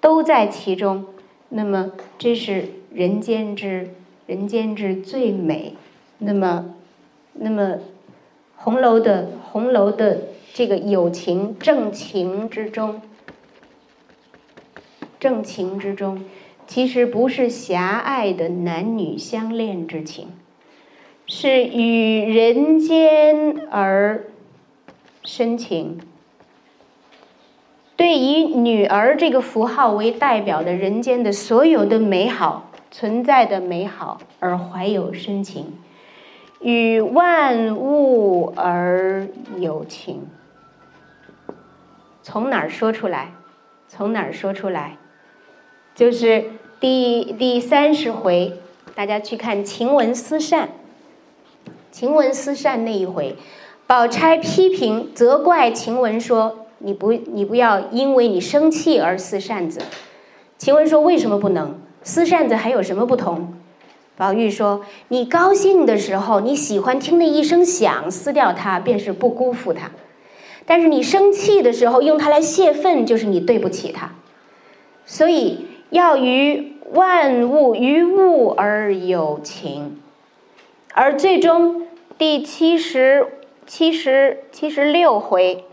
[0.00, 1.06] 都在其中。
[1.48, 3.90] 那么，这是人间之
[4.26, 5.74] 人间之最美。
[6.18, 6.76] 那么，
[7.32, 7.78] 那么
[8.54, 10.18] 红楼的红楼的
[10.54, 13.02] 这个友情正情之中，
[15.18, 16.22] 正情之中。
[16.66, 20.28] 其实不是狭隘的男女相恋之情，
[21.26, 24.24] 是与人间而
[25.22, 26.00] 深情。
[27.94, 35.74] 对以女儿这个符号为代表的人间的所有的美好存在的美好而怀有深情，
[36.60, 39.28] 与万物而
[39.58, 40.26] 有情。
[42.22, 43.32] 从哪儿说出来？
[43.88, 44.96] 从哪儿说出来？
[45.94, 46.51] 就是
[46.82, 48.54] 第第三十回，
[48.96, 50.70] 大家去看晴雯思扇。
[51.92, 53.36] 晴雯思扇那一回，
[53.86, 59.78] 宝钗批评责怪晴雯说：“你不，你不要因为你生气而撕扇子。”
[60.58, 62.56] 晴雯说：“为什么不能撕扇子？
[62.56, 63.54] 还有什么不同？”
[64.18, 69.92] 宝玉说：“你高兴的时候，你喜欢听那一声响，撕掉它便是不辜负它；
[70.66, 74.10] 但是你生气的时候，用它来泄愤，就是你对不起它。
[75.06, 80.00] 所以要与万物于物而有情。
[80.94, 81.86] 而最终
[82.18, 83.26] 第七十
[83.66, 85.64] 七十七十六回，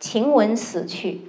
[0.00, 1.22] 晴雯死去。”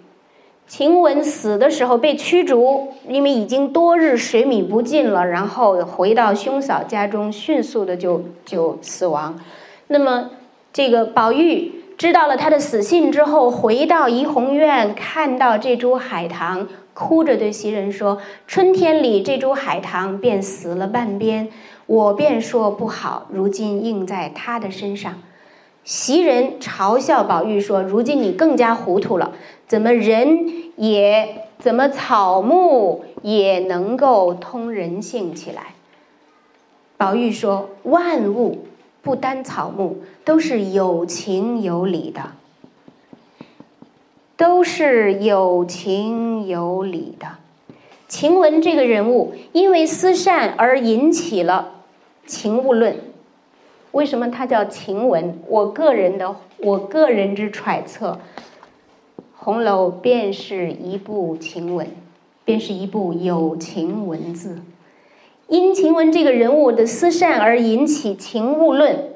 [0.69, 9.39] 晴雯死的时候被驱逐，因为已经多日水米不进了，然后回到兄嫂家中，迅速的就就死亡。
[9.87, 10.29] 那么，
[10.71, 16.67] 这个宝玉知道了他的死讯之后，回到怡红院，看到这株海棠，
[16.99, 21.47] 哭着对袭人说：“春天里这株海棠便死了半边，
[21.85, 25.13] 我便说不好，如今应在他的身上。”
[25.85, 29.31] 袭人嘲笑宝玉说：“如今你更加糊涂了，
[29.65, 35.75] 怎么人也怎么草木也能够通人性起来？”
[36.97, 38.65] 宝玉说：“万物
[39.01, 42.33] 不单草木，都是有情有理的，
[44.39, 47.27] 都是有情有理的。
[48.07, 51.83] 晴雯这个人物，因为思善而引起了
[52.25, 52.95] 情物论。”
[53.91, 55.33] 为什么它叫晴雯？
[55.45, 58.19] 我个人的，我个人之揣测，
[59.35, 61.87] 《红楼》便是一部晴雯，
[62.45, 64.59] 便是一部有情文字。
[65.49, 69.09] 因晴雯这个人物的思善而引起情物论，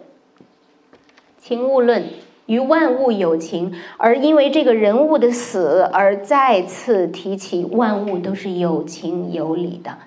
[1.40, 2.04] 情物论
[2.46, 9.98] 与万物有情，而因为这个人物的死而再次提起万物都是有情有理的，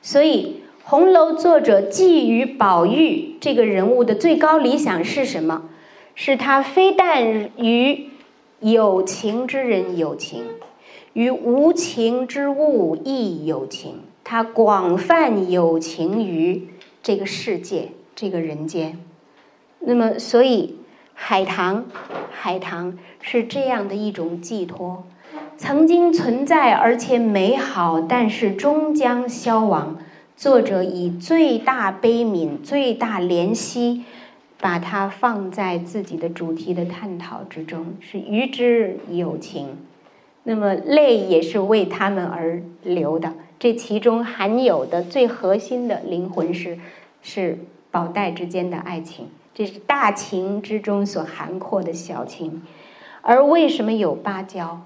[0.00, 0.58] 所以。
[0.84, 5.70] 红楼作者寄予宝玉这个人物的最高理想是什么？
[6.16, 8.08] 是他非但与
[8.58, 10.42] 有情之人有情，
[11.12, 14.00] 与无情之物亦有情。
[14.24, 16.66] 他广泛有情于
[17.00, 18.98] 这个世界，这个人间。
[19.78, 20.74] 那么，所以
[21.24, 21.84] 海棠，
[22.32, 25.04] 海棠是这样的一种寄托，
[25.56, 29.98] 曾经存在而且美好，但是终将消亡。
[30.36, 34.02] 作者以最大悲悯、最大怜惜，
[34.60, 39.78] 把它放在自己的主题的探讨之中，是与之有情。
[40.42, 43.32] 那么泪也是为他们而流的。
[43.60, 46.76] 这其中含有的最核心的灵魂是，
[47.22, 47.60] 是
[47.92, 52.62] 宝黛之间的爱情，这是大情之中所涵括的小情。
[53.20, 54.80] 而为什么有芭蕉？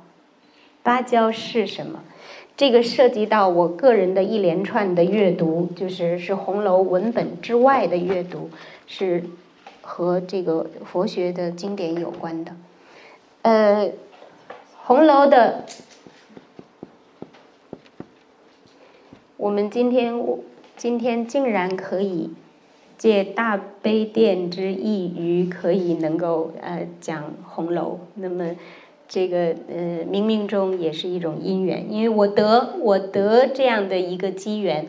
[0.82, 2.05] 芭蕉是什么？
[2.56, 8.51] 这个涉及到我个人的一连串的阅读，就是是红楼文本之外的阅读，
[8.86, 9.24] 是
[9.82, 12.52] 和这个佛学的经典有关的。
[13.43, 13.90] 呃，
[14.84, 15.66] 红楼的，
[19.36, 20.18] 我们今天
[20.76, 22.30] 今天竟然可以
[22.98, 28.56] 借大悲殿之意于可以能够呃讲红楼，那么。
[29.09, 34.89] 这个呃，冥冥中也是一种因缘，因为我得我得这样的一个机缘，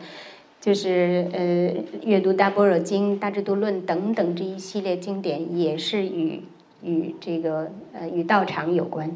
[0.60, 1.72] 就是呃，
[2.02, 6.42] 阅读《大般若经》《大智度论》等等这一系列经典，也是与
[6.82, 9.08] 与这个呃与道场有关。《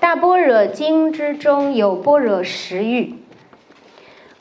[0.00, 3.12] 大般若经》之中有般若十欲，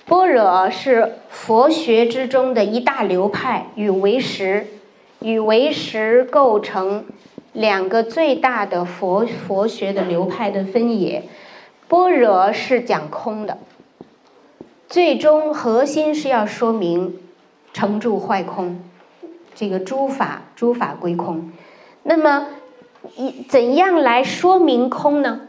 [0.05, 4.67] 般若是佛学之中的一大流派，与唯识
[5.19, 7.05] 与唯识构成。
[7.53, 11.23] 两个最大的佛佛学的流派的分野，
[11.87, 13.59] 般若是讲空的，
[14.89, 17.17] 最终核心是要说明
[17.71, 18.83] 成住坏空，
[19.55, 21.49] 这个诸法诸法归空。
[22.03, 22.47] 那么
[23.15, 25.39] 一怎样来说明空呢？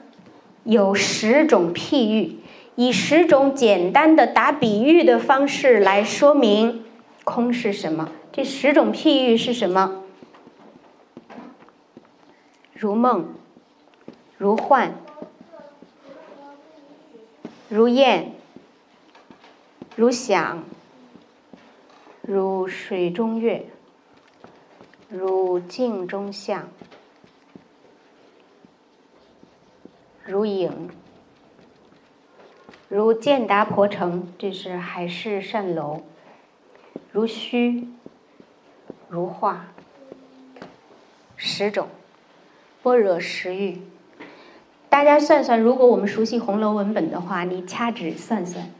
[0.63, 2.37] 有十种譬喻，
[2.77, 6.85] 以十种简单的打比喻的方式来说明
[7.25, 8.11] 空是什么。
[8.33, 10.03] 这十种譬喻是什么？
[12.75, 13.35] 如梦，
[14.37, 14.93] 如幻，
[17.71, 18.33] 如燕，
[19.97, 20.63] 如响，
[22.21, 23.65] 如水中月，
[25.09, 26.69] 如镜中像，
[30.23, 30.91] 如影，
[32.89, 36.03] 如建达婆城，这是海市蜃楼，
[37.11, 37.89] 如虚，
[39.09, 39.67] 如画，
[41.37, 41.89] 十种。
[42.85, 43.81] 般若十欲，
[44.89, 48.71] 大家算算，如果我们熟悉红楼文本的话，你掐指算算，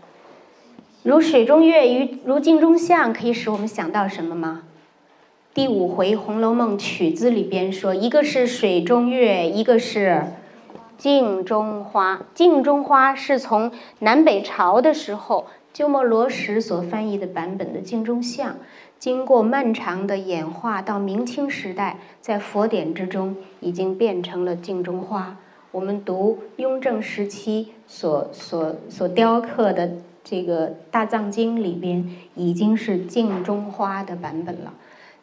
[1.03, 4.63] 如水中月，与如镜中像，可以使我们想到什么吗？
[5.53, 10.27] 第五回《红楼梦》曲子里边说，一个是水中月，一个是
[10.99, 12.23] 镜中花。
[12.35, 18.57] 镜中花是从南北朝的时候鸠摩罗什所翻译的版本的镜中像，
[18.99, 25.37] 经过漫长的演化，到明清时代，在佛典之中已经变成了镜中花。
[25.73, 29.91] 我们读雍正时期所所所雕刻的
[30.25, 34.73] 这个大藏经里边，已经是镜中花的版本了。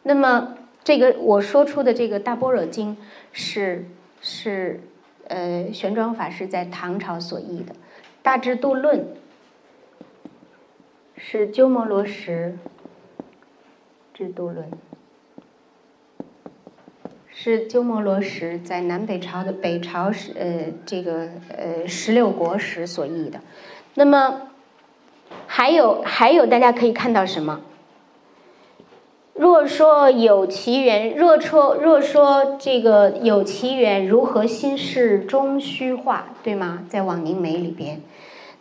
[0.04, 2.96] 那么，这个我说出的这个大般若经
[3.32, 3.86] 是
[4.20, 4.80] 是
[5.28, 7.74] 呃玄奘法师在唐朝所译的，
[8.22, 9.00] 《大智度论》
[11.16, 12.58] 是鸠摩罗什
[14.12, 14.70] 《智度论》。
[17.36, 23.40] 是鸠摩罗什在南北朝的北朝时，呃，这个呃十六国时所译的。
[23.94, 24.48] 那么，
[25.48, 27.60] 还有还有，大家可以看到什么？
[29.34, 36.84] 若说有其缘，若说若说这个有其缘，如何心事终虚化，对吗？
[36.88, 38.00] 在往凝眉里边。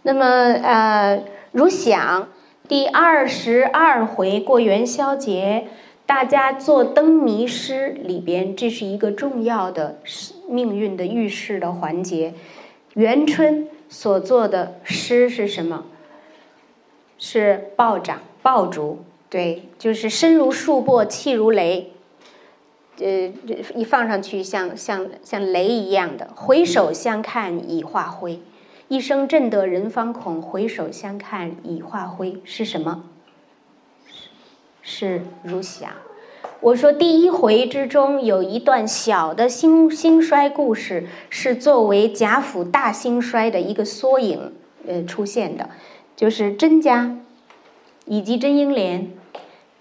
[0.01, 2.27] 那么呃，如想
[2.67, 5.67] 第二十二回过元宵节。
[6.05, 9.99] 大家做灯谜诗里边，这是一个重要的
[10.49, 12.33] 命运的预示的环节。
[12.95, 15.85] 元春所做的诗是什么？
[17.17, 18.99] 是暴涨爆竹，
[19.33, 21.91] 对，就是身如束帛，气如雷。
[22.99, 23.33] 呃，
[23.73, 26.29] 一放上去像像像雷一样的。
[26.35, 28.39] 回首相看已化灰，
[28.89, 30.39] 一声震得人方恐。
[30.39, 33.05] 回首相看已化灰是什么？
[34.83, 35.89] 是如想，
[36.61, 44.53] 我说第一回之中有一段小的兴兴衰故事，是作为贾府大兴衰的一个缩影，
[44.87, 45.71] 呃出现的，
[46.15, 47.17] 就是甄家
[48.05, 49.11] 以及甄英莲。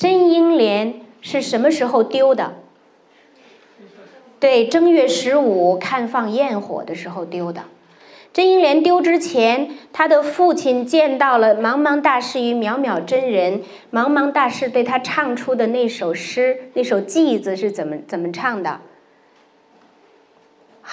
[0.03, 2.55] 甄英莲是什么时候丢的？
[4.41, 7.63] 对，正月十五看放焰火的时候丢的。
[8.33, 13.63] 甄英莲丢之前，她的父亲见到了茫茫大士与渺渺真人。
[13.93, 18.81] 茫茫大士对他唱出的那首诗，那首偈子是怎么怎么唱的？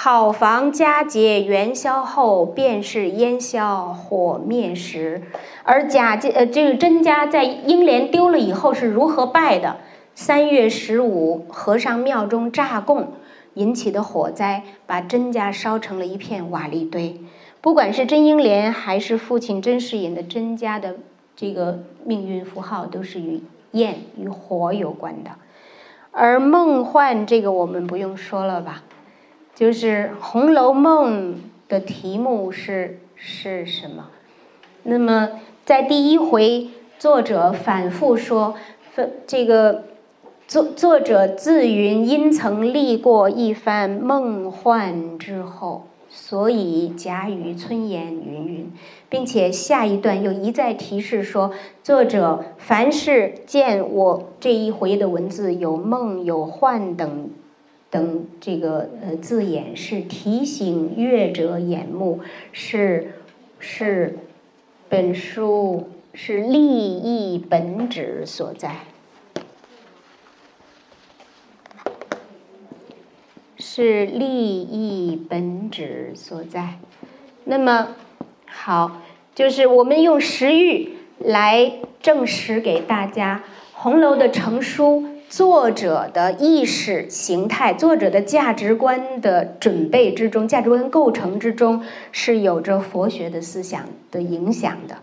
[0.01, 5.23] 好房佳节元宵后，便是烟消火灭时。
[5.65, 9.75] 而贾家呃，这个甄家在英莲丢了以后是如何败的？
[10.15, 13.11] 三月十五，和尚庙中炸供。
[13.55, 17.19] 引起的火灾，把甄家烧成了一片瓦砾堆。
[17.59, 20.95] 不管是甄英莲还是父亲甄士隐的甄家的
[21.35, 25.31] 这个命运符号，都是与焰与火有关的。
[26.11, 28.83] 而梦幻这个我们不用说了吧，
[29.59, 31.33] 就是《红楼梦》
[31.67, 34.07] 的题目是是什么？
[34.83, 35.31] 那么
[35.65, 38.55] 在第一回，作者反复说，
[39.27, 39.83] 这个。
[40.47, 48.71] 作作者自云，因曾历过一番梦幻之后，所以假语村言云云，
[49.09, 51.51] 并且下一段又一再提示说，
[51.83, 57.29] 作者凡是见我这一回的文字有梦有幻等
[57.89, 62.21] 等这个呃字眼，是提醒阅者眼目，
[62.51, 63.13] 是
[63.59, 64.19] 是
[64.87, 68.75] 本书是立意本旨所在。
[73.61, 76.79] 是利益本质所在。
[77.43, 77.95] 那么，
[78.45, 79.01] 好，
[79.35, 83.43] 就是我们用石玉来证实给大家，
[83.73, 94.97] 红楼的成书，作者的意识形态，作者的价值观的准备之中，价值观构成之中，是有着佛学的思想的影响的。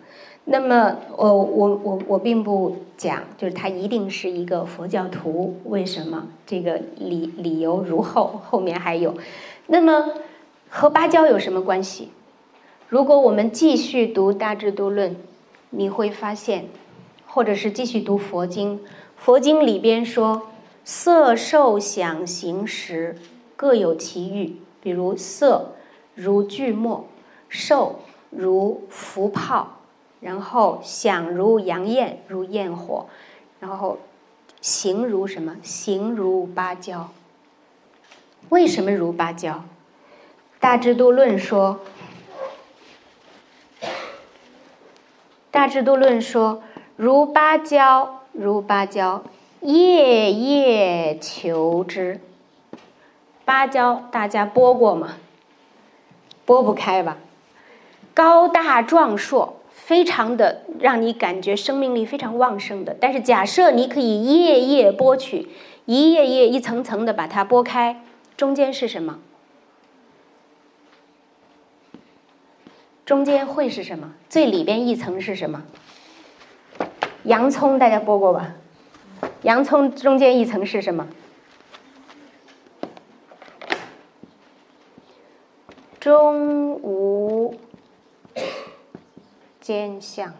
[0.44, 5.60] 那么，我我我我并不讲，就是他一定是一个佛教徒。
[5.64, 6.26] 为什么？
[6.44, 9.14] 这个理理由如后，后面还有。
[9.68, 10.10] 那么
[10.68, 12.10] 和芭蕉有什么关系？
[12.88, 15.12] 如果我们继续读《大智度论》，
[15.70, 16.64] 你会发现，
[17.26, 18.80] 或者是继续读佛经，
[19.26, 20.50] 佛经里边说，
[20.84, 23.16] 色、受、想、行、识
[23.56, 24.54] 各有其欲。
[24.80, 25.72] 比如色
[26.14, 27.08] 如聚沫，
[27.48, 29.80] 受如浮泡。
[30.20, 33.08] 然后想如阳焰，如焰火；
[33.58, 33.98] 然后
[34.60, 35.56] 形如什么？
[35.60, 37.10] 形如芭蕉。
[38.50, 39.64] 为什么如芭蕉？
[40.60, 41.80] 大智度论说，
[45.50, 46.62] 大智度论说，
[46.94, 49.24] 如芭蕉，如芭蕉，
[49.60, 52.20] 夜夜求之。
[53.44, 55.16] 芭蕉大家剥过吗？
[56.46, 57.16] 剥不开吧？
[58.14, 59.56] 高大壮硕。
[59.70, 65.46] 非常的让你感觉生命力非常旺盛的，但是假设你可以夜夜剥取，
[65.84, 68.02] 一页页、一层层的把它剥开，
[68.36, 69.20] 中间是什么？
[73.04, 74.14] 中间会是什么？
[74.28, 75.62] 最里边一层是什么？
[77.26, 78.54] 洋葱，大家剥过吧？
[79.42, 81.08] 洋葱中间一层是什么？
[85.98, 87.56] 中无
[89.60, 90.32] 间相，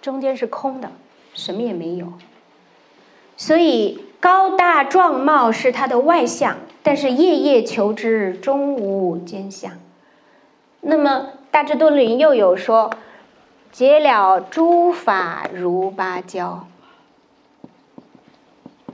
[0.00, 0.90] 中间是空的，
[1.34, 2.14] 什么也没有。
[3.36, 9.72] 所以高大壮貌是它的外相，但是夜夜求之，中无间相。
[10.80, 12.90] 那么大智度论又有说，
[13.72, 16.68] 结了诸法如芭蕉，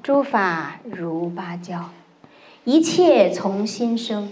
[0.05, 1.91] 诸法如芭蕉，
[2.63, 4.31] 一切从心生。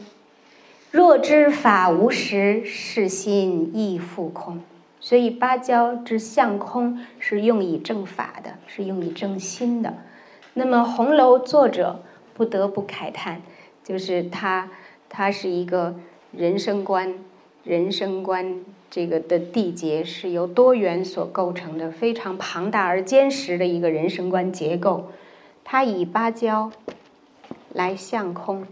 [0.93, 4.63] 若知法无实，是心亦复空。
[5.01, 9.95] 所以芭蕉之相空是用以正法的，是用以正心的。
[10.55, 12.05] 那么红楼作者
[12.35, 13.43] 不得不慨叹，
[13.83, 14.71] 就是他，
[15.09, 15.97] 他是一个
[16.31, 17.15] 人生观。
[17.65, 25.11] 人生观这个的缔结是由多元所构成的，非常庞大而坚实的一个人生观结构。
[25.65, 26.71] 它以芭蕉
[27.73, 28.67] 来向空。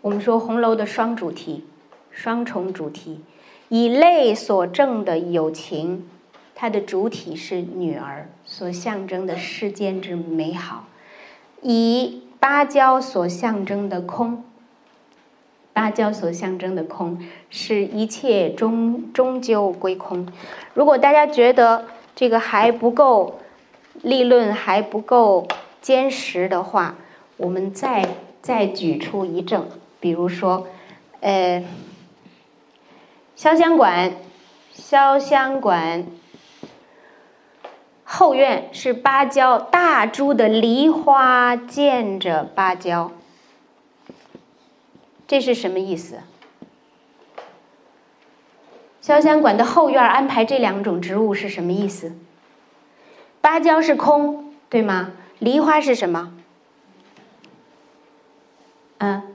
[0.00, 1.64] 我们说红楼的双主题，
[2.10, 3.20] 双重主题，
[3.68, 6.08] 以泪所证的友情，
[6.54, 10.86] 它的主体是女儿，所象征的世间之美好；
[11.62, 14.44] 以芭蕉所象征的空。
[15.74, 17.18] 芭蕉所象征的空，
[17.50, 20.26] 是一切终终究归空。
[20.72, 21.84] 如果大家觉得
[22.14, 23.40] 这个还不够
[24.00, 25.46] 立论，还不够
[25.82, 26.94] 坚实的话，
[27.36, 28.08] 我们再
[28.40, 29.66] 再举出一证，
[29.98, 30.68] 比如说，
[31.20, 31.64] 呃，
[33.36, 34.12] 潇湘馆，
[34.76, 36.06] 潇湘馆
[38.04, 43.10] 后院是芭蕉大株的梨花，见着芭蕉。
[45.34, 46.20] 这是什么意思？
[49.02, 52.12] 潇湘馆的后院安排这两种植物是什么意思？
[53.40, 55.10] 芭蕉是空，对吗？
[55.40, 56.36] 梨花是什么？
[58.98, 59.34] 嗯，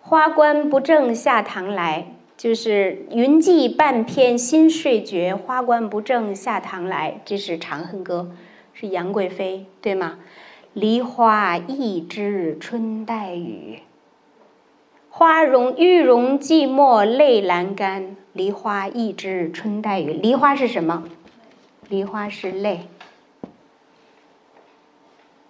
[0.00, 8.32] 花冠不正下堂来，就是云髻半偏新睡觉，花冠不正下堂来，这是《长恨歌》，
[8.80, 10.20] 是杨贵妃，对吗？
[10.74, 13.80] 梨花一枝春带雨，
[15.10, 18.16] 花容玉容寂寞泪阑干。
[18.32, 21.04] 梨花一枝春带雨，梨花是什么？
[21.90, 22.88] 梨花是泪。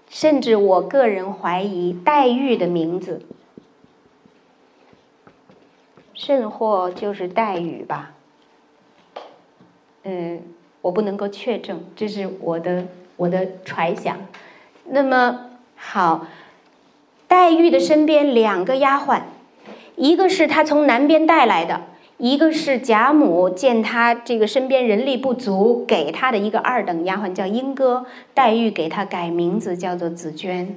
[0.09, 3.25] 甚至我个人怀疑，黛玉的名字，
[6.13, 8.15] 甚或就是黛玉吧？
[10.03, 10.43] 嗯，
[10.81, 14.19] 我不能够确证，这是我的我的揣想。
[14.85, 16.27] 那么好，
[17.29, 19.23] 黛玉的身边两个丫鬟，
[19.97, 21.83] 一个是她从南边带来的，
[22.19, 28.07] 一个是贾母见她这个身边人力不足，给她的一个二等丫鬟叫莺歌。
[28.35, 30.77] 黛玉给她改名字叫做紫娟。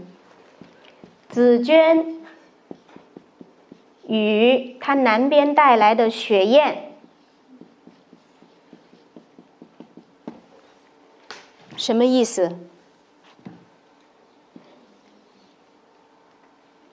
[1.29, 2.21] 紫娟
[4.07, 6.75] 与她南边带来的雪雁，
[11.75, 12.57] 什么意思？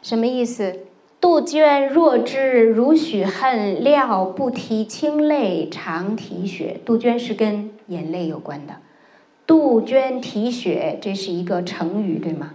[0.03, 0.81] 什么意思？
[1.20, 6.81] 杜鹃若知如许恨，料不提清泪长啼血。
[6.85, 8.79] 杜鹃是跟眼泪有关的。
[9.47, 12.55] 杜鹃啼血，这是一个成语，对吗？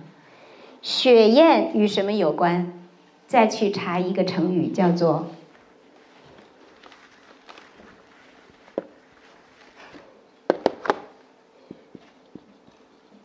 [0.81, 2.73] 雪雁与什么有关？
[3.27, 5.27] 再去查一个成语，叫做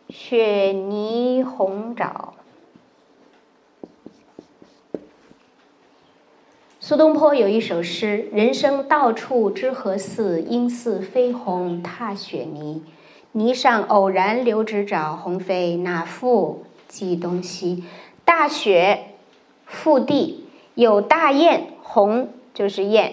[0.08, 2.31] “雪泥红爪”。
[6.92, 10.42] 苏东坡有一首诗：“人生到处知何似？
[10.42, 12.82] 应似飞鸿踏雪泥。
[13.32, 17.84] 泥上偶然留指爪，鸿飞哪复计东西？”
[18.26, 19.04] 大雪
[19.66, 20.44] 覆地，
[20.74, 23.12] 有大雁，鸿就是雁，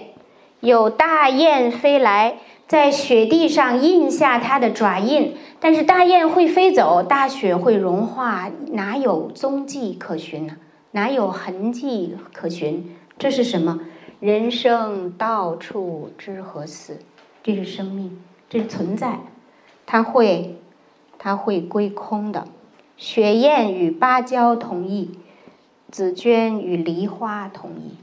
[0.60, 2.36] 有大雁飞来，
[2.68, 5.38] 在雪地上印下它的爪印。
[5.62, 10.52] 但是大雁会飞走，大雪会融化，哪有踪迹可寻？
[10.92, 12.98] 哪有痕迹可寻？
[13.20, 13.82] 这是什么？
[14.22, 17.00] 人生到处知何似？
[17.44, 18.18] 这是生命，
[18.50, 19.20] 这是存在，
[19.86, 20.56] 它会，
[21.18, 22.48] 它会归空的。
[22.96, 25.20] 雪雁与芭蕉同意，
[25.92, 27.98] 紫鹃与梨花同意。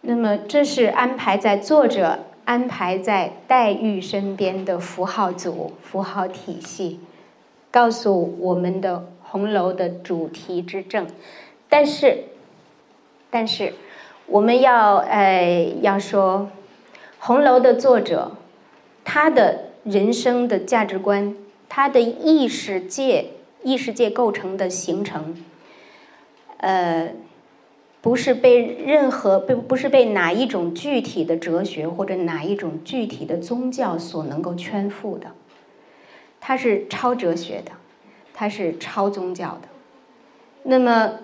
[0.00, 7.00] 那么，这是安排在作者安排在黛玉身边的符号组、符号体系，
[7.72, 11.06] 告诉我们的红楼的主题之正。
[11.68, 12.24] 但是，
[13.30, 13.74] 但是，
[14.28, 16.50] 我们要呃要说，
[17.18, 18.32] 红楼的作者，
[19.04, 21.34] 他的人生的价值观，
[21.68, 23.30] 他的意识界、
[23.62, 25.34] 意识界构成的形成，
[26.58, 27.10] 呃。
[28.00, 35.32] 不是被任何被不是被哪一种具体的哲学或者哪一种具体的宗教所能够圈覆的，
[36.40, 37.72] 它是超哲学的，
[38.32, 39.68] 它是超宗教的。
[40.62, 41.14] 那么，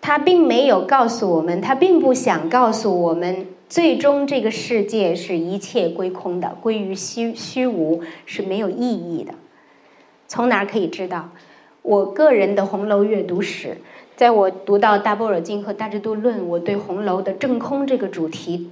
[0.00, 9.34] 他并没有告诉我们，他并不想告诉我们，最终这个世界是一切归空的，归于虚虚无是没有意义的。
[10.28, 11.30] 从哪可以知道？
[11.82, 13.78] 我个人的红楼阅读史。
[14.16, 18.70] 在我读到《大般若经》和《大智度论》，我对红楼的正空这个主题，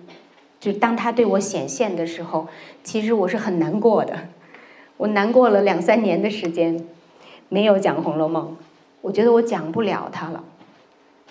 [0.59, 2.49] 就当它对我显现的时候，
[2.83, 4.15] 其实我是很难过的。
[4.97, 6.87] 我难过了两三年的时间，
[7.51, 8.57] 没有讲《红楼梦》，
[9.03, 10.43] 我觉得我讲不了它了。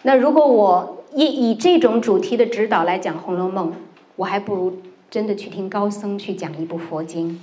[0.04, 3.72] 那如果我以以这种主题的指导来讲《红楼梦》，
[4.16, 4.78] 我还不如
[5.10, 7.42] 真的去听高僧去讲一部佛经。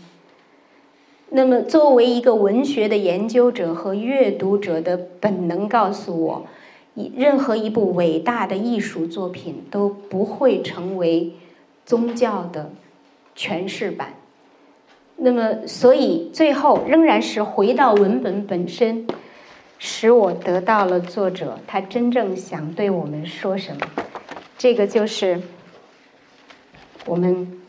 [1.31, 6.47] 那么，作为一个文学的研究者和阅读者的本能告诉我。
[7.15, 11.32] 任何一部伟大的艺术作品都不会成为
[11.87, 12.73] 宗教的
[13.35, 14.15] 诠释版。
[15.16, 19.07] 那么，所以最后仍然是回到文本本身，
[19.82, 23.81] 使我得到了作者他真正想对我们说什么。
[24.59, 25.40] 这个就是
[27.07, 27.61] 我们，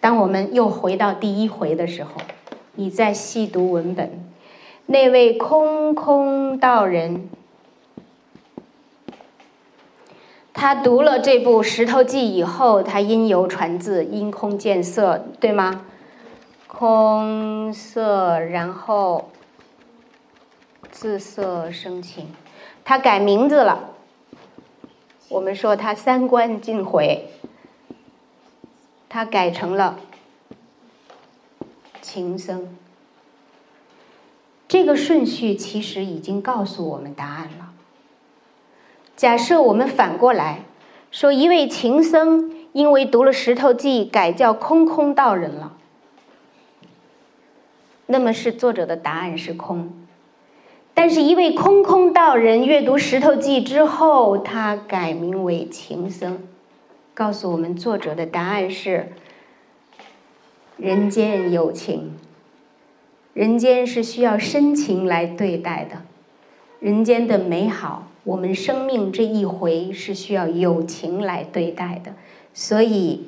[0.00, 2.12] 当我们又回到第一回的时候，
[2.76, 4.08] 你在细读文本，
[4.86, 7.28] 那位空空道人。
[10.52, 15.84] 他读了这部《石头记》以后，他因由传字，因空见色，对吗？
[16.68, 19.30] 空色，然后
[20.94, 22.28] 自色生情，
[22.84, 23.90] 他改名字了。
[25.28, 27.30] 我们说他三观尽毁，
[29.08, 29.98] 他改成了
[32.00, 32.78] 情僧。
[34.68, 37.72] 这个顺序其实已经告诉我们答案了。
[39.16, 40.60] 假设我们反过来
[41.10, 45.76] 说，一位情僧因为读了《石头记》，改叫空空道人了，
[48.06, 49.88] 那么是作者的答案是空；
[50.96, 56.38] 但是，一位空空道人阅读《石头记》之后，他改名为情僧，
[57.12, 59.08] 告诉我们作者的答案是：
[60.76, 62.12] 人间有情，
[63.32, 66.02] 人间是需要深情来对待的，
[66.78, 68.08] 人间的美好。
[68.22, 72.14] 我们生命这一回是需要友情来对待的，
[72.54, 73.24] 所以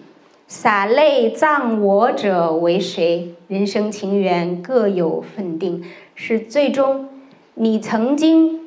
[0.47, 3.35] 洒泪葬我者为谁？
[3.49, 5.85] 人生情缘各有分定，
[6.15, 7.09] 是最终
[7.57, 8.61] 你曾经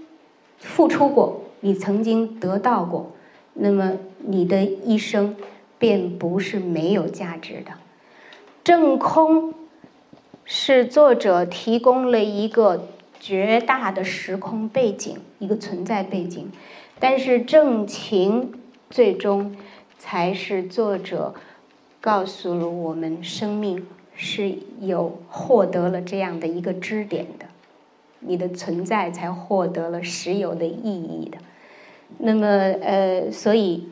[0.57, 3.13] 付出过，你曾经得到过，
[3.53, 5.35] 那么你的一生
[5.77, 7.71] 便不是没有价值的。
[8.63, 9.53] 正空
[10.43, 12.87] 是作者提供了一个。
[13.21, 16.49] 绝大的时空背景，一个存在背景，
[17.01, 18.53] 但是正情
[18.89, 19.57] 最终
[19.97, 21.35] 才是作者
[21.99, 23.85] 告诉了我们，生命
[24.15, 27.47] 是有获得了这样的一个支点的，
[28.19, 31.37] 你的存在才获得了实有的意义的。
[32.17, 32.47] 那么，
[32.81, 33.87] 呃，所以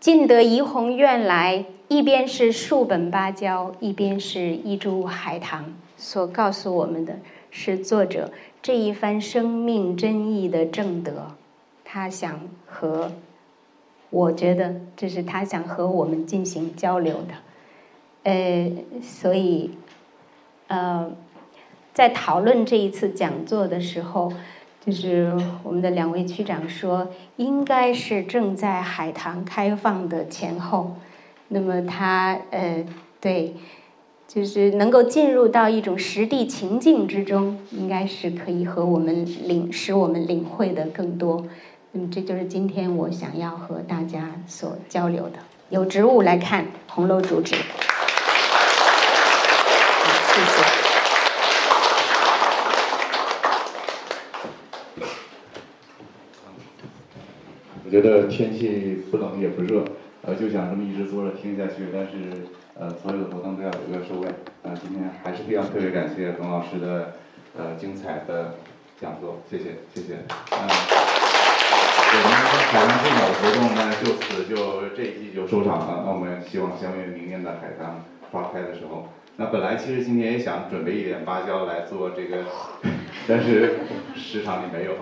[0.00, 7.16] 进得怡红院来，一边是数本芭蕉，一边是一株海棠，所告诉我们的。
[7.58, 8.30] 是作者
[8.60, 11.28] 这一番生命真意的正德，
[11.86, 13.12] 他想和，
[14.10, 17.34] 我觉得这是他想和我们进行交流的，
[18.24, 18.70] 呃，
[19.00, 19.70] 所以，
[20.66, 21.10] 呃，
[21.96, 24.30] 在讨论这一次讲座的时候，
[24.84, 25.32] 就是
[25.62, 30.96] 我们的两位区长说，应该是正在海棠开放的前后，
[31.48, 32.84] 那么他呃
[33.18, 33.56] 对。
[34.28, 41.46] 就是能够进入到一种实地情境之中，应该是可以和我们领使我们领会的更多。
[41.92, 45.38] 那么这就是今天我想要和大家所交流的。
[45.70, 47.54] 有植物来看红楼主旨。
[47.54, 47.62] 谢
[50.44, 50.64] 谢。
[57.84, 59.82] 我觉得天气不冷也不热，
[60.22, 62.46] 呃，就想这么一直坐着听下去，但是。
[62.78, 64.28] 呃，所有的活动都要有一个收尾。
[64.62, 67.14] 呃，今天还是非常特别感谢董老师的
[67.56, 68.56] 呃精彩的
[69.00, 70.16] 讲座，谢谢，谢谢。
[70.28, 70.68] 嗯，
[72.12, 72.30] 我们
[72.68, 74.94] 海洋最鸟的活动呢，就此就。
[74.94, 76.02] 这一季就收场了。
[76.04, 79.08] 那我们希望相约明年的海棠花开的时候。
[79.36, 82.44] 那本来其实今天也想准备一点芭蕉来做这个，
[83.26, 83.76] 但是
[84.14, 84.92] 市场里没有。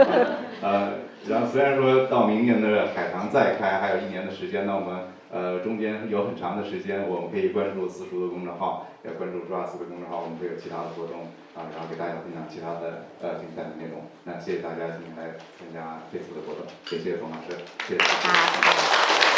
[0.64, 0.92] 呃，
[1.28, 14.02] 然后虽然说到明年的海棠再开还有一年的时间，那我们呃中间有很长的时间，我们可以关注私塾的公众号，也关注朱亚斯的公众号，我们会有其他的活动啊，然后给大家分享其他的呃精彩的内容。
[14.24, 17.56] 那谢谢大家今天来参加这次的活动，也谢谢冯老师，
[17.86, 18.02] 谢谢。
[18.02, 18.32] 好，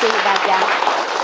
[0.00, 1.21] 谢谢大家。